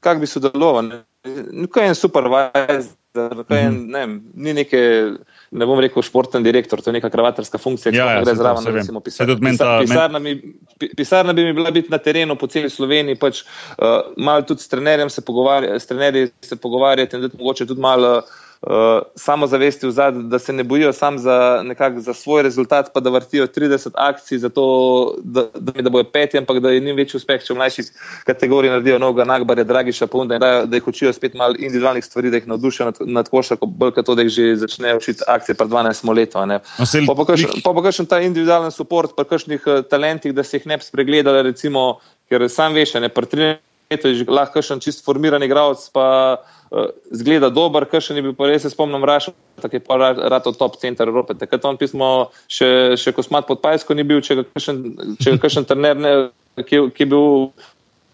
ne, 0.00 0.02
kak 0.02 0.20
bi 0.20 0.26
sodeloval. 0.26 0.90
Kaj 1.68 1.84
je 1.84 1.88
en 1.88 1.94
supervisor, 1.94 2.86
kaj 3.44 3.58
je 3.58 3.70
ne, 3.70 4.02
ni 4.34 4.52
neke, 4.54 4.80
ne 5.52 5.66
bom 5.66 5.78
rekel 5.78 6.02
športen 6.02 6.42
direktor, 6.42 6.80
to 6.80 6.88
je 6.88 6.94
neka 6.94 7.10
kravatarska 7.10 7.58
funkcija, 7.58 7.92
ki 7.92 7.98
Ja, 7.98 8.06
ja, 8.06 8.20
gre 8.20 8.32
to, 8.32 8.36
zraven. 8.36 8.64
vem. 8.64 8.74
recimo, 8.74 9.02
Saj 9.06 9.26
tudi 9.26 9.42
meni 9.42 9.58
ta- 9.58 9.78
pisar, 9.78 10.08
pisarna, 10.08 10.18
mi, 10.18 10.34
pi- 10.78 10.94
pisarna 10.96 11.32
bi 11.32 11.44
mi 11.44 11.52
bila 11.52 11.70
biti 11.70 11.90
na 11.90 11.98
terenu 11.98 12.36
po 12.36 12.46
celi 12.46 12.70
Sloveniji, 12.70 13.16
pač 13.16 13.42
uh, 13.42 13.86
malo 14.16 14.42
tudi 14.42 14.60
s 14.60 14.68
trenerjem 14.68 15.10
se 15.10 15.20
pogovarjati, 15.20 15.80
s 15.80 15.86
trenerji 15.86 16.30
se 16.40 16.56
pogovarjati 16.56 17.16
in 17.16 17.22
dati 17.22 17.36
mogoče 17.36 17.66
tudi 17.66 17.80
malo 17.80 18.18
uh, 18.18 18.24
samozavesti 19.16 19.86
v 19.86 19.90
zadnjem, 19.90 20.28
da 20.28 20.38
se 20.38 20.52
ne 20.52 20.64
bojijo 20.64 20.92
sam 20.92 21.18
za, 21.18 21.62
nekak, 21.64 21.98
za 22.00 22.14
svoj 22.14 22.42
rezultat, 22.42 22.90
pa 22.94 23.00
da 23.00 23.10
vrtijo 23.10 23.46
30 23.46 23.88
akcij, 23.94 24.38
zato, 24.38 24.64
da, 25.24 25.46
da, 25.54 25.82
da 25.82 25.90
bojo 25.90 26.04
peti, 26.04 26.38
ampak 26.38 26.60
da 26.60 26.70
je 26.70 26.80
njim 26.80 26.96
večji 26.96 27.16
uspeh, 27.16 27.40
če 27.44 27.54
v 27.54 27.56
mlajših 27.56 27.88
kategorijah 28.28 28.74
naredijo 28.76 28.98
noga, 28.98 29.24
nagbarje, 29.24 29.64
dragiša, 29.64 30.06
punda 30.12 30.36
in 30.36 30.44
da, 30.44 30.66
da 30.66 30.76
jih 30.76 30.88
učijo 30.92 31.12
spet 31.12 31.34
malo 31.34 31.56
individualnih 31.58 32.04
stvari, 32.04 32.30
da 32.30 32.36
jih 32.36 32.50
navdušijo 32.52 32.90
nad, 32.90 33.00
nad 33.06 33.32
košarko, 33.32 33.66
bolj 33.66 33.94
kot 33.96 34.06
to, 34.06 34.14
da 34.14 34.28
jih 34.28 34.32
že 34.36 34.50
začnejo 34.66 35.00
učiti 35.00 35.24
akcije 35.26 35.56
pred 35.56 35.68
12 35.68 36.14
leti. 36.14 36.36
Pa 37.06 37.14
pa 37.14 37.24
kakšen- 37.32 37.62
pa 37.64 37.82
kakšen 37.82 38.06
ta 38.06 38.20
individualen 38.20 38.70
podpor, 38.90 39.08
pa 39.16 39.24
kakšnih 39.24 39.62
eh, 39.66 39.82
talentih, 39.82 40.34
da 40.34 40.44
se 40.44 40.56
jih 40.56 40.66
ne 40.66 40.76
bi 40.76 40.84
spregledali, 40.84 41.42
recimo, 41.42 42.00
ker 42.28 42.48
sam 42.50 42.74
veš, 42.74 42.94
ne 43.00 43.08
pri 43.08 43.26
13 43.26 43.70
letih 43.90 44.10
je 44.10 44.14
že 44.14 44.24
lahko 44.28 44.60
kakšen 44.60 44.80
čist 44.80 45.04
formiran 45.04 45.42
igralec, 45.42 45.80
pa 45.92 46.38
zgleda 47.10 47.50
dober, 47.50 47.84
kakšen 47.90 48.16
je 48.16 48.22
bil 48.22 48.34
pa 48.38 48.46
res, 48.46 48.62
se 48.62 48.70
spomnim, 48.70 49.02
Rašo, 49.04 49.32
tako 49.62 49.76
je 49.76 49.82
pa 49.82 49.96
ra- 49.98 50.28
rato 50.36 50.52
top 50.54 50.78
center 50.78 51.08
Evrope. 51.08 51.34
Takrat 51.34 51.64
on 51.66 51.78
pismo 51.80 52.30
še, 52.46 52.94
še 53.00 53.12
kosmat 53.16 53.48
pod 53.48 53.62
Pajsko 53.62 53.94
ni 53.98 54.06
bil, 54.06 54.22
če 54.22 54.38
ga 54.38 54.44
kakšen, 54.46 54.78
če 55.18 55.34
ga 55.34 55.42
kakšen 55.42 55.66
trener, 55.66 55.98
ne, 55.98 56.12
ki, 56.62 56.86
ki, 56.94 57.02
je 57.02 57.08
bil, 57.10 57.50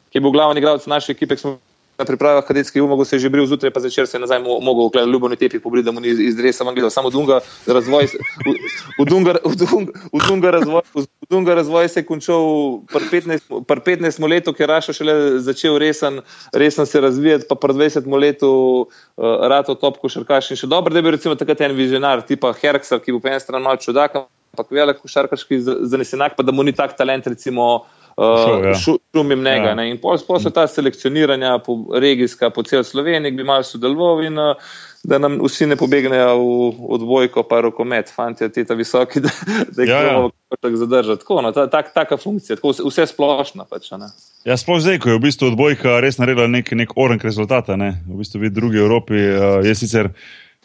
ki 0.08 0.18
je 0.18 0.24
bil 0.24 0.32
glavni 0.32 0.62
igralec 0.64 0.88
naše 0.88 1.12
ekipe, 1.12 1.36
ki 1.36 1.44
smo 1.44 1.56
na 1.98 2.04
pripravah 2.04 2.44
kadetskih 2.44 2.82
umogel 2.82 3.04
se 3.04 3.16
je 3.16 3.20
že 3.20 3.28
bril 3.28 3.46
zjutraj, 3.46 3.70
pa 3.72 3.80
zvečer 3.80 4.06
se 4.06 4.16
je 4.16 4.20
nazaj 4.20 4.38
mo- 4.44 4.60
mogel 4.60 4.90
v 4.92 5.12
ljubovni 5.12 5.36
tepi 5.36 5.58
pobriti, 5.58 5.84
da 5.84 5.92
mu 5.92 6.00
ni 6.00 6.08
iz- 6.08 6.20
iz 6.20 6.36
dresa 6.36 6.64
ven 6.64 6.74
gledal. 6.74 6.90
Samo 6.90 7.10
Dunga 7.10 7.40
razvoj, 7.66 8.06
v, 8.06 8.54
v, 8.98 9.04
Dunga, 9.08 9.34
v, 9.44 9.56
Dunga, 9.56 9.92
v, 10.12 10.20
Dunga 10.28 10.50
razvoj, 10.50 10.82
v 10.94 11.06
Dunga 11.30 11.54
razvoj 11.54 11.88
se 11.88 12.00
je 12.00 12.06
končal 12.06 12.44
pri 12.92 13.04
15, 13.10 13.64
pri 13.64 13.80
15 13.80 14.28
letu, 14.28 14.52
ker 14.52 14.68
Raša 14.68 14.92
šele 14.92 15.40
začel 15.40 15.78
resen, 15.78 16.20
resen 16.52 16.86
se 16.86 17.00
razvijati, 17.00 17.46
pa 17.48 17.54
pri 17.54 17.72
20 17.72 18.06
letu 18.20 18.50
uh, 18.86 19.24
rato 19.48 19.74
top 19.74 19.98
košarkaš. 19.98 20.50
In 20.52 20.56
še 20.56 20.66
dobro, 20.66 20.92
da 20.94 21.02
bil 21.02 21.16
recimo 21.16 21.34
takrat 21.34 21.60
en 21.60 21.76
vizionar, 21.76 22.22
tipa 22.26 22.52
Herksel, 22.52 23.00
ki 23.00 23.12
bo 23.16 23.20
po 23.24 23.28
eni 23.32 23.40
strani 23.40 23.64
malo 23.64 23.80
čudak, 23.80 24.20
ampak 24.52 24.70
velik 24.70 25.00
košarkaški 25.00 25.60
zanesenak, 25.88 26.36
pa 26.36 26.42
da 26.42 26.52
mu 26.52 26.62
ni 26.62 26.72
tak 26.72 26.96
talent 26.96 27.26
recimo. 27.26 27.86
Šel, 28.16 28.64
ja. 28.64 28.70
Uh, 28.70 28.76
šu, 28.80 28.98
šumim 29.12 29.42
njega. 29.44 29.74
Ja. 29.74 29.82
Ja. 29.82 29.84
In 29.84 29.98
pol 30.00 30.16
so 30.18 30.50
ta 30.50 30.66
selekcioniranja 30.66 31.58
po 31.66 31.76
regijska 32.00 32.50
po 32.50 32.62
cel 32.62 32.84
Sloveniji, 32.84 33.36
bi 33.36 33.44
malo 33.44 33.62
sodeloval 33.62 34.24
in 34.24 34.38
uh, 34.38 34.56
da 35.04 35.18
nam 35.18 35.36
vsi 35.44 35.66
ne 35.66 35.76
pobegnejo 35.76 36.38
v 36.38 36.86
odbojko, 36.96 37.42
pa 37.46 37.60
rokomet, 37.60 38.08
fanti, 38.14 38.48
ti 38.52 38.64
ta 38.64 38.74
visoki, 38.74 39.20
da, 39.24 39.30
da 39.76 39.82
jih 39.82 39.90
Ja, 39.90 40.00
ja. 40.02 40.14
bomo 40.14 40.30
tako 40.60 40.76
zadržati. 40.76 41.20
Tako, 41.20 41.42
no, 41.42 41.52
ta, 41.52 41.66
tak, 41.70 41.92
taka 41.94 42.16
funkcija, 42.16 42.56
tako, 42.56 42.72
vse- 42.72 43.06
splošno. 43.06 43.68
Pač, 43.70 43.90
ne. 44.00 44.08
Ja, 44.48 44.56
sploh 44.56 44.80
zdaj, 44.80 44.98
ko 45.04 45.12
je 45.12 45.18
v 45.18 45.24
bistvu 45.28 45.52
odbojka 45.52 46.00
res 46.00 46.18
naredila 46.18 46.48
nek, 46.50 46.72
nek 46.72 46.96
orenk 46.96 47.24
rezultata. 47.24 47.76
Ne? 47.76 47.92
V 48.08 48.22
bistvu 48.24 48.40
v 48.42 48.50
drugi 48.50 48.80
Evropi, 48.82 49.20
uh, 49.20 49.60
jaz 49.66 49.84
sicer 49.84 50.10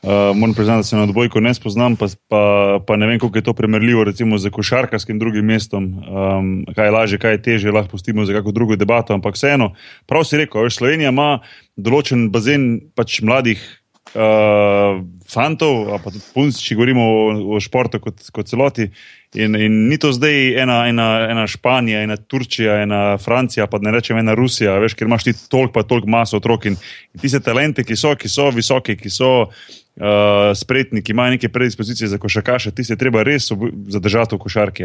uh, 0.04 0.38
moram 0.38 0.54
priznati, 0.54 0.80
da 0.80 0.84
se 0.84 0.96
na 0.96 1.04
odbojko 1.04 1.40
ne 1.40 1.54
spoznam, 1.54 1.96
pa, 1.96 2.08
pa, 2.28 2.80
pa 2.88 2.98
ne 2.98 3.08
vem, 3.08 3.20
kako 3.20 3.38
je 3.38 3.44
to 3.44 3.54
primerljivo 3.54 4.04
recimo 4.04 4.38
z 4.38 4.50
košarkarskim 4.50 5.20
drugim 5.20 5.46
mestom. 5.46 5.84
Um, 5.84 6.66
kaj 6.76 6.88
je 6.88 6.92
lažje, 6.92 7.20
kaj 7.20 7.32
je 7.32 7.42
teže, 7.42 7.72
lahko 7.72 7.92
pustimo 7.92 8.26
za 8.26 8.34
kako 8.34 8.52
drugo 8.52 8.76
debato. 8.76 9.14
Ampak 9.14 9.36
vseeno, 9.36 9.74
prav 10.06 10.24
si 10.24 10.38
rekel, 10.38 10.64
veš, 10.64 10.82
Slovenija 10.82 11.14
ima 11.14 11.40
določen 11.78 12.30
bazen 12.32 12.80
pač 12.96 13.22
mladih. 13.22 13.62
Uh, 14.12 15.06
fantov, 15.32 15.86
pa 16.04 16.12
tudi 16.12 16.26
punc, 16.34 16.58
če 16.60 16.76
govorimo 16.76 17.04
o, 17.08 17.20
o 17.56 17.60
športu 17.64 18.02
kot, 18.04 18.26
kot 18.36 18.50
celoti. 18.50 18.90
In, 19.40 19.56
in 19.56 19.78
ni 19.88 19.96
to 20.02 20.10
zdaj 20.12 20.58
ena, 20.60 20.82
ena, 20.92 21.06
ena 21.32 21.46
Španija, 21.48 22.02
ena 22.04 22.18
Turčija, 22.20 22.82
ena 22.84 23.00
Francija, 23.22 23.70
pa 23.72 23.80
ne 23.80 23.94
rečem 23.96 24.20
ena 24.20 24.36
Rusija, 24.36 24.74
veš, 24.84 24.98
ker 25.00 25.08
imaš 25.08 25.30
ti 25.30 25.36
toliko, 25.48 25.72
pa 25.78 25.86
toliko 25.88 26.12
maso 26.12 26.42
otrok 26.42 26.68
in, 26.68 26.76
in 27.16 27.24
tiste 27.24 27.40
talente, 27.46 27.86
ki 27.88 27.96
so, 27.96 28.12
ki 28.20 28.28
so 28.28 28.50
visoki, 28.52 28.98
ki 29.00 29.14
so 29.14 29.32
uh, 29.46 29.64
spretni, 30.56 31.02
ki 31.04 31.12
imajo 31.12 31.36
neke 31.36 31.50
predispozicije 31.50 32.08
za 32.08 32.18
košarkaše, 32.18 32.72
ti 32.72 32.84
se 32.84 32.96
treba 32.96 33.24
res 33.24 33.52
zadržati 33.88 34.36
v 34.36 34.40
košarki. 34.40 34.84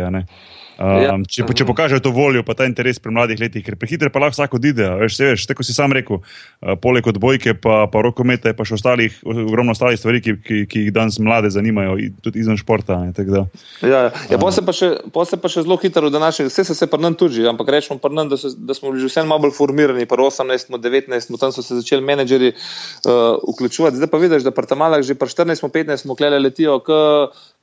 Um, 0.77 1.25
če, 1.25 1.47
če 1.57 1.65
pokažejo 1.69 2.03
to 2.05 2.13
voljo, 2.13 2.43
pa 2.45 2.53
ta 2.59 2.67
interes 2.69 3.01
pri 3.01 3.15
mladih 3.17 3.41
letih, 3.41 3.65
ker 3.65 3.79
prehitro 3.81 4.11
pa 4.13 4.21
lahko 4.21 4.37
vsak 4.37 4.57
odide. 4.59 4.89
Veš, 5.01 5.17
se 5.17 5.31
veš, 5.31 5.47
tako 5.49 5.65
si 5.65 5.73
sam 5.77 5.95
rekel, 5.97 6.21
uh, 6.21 6.75
poleg 6.83 7.07
odbojke, 7.09 7.55
pa, 7.57 7.87
pa 7.93 8.03
rokometa, 8.05 8.53
pa 8.57 8.67
še 8.69 8.77
ostalih, 8.77 9.17
ogromno 9.25 9.73
ostalih 9.73 9.97
stvari, 10.01 10.21
ki, 10.25 10.37
ki, 10.45 10.59
ki 10.69 10.85
jih 10.87 10.93
danes 10.97 11.17
mlade 11.23 11.49
zanimajo, 11.55 11.97
tudi 12.25 12.45
izven 12.45 12.61
športa. 12.61 13.01
Ne, 13.05 13.15
Ja, 13.17 13.89
ja. 13.89 14.11
Ja, 14.31 14.39
pa 14.39 14.51
se 14.53 14.63
pa 14.65 14.73
še, 14.77 14.89
pa 15.13 15.51
še 15.51 15.65
zelo 15.65 15.79
hitro, 15.81 16.11
da 16.13 16.21
naše, 16.21 16.47
vse 16.51 16.65
se 16.69 16.77
je 16.77 16.91
prnam 16.91 17.17
tuži, 17.19 17.47
ampak 17.49 17.71
rečemo 17.73 17.99
prnam, 18.03 18.29
da, 18.29 18.37
da 18.37 18.77
smo 18.77 18.93
že 18.97 19.09
vseeno 19.09 19.31
malo 19.31 19.47
bolj 19.47 19.57
formirani, 19.57 20.07
pa 20.09 20.19
18, 20.21 20.71
19, 20.71 21.37
tam 21.41 21.53
so 21.55 21.65
se 21.65 21.81
začeli 21.81 22.05
menedžeri 22.05 22.53
uh, 22.53 23.41
vključevati. 23.41 24.01
Zdaj 24.01 24.13
pa 24.13 24.21
vidiš, 24.21 24.47
da 24.47 24.55
pri 24.55 24.69
Tamalah 24.69 25.05
že 25.07 25.17
pri 25.19 25.33
14, 25.33 25.65
15 25.73 26.05
smo 26.05 26.17
klele 26.19 26.39
letijo, 26.43 26.79
k, 26.85 26.93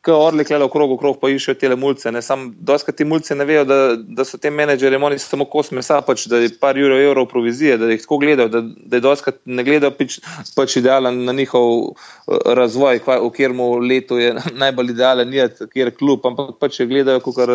k 0.03 0.15
orli 0.15 0.45
klele 0.47 0.65
okrog, 0.67 0.97
okrog 0.97 1.19
pa 1.21 1.31
iščejo 1.31 1.59
te 1.59 1.75
mulce. 1.79 2.11
Sam 2.21 2.51
doska 2.59 2.91
ti 3.03 3.09
mulce 3.09 3.35
ne 3.35 3.45
vejo, 3.45 3.65
da, 3.67 3.77
da 3.97 4.23
so 4.25 4.37
te 4.39 4.49
menedžeri, 4.51 4.95
oni 4.95 5.19
so 5.19 5.33
samo 5.33 5.45
kos 5.51 5.71
mesa, 5.75 5.99
pač, 6.05 6.25
da 6.31 6.39
je 6.39 6.51
par 6.59 6.77
euro, 6.79 6.97
evrov 7.01 7.27
provizije, 7.31 7.77
da 7.77 7.89
jih 7.91 8.01
tako 8.01 8.19
gledajo, 8.23 8.51
da, 8.53 8.61
da 8.63 8.99
je 8.99 9.03
doska 9.03 9.33
ne 9.45 9.65
gledajo 9.67 9.91
pač, 9.97 10.19
pač 10.55 10.77
idealen 10.79 11.23
na 11.27 11.35
njihov 11.35 11.71
uh, 11.73 12.37
razvoj, 12.59 13.01
v 13.03 13.17
katerem 13.33 13.59
letu 13.83 14.21
je 14.21 14.31
najbolj 14.63 14.95
idealen, 14.95 15.35
kjer 15.73 15.91
je 15.91 15.97
klub, 15.97 16.23
ampak 16.29 16.55
pač 16.63 16.79
gledajo, 16.87 17.19
kar 17.35 17.51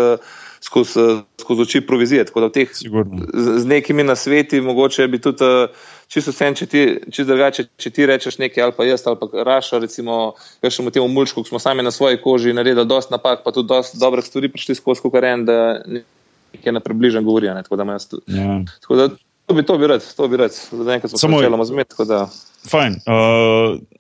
skozi, 0.60 1.00
skozi 1.40 1.62
oči 1.62 1.80
provizije. 1.86 2.24
Tako 2.24 2.40
da 2.40 2.48
teh, 2.52 2.68
z, 2.72 2.88
z 3.58 3.66
nekimi 3.66 4.02
nasveti, 4.02 4.60
mogoče 4.60 5.08
bi 5.08 5.20
tudi 5.20 5.44
čisto 6.08 6.32
vse, 6.32 6.50
če 6.54 6.66
ti, 6.66 6.82
čisto 7.10 7.28
drugače, 7.32 7.66
če 7.76 7.90
ti 7.94 8.06
rečeš 8.08 8.38
nekaj, 8.40 8.64
ali 8.64 8.76
pa 8.76 8.86
jaz, 8.88 9.04
ali 9.06 9.20
pa 9.20 9.44
raša, 9.44 9.82
recimo, 9.84 10.34
rečemo 10.64 10.90
temu 10.94 11.08
mulčku, 11.12 11.44
ki 11.44 11.52
smo 11.52 11.62
sami 11.62 11.84
na 11.84 11.92
svoji 11.94 12.20
koži 12.22 12.56
naredili 12.56 12.86
dosti 12.88 13.14
napak, 13.14 13.44
pa 13.44 13.52
tudi 13.52 13.68
dosti 13.68 14.00
dobrih 14.00 14.24
stvari 14.24 14.52
prišli 14.52 14.78
skozi 14.78 15.04
kukaren, 15.04 15.44
da 15.48 15.58
nekaj 16.54 16.72
na 16.72 16.80
približen 16.80 17.24
govorijo. 17.24 17.54
Ne, 17.54 17.62
tako 17.62 17.76
da, 17.76 17.84
ja. 18.26 18.60
tako 18.80 18.96
da 18.96 19.08
to 19.46 19.54
bi, 19.54 19.62
to 19.62 19.78
bi 19.78 19.86
rad, 19.86 20.04
to 20.16 20.28
bi 20.28 20.36
rad, 20.36 20.56
da 20.72 20.96
nekaj 20.96 21.08
smo 21.10 21.18
se 21.18 21.28
začeli 21.28 21.64
zmeti. 21.64 21.94
Fajn. 22.70 23.00
Uh... 23.06 23.97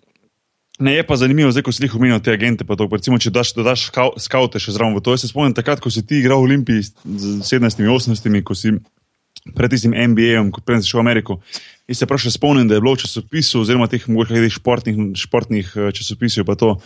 Ne, 0.78 0.94
je 0.94 1.02
pa 1.02 1.16
zanimivo, 1.18 1.50
zdaj, 1.50 1.64
ko 1.66 1.72
si 1.74 1.82
jih 1.82 1.94
omenil, 1.98 2.20
te 2.22 2.30
agente. 2.30 2.62
To, 2.62 2.86
recimo, 2.86 3.18
če 3.18 3.32
daš, 3.34 3.50
daš 3.58 3.88
skaute 4.22 4.62
še 4.62 4.76
zraven 4.76 4.94
v 4.94 5.02
to. 5.02 5.16
Se 5.18 5.30
spomnim 5.30 5.56
takrat, 5.56 5.82
ko 5.82 5.90
si 5.90 6.04
ti 6.06 6.20
igral 6.22 6.38
v 6.38 6.52
Olimpiji 6.52 6.86
z 6.86 7.42
17-18, 7.42 8.38
ko 8.46 8.54
si 8.54 8.76
pred 9.58 9.72
tistim 9.74 9.96
NBA-om, 9.96 10.52
ko 10.54 10.62
si 10.62 10.86
šel 10.86 11.00
v 11.00 11.04
Ameriko. 11.04 11.40
In 11.90 11.98
se 11.98 12.06
prav 12.06 12.22
še 12.22 12.30
spomnim, 12.30 12.68
da 12.70 12.78
je 12.78 12.84
bilo 12.84 12.94
v 12.94 13.02
časopisu, 13.02 13.64
oziroma 13.64 13.90
teh 13.90 14.06
mogoče 14.06 14.50
športnih, 14.54 15.18
športnih 15.18 15.66
eh, 15.74 15.90
časopisov, 15.96 16.46
pa 16.46 16.54
to 16.54 16.76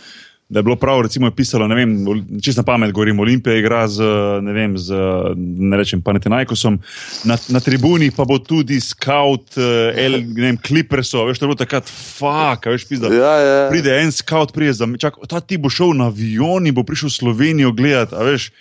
da 0.53 0.59
je 0.59 0.63
bilo 0.63 0.75
prav, 0.75 1.01
recimo, 1.01 1.27
je 1.27 1.35
pisalo, 1.35 1.67
ne 1.67 1.75
vem, 1.75 1.93
čisto 2.41 2.61
na 2.61 2.65
pamet 2.65 2.91
govorim, 2.91 3.19
Olimpija 3.19 3.55
igra 3.57 3.87
z, 3.87 4.05
ne 4.41 4.53
vem, 4.53 4.77
z, 4.77 4.93
ne 5.37 5.77
rečem, 5.77 6.01
Panetinajkosom, 6.01 6.77
na, 7.25 7.37
na 7.49 7.59
tribuni 7.59 8.11
pa 8.13 8.25
bo 8.29 8.37
tudi 8.37 8.77
scout, 8.81 9.57
uh, 9.57 9.89
el, 9.97 10.19
ne 10.27 10.45
vem, 10.45 10.59
Clippersov, 10.61 11.31
veš, 11.31 11.41
to 11.41 11.47
je 11.47 11.49
bilo 11.49 11.57
takrat, 11.57 11.89
fuck, 11.89 12.69
veš, 12.69 12.85
pizda. 12.89 13.09
Ja, 13.09 13.33
ja. 13.41 13.57
Pride 13.73 13.97
en 14.03 14.13
scout, 14.13 14.53
prije 14.53 14.77
za, 14.77 14.89
čak, 15.01 15.17
ta 15.29 15.41
ti 15.41 15.57
bo 15.57 15.73
šel 15.73 15.97
na 15.97 16.11
avion 16.13 16.69
in 16.69 16.77
bo 16.77 16.85
prišel 16.85 17.09
v 17.09 17.17
Slovenijo 17.17 17.73
gledati, 17.73 18.13
veš, 18.13 18.51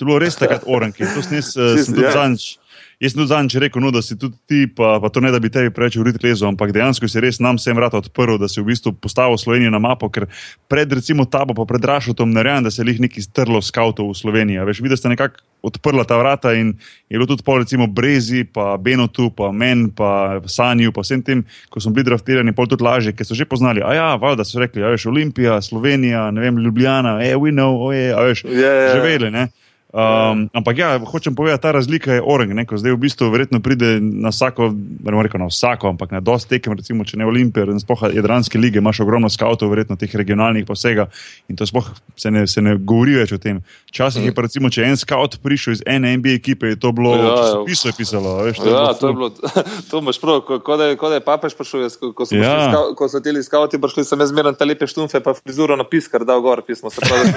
to 0.00 0.06
je 0.06 0.08
bilo 0.08 0.18
res 0.24 0.40
takrat 0.40 0.64
oranke, 0.64 1.04
to 1.12 1.20
sem 1.20 1.42
jaz, 1.42 1.52
uh, 1.60 1.76
sem 1.76 1.92
tudi 1.92 2.08
ja. 2.08 2.16
zanč. 2.16 2.54
Jaz 3.02 3.16
sem 3.16 3.18
tudi 3.18 3.32
zadnjič 3.32 3.58
rekel, 3.58 3.82
no, 3.82 3.90
da 3.90 3.98
si 3.98 4.14
tudi 4.14 4.36
ti, 4.46 4.60
pa, 4.70 5.00
pa 5.02 5.08
to 5.10 5.18
ne 5.18 5.32
da 5.34 5.40
bi 5.42 5.48
tebi 5.50 5.72
preveč 5.74 5.96
urit 5.98 6.22
lezo, 6.22 6.46
ampak 6.46 6.70
dejansko 6.70 7.08
si 7.10 7.18
res 7.18 7.40
nam 7.42 7.56
vsem 7.58 7.74
vrata 7.74 7.98
odprl, 7.98 8.36
da 8.38 8.46
si 8.46 8.60
v 8.60 8.68
bistvu 8.68 8.92
postavil 8.94 9.34
Slovenijo 9.42 9.72
na 9.74 9.80
mapo, 9.82 10.06
ker 10.06 10.28
pred 10.70 10.92
recimo 10.94 11.26
tabo, 11.26 11.50
pa 11.58 11.66
pred 11.66 11.82
Rašotom, 11.82 12.30
ne 12.30 12.44
rejam, 12.46 12.62
da 12.62 12.70
se 12.70 12.86
jih 12.86 13.00
neki 13.02 13.24
strlo 13.24 13.58
skautov 13.58 14.12
v 14.12 14.18
Sloveniji. 14.20 14.62
Veš, 14.68 14.82
videl 14.86 15.00
si 15.00 15.10
nekako 15.10 15.42
odprla 15.66 16.04
ta 16.06 16.14
vrata 16.20 16.52
in 16.54 16.76
je 17.10 17.18
bilo 17.18 17.26
tudi 17.26 17.42
po 17.42 17.56
recimo 17.58 17.88
Brezi, 17.90 18.44
pa 18.46 18.76
Benotu, 18.78 19.32
pa 19.34 19.50
Men, 19.50 19.88
pa 19.90 20.38
Sanju, 20.46 20.94
pa 20.94 21.02
vsem 21.02 21.24
tem, 21.26 21.42
ko 21.74 21.82
smo 21.82 21.90
bili 21.96 22.06
draftirani, 22.06 22.54
pol 22.54 22.70
tudi 22.70 22.86
lažje, 22.86 23.16
ker 23.18 23.26
so 23.26 23.34
že 23.34 23.48
poznali. 23.50 23.82
A 23.82 23.96
ja, 23.98 24.06
valjda 24.14 24.46
so 24.46 24.62
rekli, 24.62 24.78
a 24.86 24.94
veš, 24.94 25.08
Olimpija, 25.10 25.58
Slovenija, 25.58 26.28
ne 26.30 26.46
vem, 26.46 26.62
Ljubljana, 26.62 27.18
e, 27.18 27.34
we 27.34 27.50
know, 27.50 27.82
oje, 27.90 28.14
a 28.14 28.22
veš, 28.30 28.46
yeah, 28.46 28.62
yeah. 28.62 28.94
živeli, 28.94 29.34
ne. 29.34 29.48
Um, 29.92 30.48
ampak 30.56 30.78
ja, 30.78 30.96
hočem 31.04 31.34
povedati, 31.36 31.62
ta 31.62 31.72
razlika 31.76 32.14
je 32.16 32.22
orang. 32.24 32.54
Ne, 32.56 32.64
zdaj 32.64 32.94
v 32.96 33.00
bistvu 33.04 33.28
verjetno 33.28 33.60
pride 33.60 34.00
na 34.00 34.32
vsako, 34.32 34.72
ne 34.72 35.04
morem 35.04 35.20
reči 35.20 35.36
na 35.36 35.50
vsako, 35.50 35.92
ampak 35.92 36.16
na 36.16 36.20
dosti 36.24 36.56
tekem, 36.56 36.72
recimo, 36.72 37.04
če 37.04 37.20
ne 37.20 37.28
Olimpije, 37.28 37.68
in 37.68 37.80
spoha 37.80 38.08
Jadranske 38.08 38.56
lige, 38.56 38.80
imaš 38.80 39.02
ogromno 39.04 39.28
skavtov, 39.28 39.68
verjetno 39.68 39.98
teh 40.00 40.08
regionalnih 40.08 40.64
posega 40.64 41.10
in 41.52 41.60
to 41.60 41.68
spoh 41.68 41.90
se 42.16 42.32
ne, 42.32 42.46
se 42.48 42.64
ne 42.64 42.78
govori 42.80 43.18
več 43.20 43.34
o 43.36 43.38
tem. 43.42 43.60
Včasih 43.92 44.24
je 44.24 44.32
pa 44.32 44.46
recimo, 44.46 44.70
če 44.72 44.86
en 44.88 44.96
skaut 44.96 45.36
prišel 45.44 45.76
iz 45.76 45.84
ene 45.84 46.14
NBA 46.16 46.38
ekipe, 46.40 46.72
je 46.72 46.80
to 46.80 46.94
bilo, 46.96 47.12
ja, 47.20 47.28
ja. 47.28 47.60
piso 47.68 47.92
je 47.92 47.96
pisalo. 47.98 48.38
Veš, 48.48 48.62
to, 48.64 48.72
ja, 48.72 48.86
je 48.94 48.96
to 48.96 49.12
je 49.12 49.18
bilo, 49.20 49.28
to 49.92 50.00
imaš 50.00 50.22
prav, 50.24 50.40
ko, 50.48 50.60
ko, 50.64 50.80
da, 50.80 50.88
ko 50.96 51.12
da 51.12 51.20
je 51.20 51.26
papež 51.28 51.58
prišel, 51.58 51.84
jaz, 51.84 52.00
ko, 52.00 52.14
ko, 52.16 52.30
ja. 52.32 52.56
skau, 52.70 52.96
ko 52.96 53.10
so 53.12 53.20
ti 53.20 53.36
skauti 53.44 53.76
prišli, 53.76 54.08
sem 54.08 54.24
jaz 54.24 54.32
zmeren 54.32 54.56
ta 54.56 54.64
lepe 54.64 54.88
štumfe, 54.88 55.20
pa 55.20 55.36
frizuro 55.36 55.76
na 55.76 55.84
piskar, 55.84 56.24
dal 56.24 56.40
gor 56.40 56.64
pismo. 56.64 56.88
Se 56.88 57.04
pravi, 57.04 57.28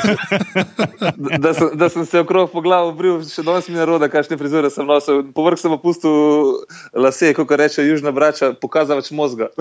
da, 1.20 1.38
da, 1.50 1.54
sem, 1.58 1.76
da 1.76 1.92
sem 1.92 2.08
se 2.08 2.24
okrog 2.24 2.45
po 2.48 2.62
glavu 2.62 2.92
bril, 2.98 3.20
še 3.28 3.44
danes 3.46 3.68
mi 3.70 3.78
je 3.80 3.86
roda, 3.88 4.10
kakšne 4.12 4.38
frizure 4.40 4.70
sem 4.74 4.88
nosil. 4.88 5.24
Povrh 5.36 5.60
sem 5.60 5.74
opustil 5.74 6.12
lase, 6.94 7.34
kot 7.38 7.52
reče 7.52 7.86
južna 7.86 8.14
brača, 8.16 8.54
pokazavač 8.62 9.12
možga. 9.16 9.50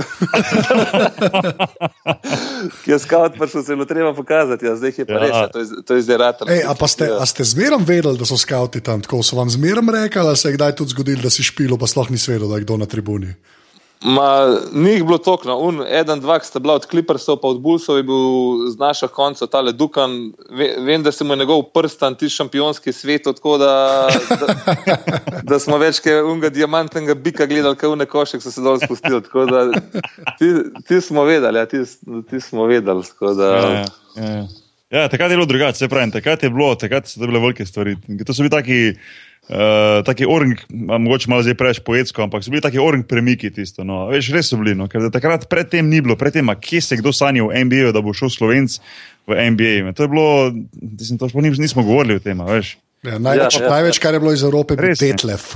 Ki 2.84 2.94
je 2.94 2.98
skaut, 3.02 3.36
pa 3.38 3.48
se 3.50 3.64
je 3.64 3.86
treba 3.88 4.14
pokazati, 4.16 4.66
ja, 4.66 4.76
zdaj 4.76 4.92
je 4.96 5.04
pa 5.08 5.18
ja. 5.20 5.48
res, 5.52 5.68
to 5.84 5.98
je 5.98 6.04
zdaj 6.06 6.18
rad. 6.20 6.44
A, 6.46 6.72
a 6.72 7.26
ste 7.28 7.44
zmerom 7.44 7.84
vedeli, 7.84 8.18
da 8.20 8.28
so 8.28 8.38
skauti 8.40 8.80
tam, 8.84 9.02
tako 9.04 9.22
so 9.26 9.36
vam 9.36 9.50
zmerom 9.52 9.90
rekli, 9.90 10.24
da 10.24 10.36
se 10.36 10.48
je 10.48 10.56
kdaj 10.56 10.76
tudi 10.80 10.96
zgodilo, 10.96 11.26
da 11.26 11.30
si 11.32 11.44
špil, 11.44 11.76
pa 11.80 11.90
sploh 11.90 12.10
ni 12.10 12.18
svedel, 12.18 12.48
da 12.48 12.60
je 12.60 12.66
kdo 12.66 12.80
na 12.80 12.88
tribuni. 12.88 13.34
Ma, 14.04 14.58
ni 14.72 14.90
jih 14.90 15.04
bilo 15.06 15.16
tokno, 15.18 15.54
un, 15.64 15.78
eden, 15.88 16.20
dva, 16.20 16.36
ki 16.36 16.44
sta 16.44 16.60
bila 16.60 16.74
od 16.76 16.84
Clippersov, 16.90 17.38
pa 17.40 17.48
od 17.48 17.60
Bullsov, 17.64 17.96
je 17.96 18.04
bil 18.04 18.66
z 18.68 18.76
našega 18.76 19.08
konca 19.16 19.46
tale 19.48 19.72
Dukan. 19.72 20.34
Vem, 20.84 21.02
da 21.02 21.12
se 21.12 21.24
mu 21.24 21.32
je 21.32 21.40
njegov 21.40 21.62
prstan, 21.72 22.16
ti 22.20 22.28
šampionski 22.28 22.92
svet, 22.92 23.24
tako 23.24 23.56
da, 23.62 23.72
da, 24.28 24.98
da 25.50 25.58
smo 25.58 25.78
več 25.80 26.02
kot 26.04 26.28
unga 26.28 26.52
diamantnega 26.52 27.16
bika 27.16 27.48
gledali, 27.48 27.80
kaj 27.80 27.94
une 27.94 28.06
košek 28.10 28.44
so 28.44 28.52
se 28.52 28.64
dol 28.64 28.76
spustili. 28.82 29.22
Da, 29.48 29.64
ti, 30.36 30.52
ti 30.84 31.00
smo 31.00 31.24
vedeli, 31.24 31.64
ja, 31.64 31.66
ti, 31.70 31.80
ti 32.30 32.40
smo 32.44 32.68
vedeli. 32.68 33.08
Da, 33.40 33.48
ja, 33.48 33.72
ja, 33.72 33.84
ja. 34.20 34.46
ja, 34.90 35.08
takrat 35.08 35.30
je 35.30 35.36
bilo 35.38 35.48
drugače, 35.48 35.78
se 35.80 35.88
pravi, 35.88 36.12
takrat 36.12 36.44
je 36.44 36.52
bilo, 36.52 36.74
takrat 36.76 37.08
so 37.08 37.24
bile 37.24 37.40
velike 37.40 37.64
stvari. 37.66 37.96
To 38.26 38.36
so 38.36 38.44
bili 38.44 38.52
taki. 38.52 38.80
Uh, 39.44 40.00
taki 40.06 40.24
orang, 40.24 40.56
mogoče 40.72 41.28
malo 41.28 41.44
zdaj 41.44 41.54
preveč 41.60 41.80
poetsko, 41.84 42.22
ampak 42.24 42.44
so 42.44 42.52
bili 42.52 42.62
taki 42.64 42.80
orang 42.80 43.04
premiki 43.04 43.50
tisto. 43.52 43.84
No. 43.84 44.06
Veš, 44.08 44.30
res 44.32 44.48
so 44.48 44.56
bili, 44.56 44.72
no. 44.78 44.86
ker 44.88 45.04
takrat 45.12 45.44
predtem 45.52 45.90
ni 45.92 46.00
bilo, 46.00 46.16
predtem, 46.16 46.48
kje 46.60 46.80
se 46.80 46.96
kdo 46.96 47.12
sanja 47.12 47.44
v 47.44 47.64
NBA, 47.68 47.92
da 47.92 48.00
bo 48.00 48.14
šel 48.16 48.32
Slovenc 48.32 48.78
v 49.28 49.36
NBA. 49.52 49.92
To 49.98 50.06
je 50.06 50.08
bilo, 50.08 50.26
mislim, 50.80 51.20
to 51.20 51.28
sploh 51.28 51.44
nismo 51.60 51.84
govorili 51.84 52.16
o 52.16 52.24
tem. 52.24 52.40
Ja, 52.40 53.20
največ, 53.20 53.60
ja, 53.60 53.66
ja. 53.66 53.68
največ, 53.68 54.00
kar 54.00 54.16
je 54.16 54.24
bilo 54.24 54.32
iz 54.32 54.42
Evrope, 54.48 54.80
je 54.80 54.96
Detlef. 54.96 55.52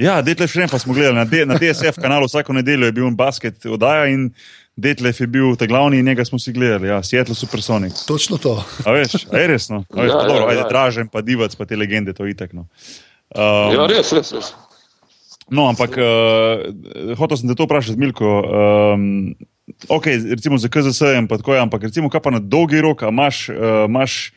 Ja, 0.00 0.20
Detlef 0.24 0.54
ne, 0.60 0.68
pa 0.68 0.78
smo 0.78 0.92
gledali 0.92 1.16
na, 1.16 1.24
D, 1.24 1.44
na 1.48 1.56
DSF 1.60 1.96
kanalu 2.00 2.28
vsako 2.28 2.52
nedeljo, 2.60 2.88
je 2.88 2.92
bil 2.92 3.10
basket 3.16 3.66
oddaja 3.66 4.06
in 4.12 4.30
Detlef 4.76 5.20
je 5.20 5.26
bil 5.28 5.56
ta 5.56 5.66
glavni 5.68 5.98
in 6.00 6.06
njega 6.06 6.24
smo 6.24 6.38
si 6.38 6.52
gledali, 6.52 6.88
ja, 6.88 7.02
Seattle 7.02 7.34
Supersonic. 7.34 8.04
Točno 8.04 8.36
to. 8.36 8.64
A 8.84 8.92
veš, 8.92 9.24
a 9.32 9.40
je 9.40 9.46
resno, 9.48 9.84
a 9.90 10.02
veš, 10.02 10.12
ja, 10.12 10.18
pa, 10.20 10.28
dobro, 10.28 10.42
ja, 10.42 10.48
ajde, 10.48 10.60
ja. 10.60 10.68
dražen, 10.68 11.08
pa 11.08 11.20
divac, 11.20 11.56
pa 11.56 11.64
te 11.64 11.76
legende, 11.76 12.12
to 12.12 12.26
itekno. 12.26 12.66
Um, 13.30 13.70
ja, 13.74 13.86
res, 13.86 14.10
res. 14.10 14.32
res. 14.34 14.50
No, 15.50 15.66
ampak 15.66 15.94
uh, 15.98 17.14
hotel 17.18 17.38
sem 17.38 17.50
te 17.50 17.54
to 17.58 17.66
vprašati, 17.66 17.98
Milko. 17.98 18.26
Um, 18.26 19.34
ok, 19.90 20.06
recimo 20.30 20.58
za 20.58 20.70
KZS 20.70 21.14
je 21.14 21.22
tako, 21.30 21.58
ampak 21.58 21.90
recimo, 21.90 22.10
kaj 22.10 22.22
pa 22.22 22.30
na 22.34 22.38
dolgi 22.38 22.78
rok, 22.82 23.02
imaš, 23.06 23.50
uh, 23.50 23.86
imaš, 23.90 24.30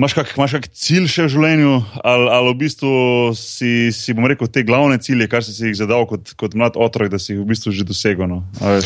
imaš, 0.00 0.16
kak, 0.16 0.32
imaš 0.36 0.56
kak 0.56 0.68
cilj 0.72 1.08
še 1.08 1.28
v 1.28 1.32
življenju, 1.36 1.74
ali, 2.00 2.28
ali 2.32 2.52
v 2.52 2.58
bistvu 2.64 2.94
si, 3.36 3.92
si, 3.92 4.16
bom 4.16 4.28
rekel, 4.28 4.48
te 4.48 4.64
glavne 4.64 4.96
cilje, 5.00 5.28
kar 5.28 5.44
si 5.44 5.56
jih 5.56 5.76
zadal 5.80 6.08
kot, 6.08 6.32
kot 6.40 6.56
mlad 6.56 6.80
otrok, 6.80 7.12
da 7.12 7.20
si 7.20 7.34
jih 7.34 7.44
v 7.44 7.52
bistvu 7.52 7.72
že 7.76 7.84
dosegel. 7.84 8.28
No? 8.28 8.40
Uh. 8.60 8.80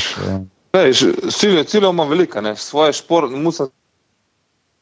Cilje 1.30 1.62
cilj 1.70 1.90
imam 1.90 2.10
velike, 2.10 2.42
svoje 2.58 2.98
šport, 2.98 3.30
musam, 3.30 3.70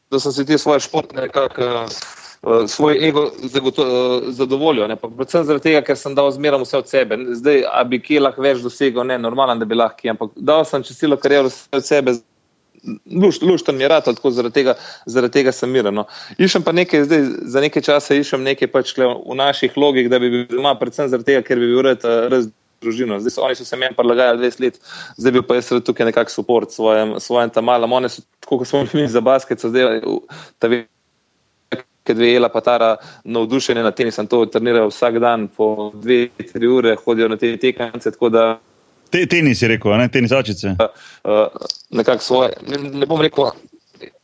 da 0.08 0.20
sem 0.20 0.32
si 0.32 0.48
ti 0.48 0.56
svoje 0.56 0.80
športne 0.84 1.28
nekako. 1.28 1.84
Uh, 1.84 2.20
uh, 2.43 2.68
svoj 2.68 3.09
ego 3.09 3.22
uh, 3.22 4.22
zadovoljijo. 4.28 4.97
Predvsem 5.16 5.45
zaradi 5.45 5.62
tega, 5.62 5.82
ker 5.86 5.97
sem 5.99 6.14
dal 6.14 6.30
zmeraj 6.30 6.62
vse 6.62 6.78
od 6.78 6.88
sebe. 6.88 7.18
Zdaj, 7.38 7.64
a 7.70 7.84
bi 7.84 8.01
kje 8.03 8.20
lahko 8.20 8.43
več 8.43 8.62
dosegel, 8.64 9.07
ne, 9.07 9.18
normalno, 9.18 9.57
da 9.61 9.68
bi 9.68 9.78
lahko, 9.78 10.09
ampak 10.11 10.36
dal 10.36 10.64
sem 10.68 10.84
čez 10.86 10.99
celo 10.99 11.16
kariero 11.16 11.51
vse 11.51 11.68
od 11.78 11.86
sebe. 11.86 12.16
Lušten 13.43 13.76
mi 13.78 13.84
je 13.84 13.88
rad, 13.88 14.05
tako 14.05 14.32
zaradi 14.34 14.55
tega, 14.55 14.74
zaradi 15.07 15.38
tega 15.38 15.53
sem 15.55 15.70
miren. 15.70 15.95
No. 15.95 16.09
Išem 16.38 16.64
pa 16.66 16.72
nekaj, 16.74 17.05
zdaj, 17.07 17.28
za 17.55 17.62
nekaj 17.62 17.84
časa 17.86 18.18
išem 18.18 18.43
nekaj 18.43 18.72
pač 18.72 18.97
v 18.99 19.36
naših 19.38 19.76
logih, 19.78 20.11
da 20.11 20.18
bi 20.18 20.32
bil 20.32 20.49
doma, 20.51 20.74
predvsem 20.80 21.12
zaradi 21.12 21.30
tega, 21.30 21.45
ker 21.47 21.62
bi 21.62 21.70
bil 21.70 21.86
red 21.86 22.05
uh, 22.09 22.26
raz. 22.32 22.51
Družino. 22.82 23.14
Zdaj 23.22 23.30
so 23.30 23.43
oni 23.47 23.55
so 23.55 23.62
se 23.62 23.76
meni 23.78 23.95
prilagajali 23.95 24.43
20 24.43 24.61
let, 24.64 24.78
zdaj 25.14 25.32
bi 25.36 25.43
pa 25.47 25.55
jaz 25.55 25.68
tukaj 25.86 26.09
nekako 26.09 26.34
support 26.34 26.72
svojem, 26.74 27.12
svojem 27.22 27.53
tam 27.55 27.68
malem. 27.70 27.93
Oni 27.95 28.09
so, 28.11 28.24
kot 28.43 28.66
smo 28.66 28.80
mi 28.90 29.05
za 29.07 29.22
basket, 29.22 29.62
so 29.62 29.70
zdaj 29.70 30.01
ta 30.59 30.66
ki 32.03 32.14
dve 32.14 32.32
jela 32.32 32.48
patara 32.48 32.96
navdušenje 33.24 33.82
na 33.82 33.90
tenis, 33.90 34.14
sem 34.14 34.26
to 34.26 34.44
trenirala 34.46 34.90
vsak 34.90 35.18
dan 35.22 35.48
po 35.48 35.90
dve, 35.94 36.28
tri 36.53 36.66
ure, 36.68 36.96
hodijo 37.05 37.28
na 37.28 37.36
te 37.36 37.57
tekance. 37.57 38.12
Te, 39.11 39.26
tenis 39.26 39.62
je 39.62 39.68
rekel, 39.68 39.94
ne 39.98 40.09
tenis 40.09 40.32
očice. 40.32 40.74
Uh, 40.80 41.05
uh, 41.24 41.68
nekako 41.90 42.22
svoje, 42.22 42.57
ne, 42.68 42.78
ne 43.03 43.07
bom 43.07 43.20
rekel. 43.20 43.53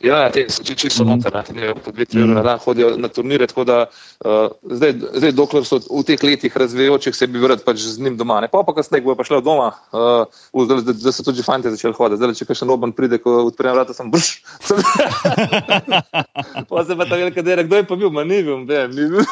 Ja, 0.03 0.31
te 0.31 0.45
so 0.51 0.63
čisto 0.63 1.05
noter, 1.07 1.35
ne, 1.55 1.73
po 1.75 1.91
dve, 1.91 2.07
tri 2.07 2.23
ure 2.23 2.35
na 2.37 2.43
dan 2.47 2.59
hodijo 2.63 2.93
na 2.97 3.09
turnire, 3.11 3.47
tako 3.51 3.65
da 3.67 3.79
uh, 3.87 4.47
zdaj, 4.63 4.93
zdaj, 5.19 5.33
dokler 5.35 5.65
so 5.67 5.81
v 5.83 6.05
teh 6.07 6.23
letih 6.23 6.57
razvijajočih 6.57 7.17
se, 7.17 7.27
bi 7.27 7.43
vrati 7.43 7.65
pač 7.67 7.83
z 7.83 7.99
njim 8.03 8.17
doma. 8.19 8.41
Ne, 8.45 8.49
pa 8.53 8.63
pa 8.67 8.75
kasneje, 8.77 9.03
ko 9.05 9.11
je 9.15 9.19
pa 9.19 9.27
šla 9.27 9.41
doma, 9.43 9.73
uh, 9.91 10.25
zdaj, 10.55 10.79
zdaj, 10.87 10.95
zdaj 11.03 11.13
so 11.17 11.23
tudi 11.27 11.47
fanti 11.47 11.73
začeli 11.75 11.99
hoditi, 11.99 12.21
zdaj, 12.23 12.39
če 12.39 12.59
še 12.61 12.71
noben 12.71 12.95
pride, 12.95 13.19
ko 13.23 13.31
odprem 13.49 13.75
vrata, 13.75 13.97
sem 13.97 14.11
brš. 14.11 14.29
pa 16.71 16.85
se 16.87 16.95
pa 16.95 17.05
ta 17.05 17.19
velika 17.19 17.43
dera, 17.43 17.67
kdo 17.67 17.83
je 17.83 17.89
pa 17.91 17.99
bil, 17.99 18.15
ma 18.15 18.23
ni 18.23 18.39
bil, 18.47 18.63
vem, 18.71 18.95
ni 18.95 19.11
bil. 19.11 19.27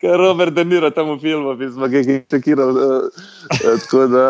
Ker 0.00 0.16
Robert 0.20 0.52
De 0.56 0.64
Niro 0.64 0.90
tam 0.90 1.12
v 1.14 1.20
filmu, 1.20 1.52
bi 1.56 1.68
smo 1.68 1.88
ga 1.92 2.00
čekirali. 2.32 2.72
Uh, 2.72 3.04
uh, 3.60 3.76
tako 3.84 4.06
da 4.08 4.24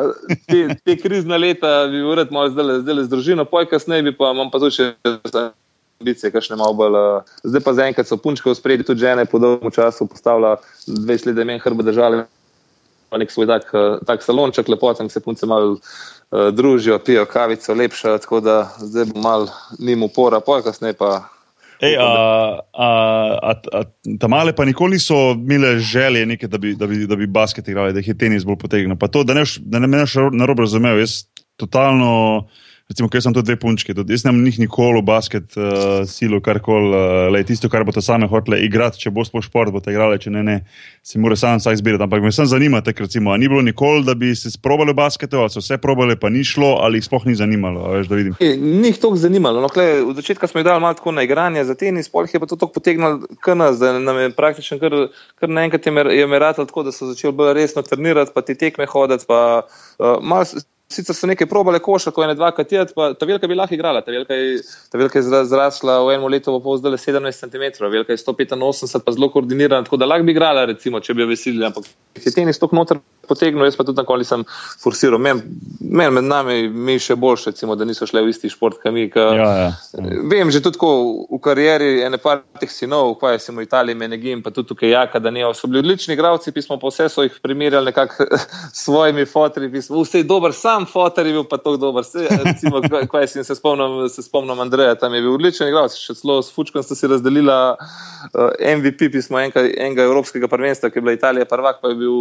te, 0.51 0.75
te 0.85 0.99
krizne 0.99 1.39
leta 1.39 1.87
bi 1.91 2.03
vrati 2.03 2.35
malo 2.35 2.51
zdaj, 2.51 2.83
zdaj 2.83 3.05
z 3.07 3.09
družino, 3.15 3.47
poj 3.47 3.71
kasneje 3.89 4.03
bi 4.03 4.17
pa 4.17 4.33
imam 4.33 4.51
pa 4.51 4.59
tudi 4.61 4.77
še 4.77 4.95
ambicije, 6.01 6.31
kakšne 6.31 6.57
malo 6.57 6.75
bolj. 6.77 6.97
Uh, 6.97 7.31
zdaj 7.43 7.63
pa 7.65 7.73
zaenkrat 7.73 8.09
so 8.09 8.19
punčke 8.21 8.51
v 8.51 8.55
spredi, 8.55 8.85
tudi 8.85 9.01
žene 9.01 9.25
po 9.25 9.41
dolgem 9.41 9.73
času 9.73 10.07
postavlja 10.07 10.59
20 10.87 11.27
let, 11.27 11.37
da 11.37 11.43
imen 11.43 11.61
hrbe 11.61 11.83
držali. 11.83 12.27
Pa 13.09 13.17
nek 13.17 13.33
svoj 13.33 13.49
tak, 13.49 13.73
tak 14.05 14.21
salonček, 14.21 14.69
lepo 14.69 14.93
tam 14.93 15.09
se 15.09 15.21
punce 15.25 15.49
malo 15.49 15.79
uh, 15.79 16.53
družijo, 16.53 16.99
pijo 17.01 17.25
kavico, 17.25 17.73
lepša, 17.73 18.19
tako 18.21 18.43
da 18.45 18.69
zdaj 18.85 19.09
bo 19.09 19.25
mal 19.25 19.49
njim 19.81 20.05
upora, 20.05 20.45
poj 20.45 20.63
kasneje 20.69 20.99
pa. 21.01 21.25
Ej, 21.81 21.95
a, 21.97 22.05
a, 22.75 22.89
a, 23.39 23.53
a, 23.55 23.83
ta 24.21 24.29
male 24.29 24.53
pa 24.53 24.67
nikoli 24.67 24.99
niso 24.99 25.33
imele 25.33 25.79
želje, 25.79 26.27
neke, 26.27 26.51
da, 26.51 26.59
bi, 26.59 26.75
da, 26.75 26.87
bi, 26.91 27.07
da 27.07 27.17
bi 27.17 27.27
basket 27.27 27.69
igrali, 27.69 27.95
da 27.95 28.03
jih 28.03 28.13
je 28.13 28.19
tenis 28.19 28.45
bolj 28.45 28.59
potegnil. 28.61 28.99
Pa 28.99 29.09
to, 29.09 29.23
da 29.25 29.39
ne, 29.39 29.47
da 29.63 29.79
ne 29.79 29.87
me 29.87 30.05
narobe 30.37 30.67
razumel, 30.67 31.01
jaz 31.01 31.23
totalno. 31.57 32.45
Recimo, 32.89 33.05
ker 33.13 33.21
sem 33.21 33.35
tu 33.37 33.43
dve 33.45 33.53
punčke, 33.61 33.93
tudi 33.93 34.15
jaz 34.17 34.23
nimam 34.25 34.47
nikoli 34.49 35.03
v 35.03 35.05
basket 35.05 35.53
uh, 35.61 36.07
silo, 36.09 36.39
kar 36.41 36.57
koli, 36.65 36.89
uh, 37.37 37.41
tisto, 37.45 37.69
kar 37.69 37.85
bo 37.85 37.93
to 37.93 38.01
same 38.01 38.25
hotele 38.25 38.63
igrati, 38.65 38.97
če 39.03 39.11
bo 39.13 39.27
sploh 39.29 39.45
šport, 39.45 39.69
bo 39.75 39.83
te 39.85 39.93
igrali, 39.93 40.17
če 40.17 40.33
ne, 40.33 40.45
ne, 40.47 40.55
si 41.05 41.21
mora 41.21 41.37
sam 41.37 41.61
vsak 41.61 41.77
zbirati. 41.83 42.07
Ampak 42.07 42.25
me 42.25 42.33
samo 42.33 42.49
zanima, 42.49 42.81
tak, 42.81 43.03
recimo, 43.05 43.35
ni 43.37 43.51
bilo 43.53 43.61
nikoli, 43.61 44.07
da 44.07 44.15
bi 44.17 44.33
se 44.33 44.55
sprobali 44.55 44.95
v 44.95 45.01
basketu, 45.03 45.37
ali 45.37 45.53
so 45.53 45.61
vse 45.61 45.77
probali, 45.83 46.17
pa 46.17 46.31
ni 46.33 46.41
šlo, 46.49 46.79
ali 46.81 47.03
jih 47.03 47.11
sploh 47.11 47.27
ni 47.29 47.37
zanimalo. 47.37 47.91
Veš, 47.93 48.09
e, 48.41 48.55
ni 48.57 48.89
jih 48.89 49.03
toliko 49.05 49.21
zanimalo. 49.21 49.61
No, 49.61 49.69
kle, 49.69 49.87
v 50.09 50.17
začetku 50.23 50.49
smo 50.49 50.65
jih 50.65 50.71
dali 50.71 50.81
malo 50.87 50.97
tako 50.97 51.13
na 51.13 51.27
igranje 51.29 51.67
za 51.69 51.77
tenis, 51.77 52.09
pol 52.09 52.25
jih 52.25 52.39
je 52.39 52.41
pa 52.41 52.49
to 52.49 52.57
tako 52.57 52.79
potegnilo 52.79 53.21
k 53.45 53.59
nas, 53.59 53.77
da 53.85 53.99
nam 54.01 54.23
je 54.25 54.33
praktično 54.33 54.81
kar, 54.81 54.97
kar 55.37 55.53
naenkrat 55.53 55.93
je 55.93 56.25
meratalo 56.25 56.65
tako, 56.73 56.89
da 56.89 56.97
so 56.97 57.13
začeli 57.13 57.37
bolj 57.37 57.53
resno 57.61 57.85
trenirati, 57.85 58.33
pa 58.33 58.41
ti 58.41 58.57
tekme 58.57 58.89
hoditi. 58.89 59.29
Pa, 59.29 59.45
uh, 60.01 60.57
Sicer 60.89 61.13
so 61.13 61.29
nekaj 61.29 61.45
probale 61.51 61.83
koša, 61.85 62.15
ko 62.17 62.23
je 62.25 62.29
ne 62.31 62.35
dva 62.35 62.49
katjet, 62.57 62.95
pa 62.97 63.11
ta 63.13 63.27
velika 63.29 63.49
bi 63.51 63.57
lahko 63.59 63.77
igrala. 63.77 64.01
Ta 64.01 64.13
velika 64.15 64.35
je, 64.35 64.63
ta 64.89 64.97
velika 64.99 65.21
je 65.21 65.45
zrasla 65.51 65.99
v 66.07 66.15
enem 66.15 66.33
letu, 66.33 66.55
pa 66.65 66.77
zdaj 66.81 66.97
17 67.03 67.45
cm, 67.45 67.85
velika 67.93 68.17
je 68.17 68.23
185, 68.23 69.05
pa 69.05 69.13
zelo 69.13 69.29
koordinirana, 69.35 69.85
tako 69.85 70.01
da 70.01 70.09
lahko 70.09 70.25
bi 70.25 70.33
igrala, 70.33 70.65
recimo, 70.73 71.03
če 71.05 71.15
bi 71.15 71.27
jo 71.27 71.29
veselili. 71.29 71.67
Ampak 71.69 71.93
je 72.25 72.33
tenis 72.33 72.57
tok 72.63 72.73
noter 72.73 73.03
potegnil, 73.29 73.67
jaz 73.69 73.77
pa 73.77 73.85
tudi 73.85 74.01
takoli 74.01 74.25
sem 74.25 74.45
forsiral. 74.81 75.21
Meni 75.21 75.43
men 75.81 76.15
med 76.17 76.25
nami 76.25 76.57
mi 76.69 76.97
še 77.01 77.17
boljše, 77.21 77.53
recimo, 77.53 77.77
da 77.77 77.85
niso 77.85 78.07
šle 78.09 78.23
v 78.25 78.33
isti 78.33 78.51
šport, 78.53 78.81
kot 78.83 78.95
mi. 78.95 79.07
Ka, 79.13 79.27
ja, 79.37 79.51
ja. 79.61 79.69
Vem, 80.31 80.51
že 80.55 80.63
tudi 80.65 80.81
v 80.81 81.41
karieri 81.45 82.03
ene 82.07 82.21
par 82.23 82.43
teh 82.61 82.73
sinov, 82.73 83.13
ukvarjam 83.17 83.43
se 83.45 83.53
v 83.53 83.67
Italiji, 83.67 83.99
Menegim, 83.99 84.43
pa 84.43 84.53
tudi 84.55 84.73
tukaj 84.73 84.95
Jaka, 84.95 85.21
da 85.21 85.33
ne 85.35 85.45
so 85.55 85.69
bili 85.69 85.83
odlični 85.85 86.17
igravci, 86.17 86.55
pismo 86.57 86.79
pa 86.81 86.89
vse 86.89 87.09
so 87.13 87.27
jih 87.27 87.37
primerjali 87.45 87.93
nekako 87.93 88.27
s 88.73 88.87
svojimi 88.87 89.27
fotri, 89.29 89.71
pismo, 89.73 90.03
vse 90.03 90.23
je 90.23 90.29
dober 90.29 90.57
sam 90.57 90.78
sam 90.79 90.87
fotor 90.87 91.27
je 91.27 91.33
bil 91.33 91.45
pa 91.45 91.57
tako 91.57 91.77
dober. 91.77 92.05
Se, 92.05 92.29
recimo, 92.45 92.81
kaj 93.11 93.27
si 93.27 93.45
se 93.45 93.55
spomnim, 93.55 94.09
se 94.09 94.23
spomnim 94.23 94.61
Andreja, 94.61 94.95
tam 94.95 95.15
je 95.15 95.23
bil 95.23 95.35
odličen 95.35 95.69
igralec, 95.69 95.97
še 95.99 96.15
celo 96.21 96.41
s 96.43 96.55
Fučkom 96.55 96.83
sta 96.83 96.97
si 96.99 97.11
razdelila 97.11 97.59
eh, 97.75 98.77
MVP 98.77 99.11
pismo 99.13 99.41
enega, 99.41 99.67
enega 99.67 100.07
evropskega 100.07 100.51
prvenstva, 100.51 100.91
ki 100.91 101.01
je 101.01 101.07
bila 101.07 101.19
Italija 101.19 101.49
prvak, 101.51 101.83
pa 101.83 101.95
je 101.95 102.01
bil. 102.05 102.19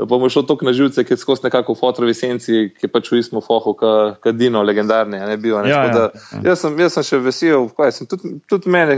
Bomo 0.00 0.30
šli 0.32 0.46
tako 0.48 0.64
na 0.64 0.72
živce, 0.72 1.02
ki 1.04 1.12
je 1.12 1.20
skozi 1.20 1.42
nekako 1.44 1.74
fotovi 1.76 2.14
senci, 2.16 2.70
ki 2.72 2.88
pač 2.88 3.10
v 3.12 3.18
istmu 3.20 3.42
fohu, 3.44 3.74
kot 3.76 4.38
Dino, 4.38 4.62
legendarni. 4.64 5.18
Ne, 5.28 5.34
bil, 5.36 5.58
ne. 5.60 5.68
Ja, 5.68 5.82
ja, 5.90 6.06
ja. 6.06 6.38
Jaz, 6.46 6.62
sem, 6.62 6.78
jaz 6.80 6.96
sem 6.96 7.04
še 7.04 7.18
vesel, 7.20 7.66
kaj 7.76 7.92
sem 7.98 8.08
tudi, 8.08 8.38
tudi 8.48 8.72
mene 8.72 8.96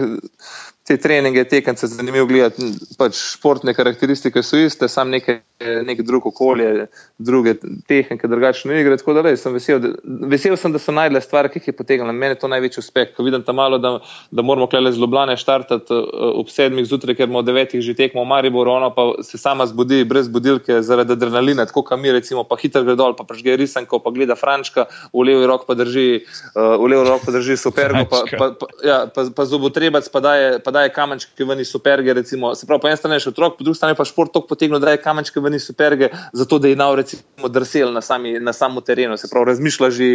te 0.86 0.96
treninge, 0.98 1.44
tekence, 1.46 1.86
zanimivo 1.86 2.26
gledati. 2.26 2.72
Pač 2.98 3.18
športne 3.36 3.74
karakteristike 3.74 4.42
so 4.42 4.58
iste, 4.58 4.88
sam 4.90 5.12
nekaj, 5.14 5.38
nek 5.86 6.00
drug 6.02 6.26
okolje, 6.32 6.88
druge 7.22 7.54
tehnike, 7.88 8.26
drugačne 8.28 8.80
igre. 8.80 8.96
Tako 8.98 9.14
da 9.14 9.22
le, 9.28 9.36
sem 9.38 9.54
vesel, 9.54 9.78
da, 9.82 9.92
vesel 10.32 10.56
sem, 10.58 10.74
da 10.74 10.80
so 10.82 10.94
najdele 10.94 11.22
stvari, 11.22 11.52
ki 11.52 11.60
jih 11.60 11.70
je 11.70 11.76
potegnilo. 11.78 12.14
Mene 12.16 12.34
je 12.34 12.40
to 12.42 12.50
največji 12.50 12.82
uspeh, 12.82 13.12
ko 13.14 13.26
vidim 13.26 13.44
tam 13.46 13.60
malo, 13.60 13.78
da, 13.78 13.92
da 14.34 14.42
moramo 14.42 14.66
klele 14.70 14.90
z 14.92 14.98
Ljubljane 14.98 15.36
štartati 15.38 15.94
uh, 15.94 16.32
ob 16.40 16.50
sedmih 16.50 16.88
zjutraj, 16.88 17.20
ker 17.20 17.30
imamo 17.30 17.44
devetih 17.46 17.82
že 17.82 17.94
tekmo 17.98 18.26
v 18.26 18.30
Mariboru, 18.32 18.74
ono 18.74 18.90
pa 18.94 19.06
se 19.22 19.38
sama 19.38 19.68
zbudi 19.70 20.02
brez 20.08 20.26
budilke 20.32 20.80
zaradi 20.82 21.14
adrenalina, 21.14 21.66
tako 21.70 21.84
kam 21.86 22.02
mi 22.02 22.10
recimo, 22.12 22.42
pa 22.48 22.58
hitro 22.58 22.82
gre 22.82 22.98
dol, 22.98 23.14
pa 23.14 23.26
prežge 23.28 23.54
risanko, 23.60 24.02
pa 24.02 24.10
gleda 24.10 24.34
Frančka, 24.38 24.88
v 25.14 25.28
levi 25.30 25.46
rok 25.46 25.66
pa 25.70 25.78
drži, 25.78 26.24
uh, 26.56 26.74
v 26.82 26.90
levi 26.90 27.06
rok 27.06 27.22
pa 27.26 27.36
drži 27.38 27.56
supergo, 27.60 28.02
pa, 28.10 28.24
pa, 28.26 28.50
pa, 28.58 28.70
ja, 28.82 28.98
pa, 29.06 29.28
pa 29.30 29.46
zobotrebac 29.46 30.10
pa 30.10 30.24
daje. 30.26 30.50
Pa 30.58 30.71
daje 30.72 30.92
kamenčke 30.92 31.44
ven 31.44 31.60
iz 31.60 31.70
superge. 31.70 32.14
Recimo, 32.14 32.54
se 32.54 32.66
pravi, 32.66 32.80
po 32.80 32.88
eni 32.88 32.96
strani 32.96 33.16
je 33.16 33.28
otrok, 33.28 33.58
po 33.58 33.64
drugi 33.64 33.76
strani 33.76 33.96
pa 33.98 34.04
šport 34.04 34.32
tako 34.32 34.46
potegnil, 34.46 34.80
da 34.80 34.90
daje 34.90 35.02
kamenčke 35.02 35.40
ven 35.40 35.54
iz 35.54 35.66
superge, 35.66 36.08
zato 36.32 36.58
da 36.58 36.68
je 36.68 36.76
nao 36.76 36.96
recimo 36.96 37.48
drsel 37.48 37.92
na, 37.92 38.00
sami, 38.00 38.38
na 38.40 38.52
samem 38.52 38.82
terenu. 38.86 39.16
Se 39.16 39.28
pravi, 39.30 39.46
razmišlja 39.52 39.90
že, 39.90 40.08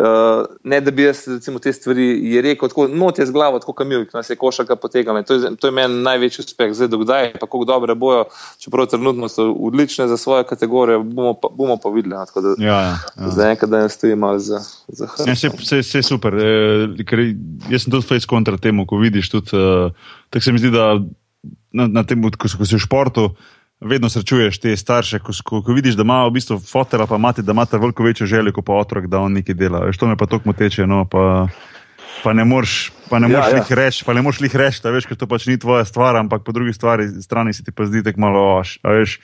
uh, 0.00 0.44
ne 0.64 0.80
da 0.80 0.90
bi 0.90 1.02
jaz 1.02 1.26
recimo, 1.28 1.58
te 1.58 1.72
stvari 1.72 2.40
rekel, 2.42 2.68
tako 2.68 2.88
noti 2.88 3.22
je 3.22 3.26
z 3.26 3.32
glavo, 3.32 3.58
tako 3.58 3.72
kamil, 3.72 4.04
ki 4.06 4.16
nas 4.16 4.30
je 4.30 4.36
košaka 4.36 4.76
potegnil. 4.76 5.22
To 5.28 5.34
je, 5.34 5.56
to 5.56 5.68
je 5.70 5.72
meni 5.72 6.02
največji 6.02 6.44
uspeh. 6.46 6.74
Zdaj, 6.74 6.88
dokdaj, 6.88 7.32
pa 7.40 7.46
kako 7.46 7.64
dobre 7.68 7.94
bojo, 7.94 8.24
čeprav 8.58 8.86
trenutno 8.86 9.28
so 9.28 9.50
odlične 9.52 10.08
za 10.08 10.16
svoje 10.16 10.44
kategorije, 10.44 10.98
bomo 10.98 11.34
pa, 11.34 11.48
bomo 11.48 11.76
pa 11.76 11.88
videli. 11.88 12.14
No, 12.14 12.24
da, 12.42 12.54
ja, 12.64 12.80
ja. 12.80 12.98
ja. 13.20 13.30
Zdaj, 13.30 13.50
enkrat, 13.50 13.70
da 13.70 13.82
ne 13.82 13.88
stoji 13.88 14.16
malo 14.16 14.38
za, 14.38 14.60
za 14.88 15.06
hrano. 15.06 15.32
Ja, 15.32 15.50
vse 15.58 15.98
je 15.98 16.02
super. 16.02 16.34
E, 16.34 16.88
jaz 17.70 17.84
sem 17.84 17.92
tudi 17.92 18.06
face 18.06 18.26
kontra 18.28 18.56
temu, 18.56 18.86
ko 18.86 18.98
vidiš 19.02 19.30
tudi. 19.30 19.56
Uh, 19.56 19.81
Tako 20.30 20.44
se 20.44 20.52
mi 20.52 20.62
zdi, 20.62 20.70
da 20.74 20.94
na, 21.72 21.88
na 21.88 22.04
tem, 22.06 22.22
ko, 22.22 22.48
ko 22.58 22.68
si 22.68 22.76
v 22.76 22.82
športu, 22.82 23.32
vedno 23.82 24.08
srečuješ 24.12 24.60
te 24.62 24.76
starše, 24.76 25.18
ko, 25.18 25.34
ko, 25.44 25.62
ko 25.66 25.74
vidiš, 25.74 25.98
da 25.98 26.06
ima 26.06 26.22
v 26.28 26.36
bistvu 26.38 26.60
fotela, 26.62 27.08
pa 27.10 27.18
mati, 27.18 27.42
da 27.42 27.56
ima 27.56 27.66
ta 27.66 27.80
veliko 27.82 28.06
večjo 28.06 28.26
željo 28.30 28.54
kot 28.54 28.66
pa 28.68 28.78
otrok, 28.78 29.10
da 29.10 29.22
on 29.24 29.34
nekaj 29.40 29.58
dela. 29.58 29.84
Veš, 29.88 29.98
to 29.98 30.10
me 30.10 30.16
pa 30.16 30.30
tako 30.30 30.54
teče. 30.54 30.86
No, 30.86 31.04
pa, 31.10 31.48
Pa 32.22 32.32
ne 32.32 32.44
moreš 32.44 32.92
ja, 33.10 33.28
ja. 33.28 33.56
jih 33.56 33.72
reči, 33.74 34.04
pa 34.06 34.14
ne 34.14 34.22
moreš 34.22 34.40
jih 34.44 34.54
reči, 34.56 34.78
da 34.84 34.92
veš, 34.94 35.08
ker 35.10 35.18
to 35.18 35.26
pač 35.26 35.48
ni 35.50 35.58
tvoja 35.58 35.82
stvar, 35.88 36.16
ampak 36.20 36.44
po 36.46 36.54
drugi 36.54 36.74
stvari, 36.76 37.08
strani 37.22 37.54
si 37.56 37.64
ti 37.66 37.74
pa 37.74 37.86
zdi 37.88 38.04
tako 38.06 38.22
malo, 38.22 38.44
a 38.62 38.94
veš, 38.94 39.16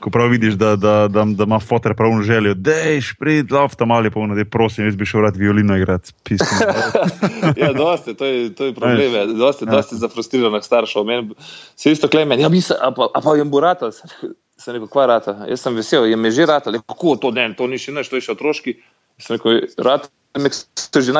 ko 0.00 0.10
prav 0.10 0.28
vidiš, 0.28 0.54
da, 0.54 0.76
da, 0.76 1.08
da, 1.08 1.24
da 1.24 1.44
ima 1.44 1.60
fotor 1.60 1.94
pravno 1.96 2.22
željo, 2.22 2.54
da 2.54 2.72
je 2.72 3.00
šprit, 3.00 3.50
lov 3.50 3.74
tam 3.76 3.90
ali 3.90 4.10
pa 4.10 4.20
vnaprej, 4.20 4.44
prosim, 4.50 4.84
jaz 4.84 4.96
bi 4.96 5.06
šel 5.06 5.20
rad 5.26 5.36
violino 5.36 5.76
igrati. 5.76 6.12
ja, 7.62 7.72
dosti, 7.72 8.14
to 8.14 8.26
je, 8.26 8.54
to 8.54 8.64
je 8.64 8.74
problem, 8.74 9.14
ja. 9.14 9.26
dosti, 9.26 9.64
ja. 9.64 9.70
dosti 9.72 9.96
zafrustriranih 9.96 10.64
staršev. 10.64 11.04
Men, 11.04 11.32
se 11.76 11.92
isto 11.92 12.08
klemen, 12.08 12.40
ja, 12.40 12.48
mislim, 12.48 12.78
a 12.82 12.90
pa, 12.94 13.08
a 13.14 13.20
pa 13.20 13.36
jim 13.36 13.50
bo 13.50 13.60
rata, 13.60 13.90
sem 13.92 14.74
rekel, 14.74 14.88
kva 14.88 15.06
rata. 15.06 15.36
Jaz 15.48 15.62
sem 15.62 15.74
vesel, 15.74 16.06
jim 16.06 16.24
je 16.24 16.30
že 16.30 16.46
rata, 16.46 16.70
le 16.70 16.82
kako 16.86 17.16
to 17.16 17.30
den, 17.30 17.54
to 17.54 17.66
ni 17.66 17.78
še 17.78 17.92
neš, 17.92 18.10
to 18.10 18.20
je 18.20 18.28
še 18.28 18.36
otroški. 18.36 18.78
Sem 19.18 19.38
rekel, 19.38 19.66
rata 19.78 20.10
so 20.92 21.00
že 21.00 21.12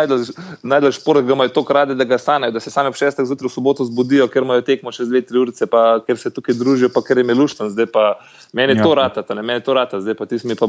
najdel 0.63 0.93
šport, 0.93 1.25
da 1.25 1.33
imajo 1.33 1.49
to 1.49 1.65
krade, 1.65 1.95
da 1.95 2.05
ga 2.05 2.19
stanejo, 2.19 2.53
da 2.53 2.61
se 2.61 2.71
sami 2.71 2.89
ob 2.89 2.95
šestih 2.95 3.27
zjutraj 3.27 3.49
v 3.49 3.53
soboto 3.53 3.85
zbudijo, 3.85 4.29
ker 4.29 4.43
imajo 4.43 4.63
tekmo 4.63 4.93
čez 4.93 5.09
dve, 5.09 5.23
tri 5.27 5.39
ure, 5.41 5.53
pa 5.71 6.01
ker 6.07 6.19
se 6.19 6.31
tukaj 6.31 6.55
družijo, 6.55 6.91
pa 6.95 7.03
ker 7.03 7.19
je 7.19 7.25
meluštan. 7.25 7.71
Zdaj 7.73 7.89
pa 7.93 8.19
meni 8.53 8.77
ja. 8.77 8.85
to 8.85 8.95
rata, 8.95 9.25
ne 9.35 9.43
meni 9.43 9.65
to 9.65 9.75
rata, 9.75 10.01
zdaj 10.01 10.15
pa 10.15 10.27
ti 10.29 10.39
mi 10.45 10.55
pa 10.55 10.69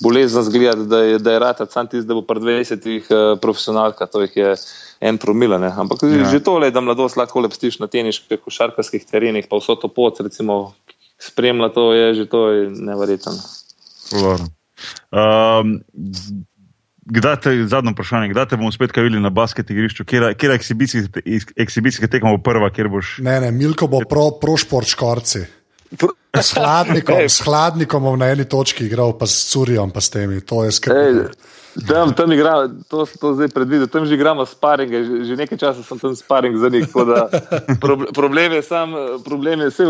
bolezen 0.00 0.42
zgleda, 0.42 0.88
da 0.88 1.02
je, 1.04 1.18
da 1.18 1.36
je 1.36 1.42
rata, 1.44 1.66
sam 1.70 1.86
ti 1.86 2.00
zdaj 2.00 2.20
bo 2.20 2.22
pred 2.22 2.42
20 2.42 2.88
uh, 2.88 3.38
profesionalka, 3.40 4.06
to 4.06 4.24
jih 4.24 4.36
je 4.36 4.54
en 5.00 5.18
promila. 5.18 5.58
Ne. 5.58 5.70
Ampak 5.76 6.02
ja. 6.08 6.24
že 6.30 6.40
to 6.40 6.58
le, 6.58 6.72
da 6.74 6.80
mladost 6.80 7.20
lahko 7.20 7.44
lepstiš 7.44 7.78
na 7.84 7.86
teniških, 7.86 8.40
košarkarskih 8.40 9.04
terenih, 9.04 9.46
pa 9.50 9.60
vso 9.60 9.76
to 9.76 9.92
pot, 9.92 10.20
recimo, 10.24 10.74
spremlja 11.20 11.68
to, 11.76 11.92
je 11.92 12.14
že 12.14 12.26
to 12.26 12.48
je 12.50 12.70
neverjetno. 12.70 13.36
Um, 15.12 15.80
Kdaj 17.04 17.36
te, 17.44 17.52
zadnjo 17.68 17.92
vprašanje, 17.92 18.30
kdaj 18.32 18.46
te 18.48 18.56
bomo 18.56 18.72
spet 18.72 18.94
videli 18.96 19.20
na 19.20 19.30
basket 19.30 19.70
igrišču, 19.70 20.06
kje 20.08 20.20
je 20.36 20.54
ekshibicijska 21.56 22.08
tekma 22.08 22.32
bo 22.32 22.40
prva, 22.42 22.70
kjer 22.72 22.88
boš? 22.88 23.18
Ne, 23.24 23.40
ne, 23.40 23.50
Milko 23.52 23.86
bo 23.92 24.00
pro, 24.08 24.30
pro 24.40 24.56
šport 24.56 24.88
škorci. 24.88 25.44
S 26.40 26.54
hladnikom, 26.56 27.28
s 27.36 27.44
hladnikom 27.44 28.08
na 28.18 28.30
eni 28.32 28.48
točki 28.48 28.86
igral, 28.88 29.12
pa 29.18 29.28
s 29.28 29.52
Curijom, 29.52 29.92
pa 29.92 30.00
s 30.00 30.10
temi. 30.10 30.40
To 30.48 30.64
je 30.64 30.72
skrbno. 30.72 31.28
Tam, 31.88 32.14
tam 32.14 32.32
igramo, 32.32 32.68
to, 32.88 33.06
to 33.20 33.34
zdaj 33.34 33.48
predvidel, 33.48 33.86
tam 33.86 34.06
že 34.06 34.14
igramo 34.14 34.46
sparinge, 34.46 35.04
že, 35.04 35.24
že 35.24 35.36
nekaj 35.36 35.58
časa 35.58 35.82
sem 35.82 35.98
tam 35.98 36.14
sparing 36.16 36.54
za 36.56 36.68
njih. 36.70 36.86
Pro, 37.82 37.98
problem 38.14 38.52
je 38.52 38.62
sam, 38.62 38.94
problem 39.24 39.60
je 39.60 39.68
vse, 39.72 39.84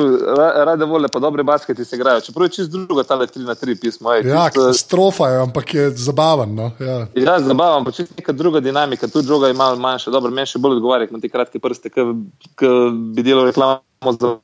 rade 0.64 0.84
volje, 0.84 1.08
pa 1.12 1.20
dobre 1.20 1.42
basketi 1.42 1.84
se 1.84 1.96
igrajo. 1.96 2.20
Čeprav 2.20 2.46
je 2.46 2.50
čist 2.56 2.70
druga, 2.70 3.04
ta 3.04 3.14
le 3.14 3.26
3 3.26 3.44
na 3.44 3.54
3 3.54 3.80
pismo. 3.80 4.14
Ej, 4.14 4.24
ja, 4.28 4.48
čist, 4.50 4.80
strofa 4.86 5.28
je, 5.28 5.42
ampak 5.42 5.74
je 5.74 5.90
zabaven. 5.90 6.54
No? 6.54 6.70
Ja. 6.80 7.06
ja, 7.14 7.36
zabaven, 7.40 7.84
pa 7.84 7.92
čist 7.92 8.16
neka 8.16 8.32
druga 8.32 8.64
dinamika, 8.64 9.08
tudi 9.08 9.26
druga 9.26 9.52
je 9.52 9.54
malo 9.54 9.76
manjša. 9.76 10.10
Dobro, 10.10 10.32
meni 10.32 10.48
še 10.48 10.58
bolj 10.58 10.80
odgovarja 10.80 11.12
na 11.12 11.20
te 11.20 11.28
kratke 11.28 11.60
prste, 11.60 11.92
ki 11.92 12.72
bi 13.12 13.22
delal 13.22 13.52
reklamo 13.52 14.16
za 14.20 14.36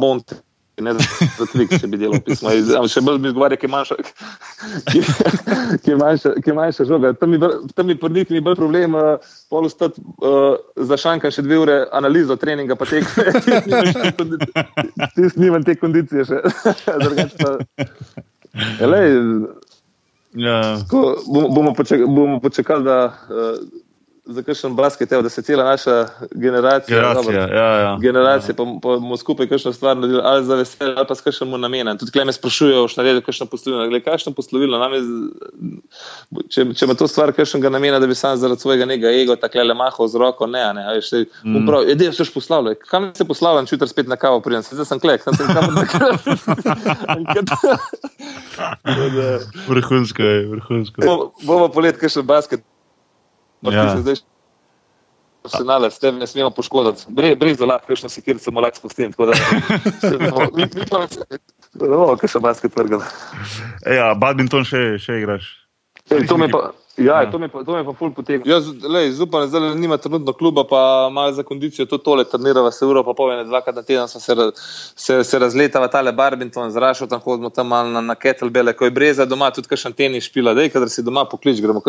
Monte 0.00 0.47
ne 0.84 0.94
za, 0.96 1.46
trik, 1.52 1.72
če 1.80 1.88
bi 1.90 2.00
delal 2.00 2.20
pismo. 2.24 2.52
Še 2.90 3.02
bolj 3.04 3.20
mi 3.22 3.32
zgovarja, 3.32 3.58
ki 3.60 3.68
je 3.68 3.72
manjša, 3.72 3.96
ki, 4.90 5.02
ki 5.84 5.92
je 5.92 5.96
manjša, 6.00 6.34
ki 6.44 6.52
je 6.52 6.56
manjša 6.58 6.86
žoga. 6.88 7.12
Tam 7.18 7.32
mi, 7.34 7.40
tam 7.74 7.90
mi 7.90 7.96
prnik 7.98 8.32
mi 8.34 8.42
bolj 8.44 8.58
problem, 8.60 8.96
uh, 8.98 9.30
pol 9.52 9.68
ustati 9.68 10.02
uh, 10.22 10.58
za 10.90 10.98
šanka 11.00 11.32
še 11.34 11.44
dve 11.46 11.60
ure 11.64 11.78
analizo 11.96 12.36
treninga, 12.40 12.76
pa 12.78 12.88
tek, 12.88 13.08
ti 15.14 15.30
snimam 15.34 15.66
te 15.66 15.76
kondicije 15.78 16.28
še. 16.28 16.42
Elej, 18.84 19.12
ja. 20.40 20.60
ko, 20.90 21.18
bomo, 21.26 21.48
bomo, 21.54 21.74
počekali, 21.76 22.08
bomo 22.10 22.40
počakali, 22.42 22.86
da 22.86 22.98
uh, 23.10 23.60
za 24.28 24.42
kakšen 24.42 24.76
basket, 24.76 25.12
evo, 25.12 25.22
da 25.22 25.28
se 25.28 25.42
cela 25.42 25.64
naša 25.64 26.06
generacija, 26.34 27.00
generacija, 27.00 27.14
dobro, 27.14 27.56
ja, 27.56 27.80
ja. 27.80 27.98
generacija 28.00 28.52
ja. 28.52 28.56
pa, 28.56 28.64
pa 28.82 28.88
bomo 28.88 29.16
skupaj 29.16 29.48
kakšno 29.48 29.72
stvar 29.72 29.96
naredili, 29.96 30.20
ali 30.24 30.44
za 30.44 30.54
veselje, 30.54 30.94
ali 30.96 31.06
pa 31.08 31.14
s 31.14 31.20
kakšnim 31.20 31.60
namenom. 31.60 31.98
Tudi 31.98 32.12
klej 32.12 32.24
me 32.24 32.32
sprašujejo, 32.32 32.88
šta 32.88 33.02
naredi 33.02 33.24
kakšno 33.24 33.46
poslovilo. 33.46 33.88
Glede, 33.88 34.04
kakšno 34.04 34.32
poslovilo, 34.36 34.90
je, 34.92 35.00
če, 36.48 36.74
če 36.74 36.84
ima 36.84 36.94
to 36.94 37.08
stvar 37.08 37.32
kakšnega 37.32 37.68
namena, 37.72 37.98
da 37.98 38.06
bi 38.06 38.14
sam 38.14 38.36
zaradi 38.36 38.60
svojega 38.60 38.84
nega 38.84 39.08
ego 39.16 39.36
tako 39.36 39.62
le 39.64 39.74
mahal 39.74 40.08
z 40.08 40.14
roko, 40.20 40.46
ne, 40.46 40.74
ne, 40.76 40.94
veš, 40.94 41.08
se, 41.08 41.24
mm. 41.44 41.66
prav, 41.66 41.88
edej, 41.88 42.12
se 42.12 42.24
poslavljaj. 42.34 42.74
Kam 42.84 43.14
se 43.16 43.24
poslavljam, 43.24 43.66
jutri 43.72 43.88
spet 43.88 44.06
na 44.12 44.16
kavo 44.20 44.40
pridem, 44.44 44.62
zdaj 44.62 44.84
sem 44.92 45.00
klek, 45.00 45.22
sem 45.24 45.32
tam 45.40 45.74
na 45.74 45.86
kavo. 45.88 46.18
Vrhunsko 49.68 50.22
je, 50.22 50.46
vrhunsko. 50.52 51.32
Bomo 51.46 51.68
polet 51.72 51.96
kakšen 51.96 52.26
basket. 52.28 52.60
Ja. 53.62 53.94
Se 55.48 55.64
nale, 55.64 55.88
s 55.90 55.98
tem 56.02 56.18
ne 56.18 56.26
smemo 56.26 56.50
poškoditi. 56.52 57.06
Brez 57.14 57.56
zala, 57.56 57.78
kakšno 57.80 58.10
si 58.12 58.22
kjer 58.22 58.40
samo 58.42 58.60
lahko 58.60 58.82
spustim. 58.82 59.14
Tako 59.14 59.30
da, 59.30 59.38
mi, 60.56 60.66
mi 60.66 60.86
pa, 60.90 61.06
no, 61.80 62.10
kaj 62.20 62.34
še 62.34 62.42
basket 62.44 62.76
vrgam. 62.76 63.04
Ja, 63.86 64.10
badminton 64.18 64.66
še, 64.68 64.82
še 65.00 65.22
igraš. 65.22 65.48
E, 66.10 66.20
to 66.28 66.36
me 66.36 66.50
pa, 66.52 66.72
Ja, 66.98 67.22
ja. 67.22 67.30
to 67.30 67.38
me 67.38 67.48
pa, 67.48 67.62
pa 67.64 67.92
ful 67.98 68.10
potegne. 68.14 68.50
Jaz 68.50 69.20
upam, 69.20 69.40
da 69.40 69.46
zdaj 69.46 69.74
nima 69.78 69.96
trenutno 69.96 70.32
kluba, 70.32 70.64
pa 70.64 71.08
malo 71.12 71.32
za 71.32 71.42
kondicijo 71.42 71.86
to 71.86 71.98
tole 71.98 72.24
trenirava 72.24 72.72
se 72.72 72.86
uro, 72.86 73.04
pa 73.04 73.14
povem, 73.16 73.46
dvakrat 73.46 73.76
na 73.76 73.82
teden 73.82 74.08
se, 74.08 74.20
se, 74.96 75.24
se 75.24 75.38
razletava 75.38 75.88
tale 75.88 76.12
barbinton, 76.12 76.70
zrašo 76.70 77.06
tam 77.06 77.20
hodimo 77.24 77.50
tam 77.50 77.68
malo 77.68 77.90
na, 77.90 78.00
na 78.00 78.14
kettlebele, 78.14 78.72
ko 78.72 78.84
je 78.84 78.90
breza 78.90 79.26
doma, 79.26 79.50
tudi 79.50 79.68
kakšen 79.68 79.92
tenis 79.92 80.26
špila, 80.26 80.54
dej, 80.58 80.70
kadar 80.74 80.90
si 80.90 81.02
doma 81.06 81.24
poklič, 81.30 81.60
gremo, 81.62 81.82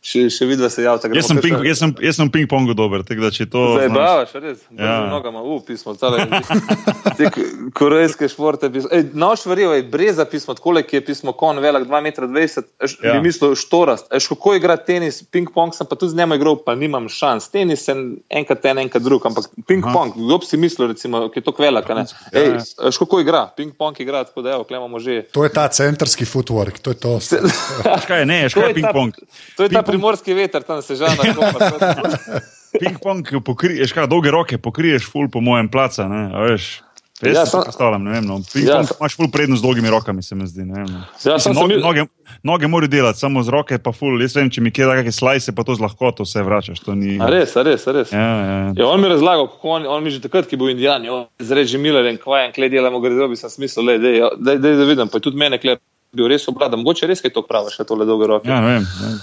še, 0.00 0.26
še 0.32 0.48
vidi, 0.48 0.62
da 0.62 0.70
se 0.72 0.86
javlja. 0.86 1.12
Jaz 1.20 1.28
sem, 1.28 1.40
ping, 1.44 1.60
jaz 1.66 1.82
sem, 1.82 1.94
jaz 2.08 2.20
sem 2.20 2.32
ping-pongu 2.32 2.76
dober, 2.78 3.04
tako 3.06 3.26
da 3.26 3.32
če 3.34 3.48
to. 3.52 3.66
Zdaj, 3.76 3.92
bavaš, 3.92 4.34
res, 4.40 4.64
ja. 4.72 4.96
nogama, 5.10 5.42
u, 5.44 5.58
pismo, 5.66 5.96
tale, 6.00 6.24
te 7.18 7.30
korejske 7.76 8.30
športe, 8.32 8.70
pismo. 8.72 8.92
Ej, 8.94 9.10
noš 9.18 9.44
verjel, 9.50 9.76
breza 9.92 10.24
pismo, 10.30 10.56
takole, 10.56 10.84
ki 10.86 11.00
je 11.00 11.04
pismo 11.10 11.36
kon 11.36 11.60
velik 11.62 11.88
2,20 11.90 12.64
m, 12.64 12.94
ja. 13.04 13.16
bi 13.16 13.28
mislil 13.28 13.56
štorast, 13.58 14.08
eš, 14.14 14.30
kako 14.32 14.45
igra 14.54 14.76
tenis, 14.76 15.22
ping-pong 15.32 15.74
sem 15.74 15.86
pa 15.88 15.96
tudi 15.98 16.12
z 16.12 16.18
njim 16.20 16.34
igral, 16.36 16.58
pa 16.62 16.74
nimam 16.78 17.08
šans. 17.10 17.48
Tenis 17.50 17.88
je 17.88 17.94
enkrat 18.30 18.64
en, 18.70 18.78
enkrat 18.84 19.02
drug, 19.02 19.26
ampak 19.26 19.48
ping-pong, 19.66 20.14
kdo 20.14 20.38
bi 20.38 20.46
si 20.46 20.60
mislil, 20.60 20.92
recimo, 20.92 21.24
ki 21.32 21.40
je 21.40 21.46
to 21.48 21.54
kvelik. 21.56 21.88
Ja, 21.90 22.04
ja. 22.34 22.62
Kako 22.98 23.20
igra? 23.24 23.46
Ping-pong 23.56 23.98
igra, 24.04 24.22
tako 24.28 24.44
da 24.46 24.54
evo, 24.54 24.66
imamo 24.70 25.02
že. 25.02 25.24
To 25.34 25.44
je 25.44 25.50
ta 25.50 25.66
centrski 25.68 26.24
footwork, 26.28 26.78
to 26.78 26.94
je 26.94 27.00
to. 27.02 27.18
Škaj 28.04 28.22
je, 28.22 28.26
ne, 28.26 28.40
škaj 28.52 28.70
je 28.70 28.78
ping-pong. 28.78 29.18
To 29.56 29.66
je 29.66 29.74
ta 29.74 29.82
primorski 29.82 30.34
veter, 30.34 30.62
tam 30.62 30.82
se 30.82 30.94
žal 30.94 31.16
na 31.18 31.34
komu. 31.34 31.58
Ping-pong, 32.78 33.24
pokriješ, 33.44 33.92
kaj 33.96 34.06
dolge 34.12 34.30
roke, 34.30 34.58
pokriješ 34.62 35.10
ful 35.10 35.30
po 35.32 35.40
mojem 35.40 35.72
placa, 35.72 36.06
ne, 36.08 36.28
veš. 36.48 36.85
Jaz 37.22 37.36
ja, 37.36 37.46
sem 37.48 37.62
predstavljam, 37.64 38.02
ne 38.04 38.10
vem, 38.12 38.26
no. 38.28 38.34
ja, 38.60 38.82
imaš 38.84 39.14
ful 39.16 39.30
prednost 39.32 39.62
z 39.62 39.64
dolgimi 39.64 39.88
rokami, 39.90 40.22
se 40.22 40.36
mi 40.36 40.46
zdi. 40.46 40.66
Ne 40.68 40.82
vem, 40.82 40.90
no. 40.92 41.04
ja, 41.24 41.38
Mislim, 41.38 41.54
noge, 41.54 41.78
noge, 41.80 42.04
noge 42.44 42.68
morajo 42.68 42.92
delati, 42.92 43.18
samo 43.18 43.42
z 43.42 43.54
roke 43.54 43.78
pa 43.80 43.92
ful. 43.96 44.20
Jaz 44.20 44.36
vem, 44.36 44.50
če 44.52 44.60
mi 44.60 44.72
kje 44.74 44.90
kakšne 44.90 45.14
slajse, 45.16 45.54
pa 45.56 45.64
to 45.64 45.78
z 45.78 45.84
lahkoto 45.84 46.26
vse 46.28 46.44
vračaš. 46.44 46.84
Ni... 46.92 47.16
A 47.16 47.30
res, 47.32 47.56
a 47.56 47.64
res, 47.64 47.86
a 47.88 47.94
res. 47.96 48.12
Ja, 48.12 48.20
ja. 48.20 48.58
Ja, 48.76 48.90
on 48.90 49.00
mi 49.00 49.08
je 49.08 49.14
razlagal, 49.14 49.48
kako 49.54 49.72
on, 49.78 49.88
on 49.96 50.04
mi 50.04 50.12
že 50.12 50.20
takrat, 50.26 50.44
ki 50.50 50.60
bo 50.60 50.68
indijan, 50.68 51.08
zreži 51.40 51.80
Miller 51.80 52.04
in 52.12 52.20
kvajen, 52.20 52.52
klej 52.52 52.74
delamo, 52.76 53.00
gre 53.00 53.16
dobi, 53.16 53.40
sem 53.40 53.52
smisel, 53.54 53.88
le, 53.88 53.96
dej, 54.02 54.20
dej, 54.36 54.60
dej, 54.60 54.76
da 54.82 54.90
vidim, 54.90 55.12
pa 55.12 55.22
tudi 55.24 55.40
mene 55.40 55.56
klej 55.62 55.80
bil 56.16 56.28
res 56.28 56.44
obrada, 56.52 56.76
mogoče 56.76 57.08
res 57.08 57.24
kaj 57.24 57.32
to 57.32 57.44
praviš, 57.48 57.80
tole 57.88 58.04
dolge 58.08 58.28
roke. 58.28 58.52
Ja, 58.52 58.60
ne 58.60 58.76
vem. 58.76 58.86
Ne 59.00 59.16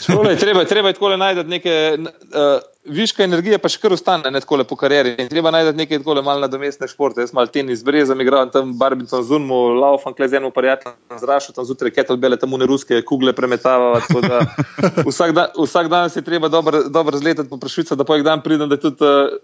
Škole, 0.00 0.36
treba, 0.36 0.64
treba 0.64 0.88
je 0.88 0.96
tako 0.96 1.16
najti 1.16 1.44
neke 1.44 1.74
uh, 1.98 2.60
viške 2.84 3.24
energije, 3.24 3.58
pa 3.60 3.68
še 3.68 3.80
kar 3.82 3.92
ostane 3.92 4.30
ne 4.32 4.40
tako 4.40 4.62
po 4.64 4.76
karieri. 4.80 5.12
In 5.20 5.28
treba 5.28 5.52
najti 5.52 5.76
neke 5.76 5.98
tako 6.00 6.16
malo 6.24 6.40
nadomestne 6.44 6.88
športe. 6.88 7.20
Jaz 7.24 7.34
mal 7.36 7.50
tenis, 7.52 7.84
brezam, 7.84 8.20
igram 8.20 8.50
tam 8.50 8.72
barbicom 8.80 9.22
zunmu, 9.26 9.60
laufam 9.80 10.16
kle 10.16 10.28
z 10.28 10.40
enim 10.40 10.54
prijateljem 10.54 11.20
zrašil, 11.20 11.54
tam 11.56 11.68
zjutraj 11.68 11.94
kettlebele, 11.98 12.40
tam 12.40 12.56
une 12.56 12.68
ruske 12.70 13.02
kugle 13.06 13.34
premetava. 13.36 14.00
Vsak, 15.10 15.34
da, 15.36 15.50
vsak 15.56 15.88
dan 15.92 16.10
si 16.10 16.22
treba 16.24 16.48
dobro 16.48 16.84
dober 16.88 17.16
zletati 17.20 17.48
po 17.50 17.58
prešvica, 17.60 17.94
da 17.94 18.04
po 18.04 18.16
en 18.16 18.24
dan 18.24 18.42
pridem, 18.42 18.68
da 18.70 18.80
tudi 18.80 19.04
uh, 19.04 19.36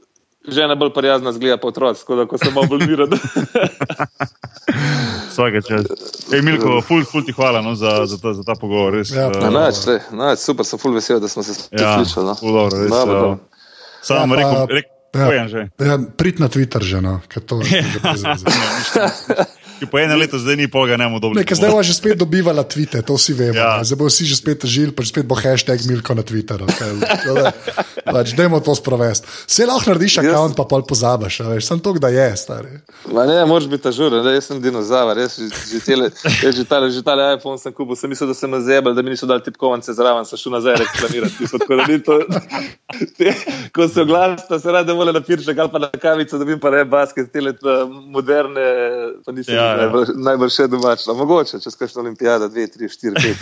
žena 0.49 0.75
bolj 0.75 0.93
prijazna 0.95 1.33
zgleda 1.33 1.57
po 1.57 1.69
otroci, 1.69 2.01
tako 2.01 2.17
da 2.17 2.27
ko 2.27 2.39
se 2.39 2.51
malo 2.55 2.67
bolj 2.67 2.87
mira. 2.87 3.07
Vsake 5.31 5.61
čas. 5.69 5.87
Ej, 6.33 6.43
Milko, 6.43 6.81
ful, 6.81 7.05
ful 7.05 7.25
ti 7.25 7.33
hvala 7.33 7.61
no, 7.63 7.75
za, 7.75 8.07
za, 8.07 8.19
ta, 8.19 8.33
za 8.33 8.43
ta 8.43 8.55
pogovor. 8.61 8.95
Res, 8.95 9.11
ja, 9.11 9.29
uh, 9.29 9.51
nač, 9.53 9.75
nač, 10.11 10.39
super, 10.39 10.65
sem 10.67 10.79
ful 10.81 10.95
vesel, 10.97 11.21
da 11.21 11.29
smo 11.29 11.43
se 11.43 11.53
ja, 11.71 11.99
slišali. 11.99 12.27
No. 12.27 12.37
Dobro, 12.41 12.83
res, 12.83 12.91
no, 12.91 13.31
uh, 13.31 13.37
Samo 14.07 14.35
ja, 14.35 14.41
rekel, 14.41 14.67
rekel, 14.71 14.97
ja, 15.17 15.67
ja, 15.87 15.99
prid 16.17 16.41
na 16.41 16.49
Twitter 16.49 16.85
že, 16.85 17.01
no, 17.03 17.21
ker 17.29 17.43
to 17.43 17.59
že 17.65 17.83
prezir. 18.01 18.37
Ki 19.79 19.87
po 19.91 19.99
enem 20.01 20.19
letu 20.19 20.39
zdaj 20.41 20.57
ni 20.57 20.69
poga, 20.71 20.97
ne 20.97 21.07
bomo 21.09 21.21
dobili. 21.21 21.45
Zdaj 21.45 21.71
bo 21.71 21.83
že 21.83 21.95
spet 21.97 22.19
dobivala 22.19 22.65
tvite, 22.65 23.03
to 23.05 23.17
vsi 23.17 23.37
vemo. 23.37 23.59
Ja. 23.59 23.85
Zdaj 23.85 23.99
bo 24.01 24.09
vsi 24.09 24.27
že 24.29 24.37
spet 24.39 24.65
žil, 24.65 24.93
pa 24.97 25.05
spet 25.05 25.27
bo 25.29 25.37
hashtag 25.37 25.85
Milko 25.89 26.17
na 26.17 26.25
Twitteru. 26.27 26.67
Pač, 28.07 28.33
dajmo 28.39 28.61
to 28.65 28.75
sprovesti. 28.79 29.29
Vse 29.47 29.67
lahko 29.69 29.93
narediš, 29.93 30.19
račun 30.23 30.55
pa 30.57 30.65
pol 30.69 30.87
pozabiš, 30.87 31.43
sem 31.67 31.83
to, 31.83 31.93
da 32.01 32.09
je 32.15 32.27
stari. 32.39 32.81
Ma 33.13 33.27
ne, 33.29 33.39
moraš 33.49 33.69
biti 33.71 33.93
žuren, 33.93 34.25
jaz 34.31 34.49
sem 34.49 34.61
dinozaver, 34.63 35.19
jaz 35.27 35.37
že 35.43 35.81
tele, 35.85 36.11
jaz 36.43 36.55
že 36.57 36.65
tale, 36.65 36.91
že 36.95 37.03
tale 37.05 37.27
iPhone 37.37 37.59
sem 37.61 37.75
kupil, 37.75 37.99
sem 37.99 38.11
mislil, 38.11 38.31
da 38.31 38.37
sem 38.39 38.51
zebel, 38.65 38.95
da 38.97 39.05
mi 39.05 39.13
niso 39.13 39.29
dali 39.29 39.45
tipkovance 39.45 39.93
zraven, 39.93 40.25
sem 40.29 40.41
šel 40.41 40.57
nazaj 40.57 40.79
reklamirati. 40.83 41.51
Tako 41.57 41.81
da 41.81 41.89
ni 41.91 41.99
to, 42.03 42.19
te, 43.19 43.35
ko 43.75 43.89
se 43.91 44.07
oglaša, 44.07 44.61
se 44.63 44.73
rade 44.73 44.95
vole 44.97 45.13
na 45.13 45.21
pirček 45.21 45.59
ali 45.59 45.73
pa 45.73 45.83
na 45.83 45.91
kavico, 45.91 46.39
da 46.39 46.49
bi 46.49 46.59
pa 46.61 46.71
ne 46.75 46.85
basket, 46.89 47.33
tele 47.35 47.55
moderne, 48.15 48.67
pa 49.27 49.35
nisem. 49.35 49.59
Ja 49.59 49.66
ja, 49.67 49.87
ja. 49.87 50.05
najbolj 50.29 50.53
še 50.55 50.67
domačno. 50.71 51.15
Mogoče 51.19 51.61
čez 51.63 51.77
kakšno 51.79 52.03
olimpijado, 52.05 52.49
dve, 52.53 52.67
tri, 52.73 52.89
štiri, 52.91 53.15
pet. 53.21 53.37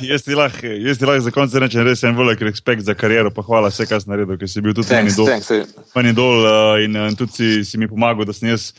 jaz 0.10 0.24
ti 0.24 0.36
lahko 0.36 1.10
lah 1.10 1.20
za 1.22 1.34
konec 1.34 1.54
rečem, 1.54 1.84
res 1.86 2.04
en 2.04 2.16
velik 2.18 2.42
respekt 2.46 2.86
za 2.86 2.94
kariero, 2.94 3.32
pa 3.34 3.44
hvala 3.46 3.72
vse, 3.72 3.86
kar 3.90 4.02
si 4.02 4.10
naredil, 4.10 4.38
ker 4.40 4.50
si 4.50 4.62
bil 4.64 4.76
tudi 4.76 4.90
thanks, 4.92 5.18
dol, 5.18 5.28
thanks, 5.28 6.14
dol 6.16 6.46
uh, 6.46 6.78
in, 6.82 6.96
in 6.96 7.18
tudi 7.18 7.36
si, 7.36 7.50
si 7.64 7.80
mi 7.80 7.90
pomagal, 7.90 8.28
da 8.28 8.36
sem 8.36 8.50
jaz. 8.52 8.72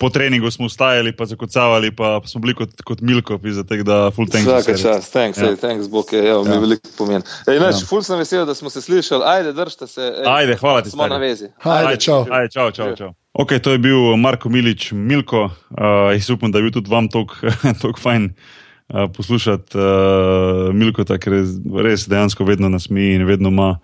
Po 0.00 0.08
treningu 0.10 0.50
smo 0.50 0.66
ustajali, 0.66 1.12
pa 1.14 1.28
zakocavali, 1.30 1.92
pa 1.94 2.16
smo 2.26 2.40
bili 2.42 2.56
kot, 2.58 2.80
kot 2.82 3.04
Milko, 3.06 3.36
tako 3.68 3.84
da 3.86 3.98
full 4.10 4.26
thanks. 4.26 4.48
Vsake 4.50 4.74
čas, 4.80 5.10
thanks, 5.12 5.38
ja. 5.38 5.52
ej, 5.52 5.60
thanks, 5.62 5.86
Bog 5.92 6.10
je, 6.10 6.24
ja, 6.26 6.40
mi 6.42 6.56
ja. 6.56 6.58
veliko 6.58 6.90
pomen. 6.98 7.22
Ej, 7.46 7.60
nač, 7.62 7.84
ja. 7.84 7.86
full 7.86 8.02
sem 8.02 8.18
vesel, 8.18 8.42
da 8.48 8.56
smo 8.58 8.72
se 8.72 8.82
slišali, 8.82 9.22
ajde, 9.36 9.54
držite 9.54 9.86
se. 9.86 10.02
Ej, 10.02 10.26
ajde, 10.26 10.58
hvala 10.64 10.82
ti. 10.82 10.90
Smo 10.90 11.06
stari. 11.06 11.14
na 11.14 11.22
vezi. 11.22 11.52
Ajde, 11.62 11.96
čau. 12.02 12.24
Ajde, 12.30 12.50
čau, 12.50 12.70
čau, 12.74 12.94
čau. 12.98 13.14
Ok, 13.32 13.56
to 13.62 13.72
je 13.72 13.78
bil 13.80 14.16
Marko 14.16 14.48
Milič, 14.52 14.90
Milko. 14.92 15.48
Uh, 15.72 16.12
jaz 16.12 16.30
upam, 16.30 16.52
da 16.52 16.58
je 16.58 16.68
bil 16.68 16.72
tudi 16.72 16.90
vam 16.92 17.08
tako 17.08 17.96
fajn 18.04 18.28
uh, 18.28 19.08
poslušati 19.16 19.78
uh, 19.78 20.68
Milko, 20.74 21.04
ker 21.04 21.38
res 21.84 22.04
dejansko 22.08 22.44
vedno 22.44 22.68
nas 22.68 22.90
mi 22.90 23.14
in 23.14 23.24
vedno 23.24 23.48
ima. 23.48 23.78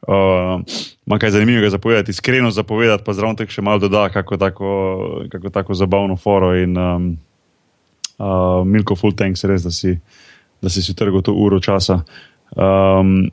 Uh, 0.00 0.60
Ma 1.06 1.18
kaj 1.18 1.30
zanimivega 1.30 1.70
zapovedati, 1.70 2.10
iskreno 2.10 2.50
zapovedati, 2.50 3.04
pa 3.04 3.12
zraven 3.12 3.36
tega 3.36 3.52
še 3.52 3.62
malo 3.64 3.82
doda, 3.82 4.06
kako 4.08 4.36
tako, 4.36 4.70
kako 5.32 5.50
tako 5.50 5.74
zabavno 5.74 6.16
foro. 6.16 6.54
In, 6.56 6.76
um, 6.76 7.10
uh, 8.16 8.60
Milko, 8.64 8.96
full 8.96 9.16
thanks, 9.16 9.44
res, 9.44 9.64
da 9.64 9.72
si, 9.72 9.96
da 10.62 10.72
si 10.72 10.84
si 10.84 10.96
trgal 10.96 11.24
to 11.24 11.34
uro 11.36 11.60
časa. 11.60 12.00
Um, 12.56 13.30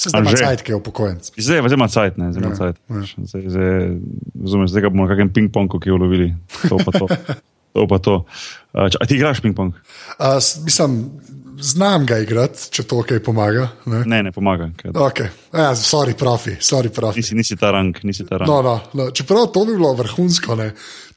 Se 0.00 0.08
zdaj 0.08 0.22
ima 0.24 0.32
cajt, 0.32 0.62
ki 0.64 0.72
je 0.72 0.76
upokojenc. 0.80 1.30
Zdaj 1.36 1.60
je 1.60 1.72
zelo 1.74 1.88
cajt, 1.92 2.16
ne, 2.16 2.30
zelo 2.32 2.48
Ja, 2.48 2.56
cajt. 2.56 2.76
ja. 2.88 3.02
Zdaj, 3.28 3.42
zdaj, 3.52 3.74
razumeš, 4.42 4.70
zdaj 4.72 4.86
ga 4.86 4.92
bomo 4.94 5.04
na 5.04 5.12
kakem 5.12 5.32
ping-pongu, 5.34 5.80
ki 5.80 5.92
jo 5.92 5.98
lovili. 6.00 6.30
To 6.68 6.80
pa 6.80 6.94
to. 6.96 7.04
to, 7.76 7.84
pa 7.90 7.98
to. 8.00 8.14
Uh, 8.72 8.86
če, 8.88 8.96
a 8.96 9.04
ti 9.04 9.18
igraš 9.20 9.42
ping-pong? 9.44 9.76
Uh, 10.16 10.40
mislim, 10.64 10.96
znam 11.60 12.06
ga 12.08 12.18
igrati, 12.24 12.70
če 12.72 12.86
to 12.88 13.02
kaj 13.04 13.20
pomaga. 13.24 13.68
Ne? 13.90 14.02
Ne, 14.08 14.22
ne 14.22 14.32
pomaga. 14.32 14.70
ker 14.80 14.96
Okay. 14.96 15.28
Ja, 15.52 15.74
sorry, 15.76 16.16
profi, 16.16 16.56
sorry, 16.64 16.88
profi. 16.88 17.20
Nisi, 17.20 17.36
nisi 17.36 17.56
ta 17.60 17.70
rang, 17.76 17.96
nisi 18.02 18.24
ta 18.24 18.40
rang. 18.40 18.48
No, 18.48 18.62
no, 18.64 18.78
no. 18.96 19.10
Čeprav 19.12 19.50
to 19.52 19.66
bi 19.68 19.76
bilo 19.76 19.92
vrhunsko, 19.98 20.56
ne? 20.56 20.70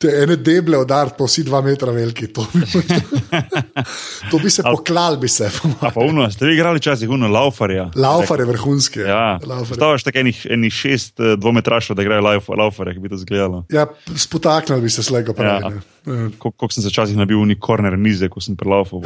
Te 0.03 0.11
ene 0.17 0.35
deble 0.35 0.75
udariti, 0.77 1.15
pa 1.15 1.23
vsi 1.23 1.43
dva 1.43 1.61
metra 1.61 1.91
veliki. 1.91 2.27
To 2.29 2.43
bi, 2.51 2.59
to 4.31 4.37
bi 4.37 4.49
se 4.49 4.63
poklal, 4.63 5.15
bi 5.17 5.27
se. 5.27 5.47
pa 5.79 5.91
uno, 5.97 6.25
ste 6.27 6.45
vi 6.45 6.53
igrali 6.53 6.79
časih 6.79 7.09
uno 7.09 7.27
laufarja? 7.27 7.89
Laufar 7.95 8.39
je 8.39 8.45
vrhunski. 8.45 8.99
Ja, 9.01 9.39
je- 9.39 9.65
Staveš 9.69 10.03
tako 10.03 10.19
enih, 10.19 10.45
enih 10.49 10.73
šest 10.73 11.19
eh, 11.19 11.35
dvometrašov, 11.37 11.95
da 11.95 12.01
igrajo 12.01 12.21
lauf- 12.21 12.51
laufarje, 12.53 12.93
ki 12.93 12.99
bi 12.99 13.09
to 13.09 13.15
izgledalo. 13.15 13.63
Ja, 13.69 13.85
spotaknil 14.17 14.81
bi 14.81 14.89
se 14.89 15.03
slego 15.03 15.31
Ja. 15.31 15.35
pravi. 15.35 15.75
Ja. 16.05 16.29
Kako 16.37 16.67
sem 16.69 16.83
se 16.83 16.89
včasih 16.89 17.17
nabil 17.17 17.39
v 17.39 17.45
neki 17.47 17.61
korner 17.61 17.97
mize, 17.97 18.27
ko 18.27 18.41
sem 18.41 18.55
prelaufal. 18.55 19.01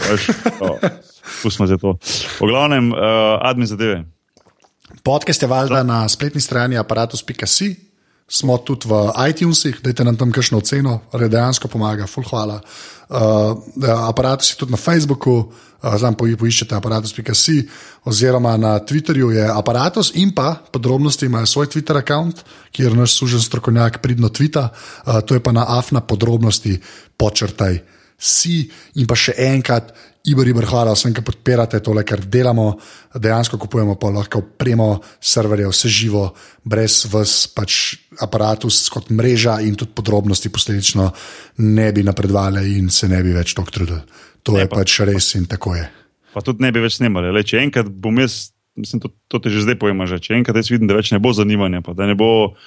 Pustimo 1.43 1.67
zdaj 1.67 1.77
to. 1.77 1.97
V 2.39 2.47
glavnem, 2.47 2.91
uh, 2.91 2.97
admin 3.41 3.67
zadeve. 3.67 4.03
Podcast 5.03 5.41
je 5.41 5.47
valjda 5.47 5.83
na 5.83 6.07
spletni 6.07 6.41
strani 6.41 6.77
aparatus.si, 6.77 7.75
smo 8.27 8.57
tudi 8.57 8.91
v 8.91 9.07
iTunesih, 9.29 9.79
dajte 9.83 10.03
nam 10.03 10.17
tam 10.19 10.31
kakšno 10.35 10.59
oceno, 10.59 10.99
ali 11.11 11.29
dejansko 11.31 11.67
pomaga, 11.71 12.07
full 12.07 12.27
hvala. 12.27 12.59
Uh, 13.07 13.55
aparatus 14.03 14.51
je 14.51 14.57
tudi 14.59 14.75
na 14.75 14.77
Facebooku, 14.77 15.47
uh, 15.47 15.95
znam 15.95 16.17
po, 16.19 16.27
poiščete 16.27 16.75
aparatus.si, 16.75 17.61
oziroma 18.03 18.57
na 18.59 18.79
Twitterju 18.83 19.31
je 19.31 19.47
aparatus 19.47 20.11
in 20.19 20.35
pa 20.35 20.57
podrobnosti 20.71 21.25
imajo 21.25 21.45
svoj 21.47 21.71
Twitter 21.71 21.95
račun, 21.95 22.33
kjer 22.71 22.97
naš 22.99 23.15
sužen 23.15 23.41
strokovnjak 23.41 24.01
pridno 24.03 24.29
tvita, 24.29 24.69
uh, 24.69 25.21
to 25.23 25.39
je 25.39 25.43
pa 25.43 25.55
na 25.55 25.63
afna 25.79 26.03
podrobnosti 26.03 26.81
počrtaj. 27.17 27.96
Si 28.17 28.65
in 28.97 29.05
pa 29.05 29.15
še 29.15 29.35
enkrat, 29.37 29.93
Ibor, 30.27 30.43
hvala 30.67 30.91
vsem, 30.91 31.13
ki 31.15 31.21
podpirate 31.23 31.79
tole, 31.79 32.01
kar 32.03 32.19
delamo. 32.19 32.73
Dejansko 33.15 33.55
kupujemo 33.61 33.95
pa 33.95 34.09
lahko 34.11 34.41
premo 34.59 34.99
serverje, 35.23 35.69
vse 35.71 35.87
živo, 35.87 36.23
brez 36.67 37.05
vas, 37.07 37.45
pač 37.47 37.95
aparatus 38.19 38.89
kot 38.91 39.07
mreža 39.15 39.61
in 39.63 39.77
tudi 39.79 39.93
podrobnosti 39.95 40.51
posledično 40.51 41.05
ne 41.63 41.85
bi 41.95 42.03
napredovali 42.03 42.75
in 42.75 42.89
se 42.91 43.07
ne 43.07 43.21
bi 43.23 43.31
več 43.31 43.53
tako 43.55 43.71
trudili. 43.71 44.01
To 44.43 44.51
Ne, 44.51 44.65
je 44.65 44.67
pa- 44.67 44.81
pač 44.81 44.99
res 45.07 45.35
in 45.35 45.45
tako 45.47 45.75
je. 45.75 45.87
Pa 46.33 46.41
tudi 46.41 46.59
ne 46.61 46.71
bi 46.75 46.79
več 46.83 46.97
snimali. 46.99 47.31
Le, 47.31 47.43
če 47.43 47.63
enkrat 47.63 47.87
bom 47.87 48.19
jaz, 48.19 48.51
mislim, 48.75 48.99
to, 48.99 49.13
to 49.31 49.39
te 49.39 49.49
že 49.49 49.63
zdaj 49.63 49.79
pojma, 49.79 50.05
že, 50.11 50.19
če 50.19 50.35
enkrat 50.35 50.59
jaz 50.59 50.67
vidim, 50.67 50.87
da 50.91 50.97
več 50.99 51.11
ne 51.15 51.19
bo 51.23 51.31
zanimanja, 51.31 51.79
pa 51.81 51.93
da 51.95 52.03
ne 52.05 52.15
bo 52.19 52.57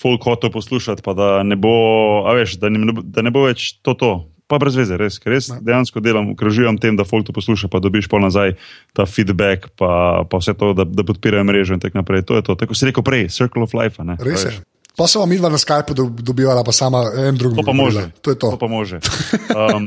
folk 0.00 0.24
hotel 0.24 0.48
poslušati, 0.50 1.02
pa 1.04 1.12
da 1.12 1.42
ne 1.44 1.56
bo, 1.60 2.24
a 2.24 2.32
veš, 2.32 2.56
da 2.56 2.70
ne, 2.72 2.96
da 3.04 3.20
ne 3.20 3.28
bo 3.30 3.44
več 3.44 3.76
to 3.84 3.92
to. 3.92 4.29
Pa 4.50 4.58
brez 4.58 4.74
veze, 4.74 4.98
res, 4.98 5.20
res 5.22 5.46
dejansko 5.62 6.02
delam, 6.02 6.32
ukrožujem 6.34 6.74
tem, 6.82 6.96
da 6.98 7.06
folk 7.06 7.22
to 7.28 7.34
posluša, 7.36 7.70
pa 7.70 7.78
dobiš 7.78 8.10
pol 8.10 8.24
nazaj 8.24 8.56
ta 8.96 9.06
feedback, 9.06 9.70
pa, 9.78 10.24
pa 10.26 10.40
vse 10.42 10.56
to, 10.58 10.72
da, 10.74 10.82
da 10.82 11.06
podpirajo 11.06 11.46
mrežo 11.46 11.78
in 11.78 11.82
tako 11.82 12.02
naprej. 12.02 12.26
To 12.26 12.40
je 12.40 12.42
to, 12.50 12.58
tako 12.58 12.74
si 12.74 12.90
rekel 12.90 13.06
prej, 13.06 13.28
circle 13.30 13.62
of 13.62 13.76
life. 13.78 14.02
Ne, 14.02 14.18
Res 14.18 14.48
je. 14.48 14.58
Pa 14.98 15.06
se 15.06 15.22
vam 15.22 15.30
midva 15.30 15.48
na 15.48 15.58
Skypu 15.58 15.94
dob- 15.94 16.20
dobivala, 16.20 16.64
pa 16.66 16.74
sama 16.74 17.06
en 17.14 17.38
drug. 17.38 17.54
To 17.56 17.62
pa 17.62 17.72
može. 17.72 18.10
To 18.20 18.34
je 18.34 18.38
to. 18.38 18.50
to 18.50 18.58
pa 18.58 18.66
može. 18.66 18.98
Um, 19.50 19.86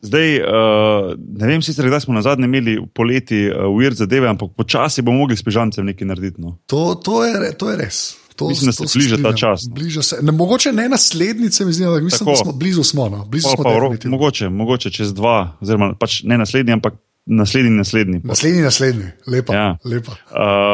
zdaj, 0.00 0.38
uh, 0.40 1.14
ne 1.16 1.46
vem 1.46 1.62
sicer, 1.62 1.86
kdaj 1.86 2.00
smo 2.00 2.14
na 2.14 2.22
zadnje 2.22 2.44
imeli 2.44 2.78
poleti 2.94 3.46
uh, 3.48 3.66
ujert 3.70 3.96
zadeve, 3.96 4.28
ampak 4.28 4.50
počasi 4.56 5.02
bomo 5.02 5.18
mogli 5.18 5.36
s 5.36 5.42
pižamcem 5.42 5.86
nekaj 5.86 6.08
narediti. 6.08 6.40
No. 6.40 6.58
To, 6.66 6.94
to, 6.94 7.24
je, 7.24 7.52
to 7.58 7.70
je 7.70 7.76
res. 7.76 8.16
To, 8.36 8.48
Mislim, 8.48 8.66
da 8.66 8.72
se 8.72 8.98
bliža 8.98 9.16
ta 9.22 9.32
čas. 9.32 9.68
Bliža 9.68 10.02
se. 10.02 10.18
Ne, 10.22 10.32
mogoče 10.32 10.72
ne 10.72 10.88
naslednjice, 10.88 11.64
mi 11.64 11.72
zdi, 11.72 11.84
ampak 11.84 12.02
mislim, 12.02 12.18
Tako. 12.18 12.30
da 12.30 12.36
smo 12.36 12.52
blizu. 12.52 12.82
Smo, 12.82 13.08
no. 13.08 13.24
blizu 13.24 13.48
Pa, 13.48 13.54
smo 13.54 13.64
pa, 13.64 14.08
mogoče, 14.08 14.48
mogoče 14.48 14.90
čez 14.90 15.14
dva, 15.14 15.56
oziroma 15.60 15.94
pač 15.94 16.22
ne 16.22 16.38
naslednji, 16.38 16.72
ampak 16.72 16.94
naslednji, 17.26 17.70
naslednji. 17.70 18.20
Naslednji, 18.24 18.62
naslednji, 18.62 19.04
lepa. 19.26 19.54
Ja. 19.54 19.76
lepa. 19.84 20.12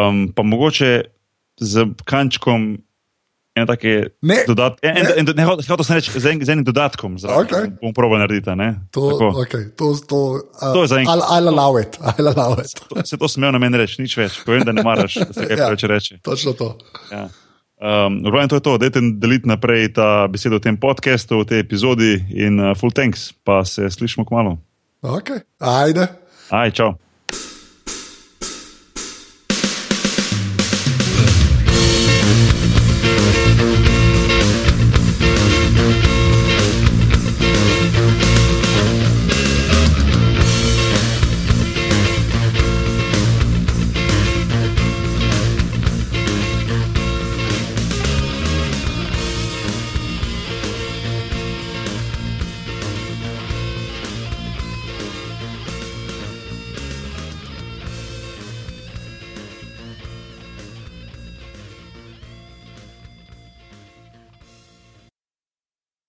Um, 0.08 0.32
pa 0.36 0.42
mogoče 0.42 1.00
z 1.60 1.86
kančkom. 2.04 2.78
Ene 3.52 3.66
take 3.66 4.06
Ne, 4.22 4.36
dodat, 4.48 4.78
en, 4.82 4.94
ne. 4.94 5.10
en, 5.16 5.26
ne, 5.36 5.44
hotel- 5.44 5.84
sem 5.84 5.96
reči, 5.96 6.08
z, 6.16 6.24
en, 6.26 6.40
z 6.40 6.48
enim 6.48 6.64
dodatkom, 6.64 7.18
zraven, 7.20 7.44
Okej. 7.44 7.66
bom 7.82 7.92
probal 7.92 8.18
narediti. 8.24 8.48
To, 8.90 9.10
Tako. 9.12 9.26
okay, 9.44 9.68
to, 9.76 9.92
to, 10.08 10.16
uh, 10.56 10.72
To 10.72 10.82
je 10.82 10.88
zaenkrat. 10.88 11.20
I'll, 11.20 11.24
I'll 11.28 11.48
allow 11.52 11.76
it. 11.76 11.98
I'll 12.00 12.32
allow 12.32 12.56
it. 12.56 12.72
To- 12.88 13.04
Se 13.04 13.16
to 13.20 13.28
smel 13.28 13.52
na 13.52 13.58
meni 13.60 13.76
reči, 13.76 14.00
nič 14.02 14.16
več. 14.16 14.40
Povem, 14.46 14.64
da 14.64 14.72
ne 14.72 14.80
maraš, 14.82 15.14
da 15.20 15.32
se 15.36 15.44
kaj 15.44 15.56
Ja. 15.58 15.66
preveč 15.68 15.84
reče. 15.84 16.18
Točno 16.24 16.52
to. 16.56 16.78
Ja. 17.12 17.28
Um, 17.82 18.22
Pravno 18.22 18.46
to 18.46 18.54
je 18.54 18.62
to, 18.62 18.72
dajte 18.78 19.00
deliti 19.18 19.50
naprej 19.50 19.98
ta 19.98 20.30
besedo 20.30 20.62
v 20.62 20.70
tem 20.70 20.76
podkastu, 20.78 21.42
v 21.42 21.48
tej 21.50 21.58
epizodi 21.66 22.14
in 22.30 22.62
uh, 22.62 22.78
full 22.78 22.94
thanks, 22.94 23.34
pa 23.42 23.66
se 23.66 23.90
slišimo 23.90 24.22
k 24.22 24.30
malu. 24.30 24.54
Okay. 25.02 25.42
Ajde. 25.58 26.06
Aj, 26.46 26.70
čau. 26.70 27.01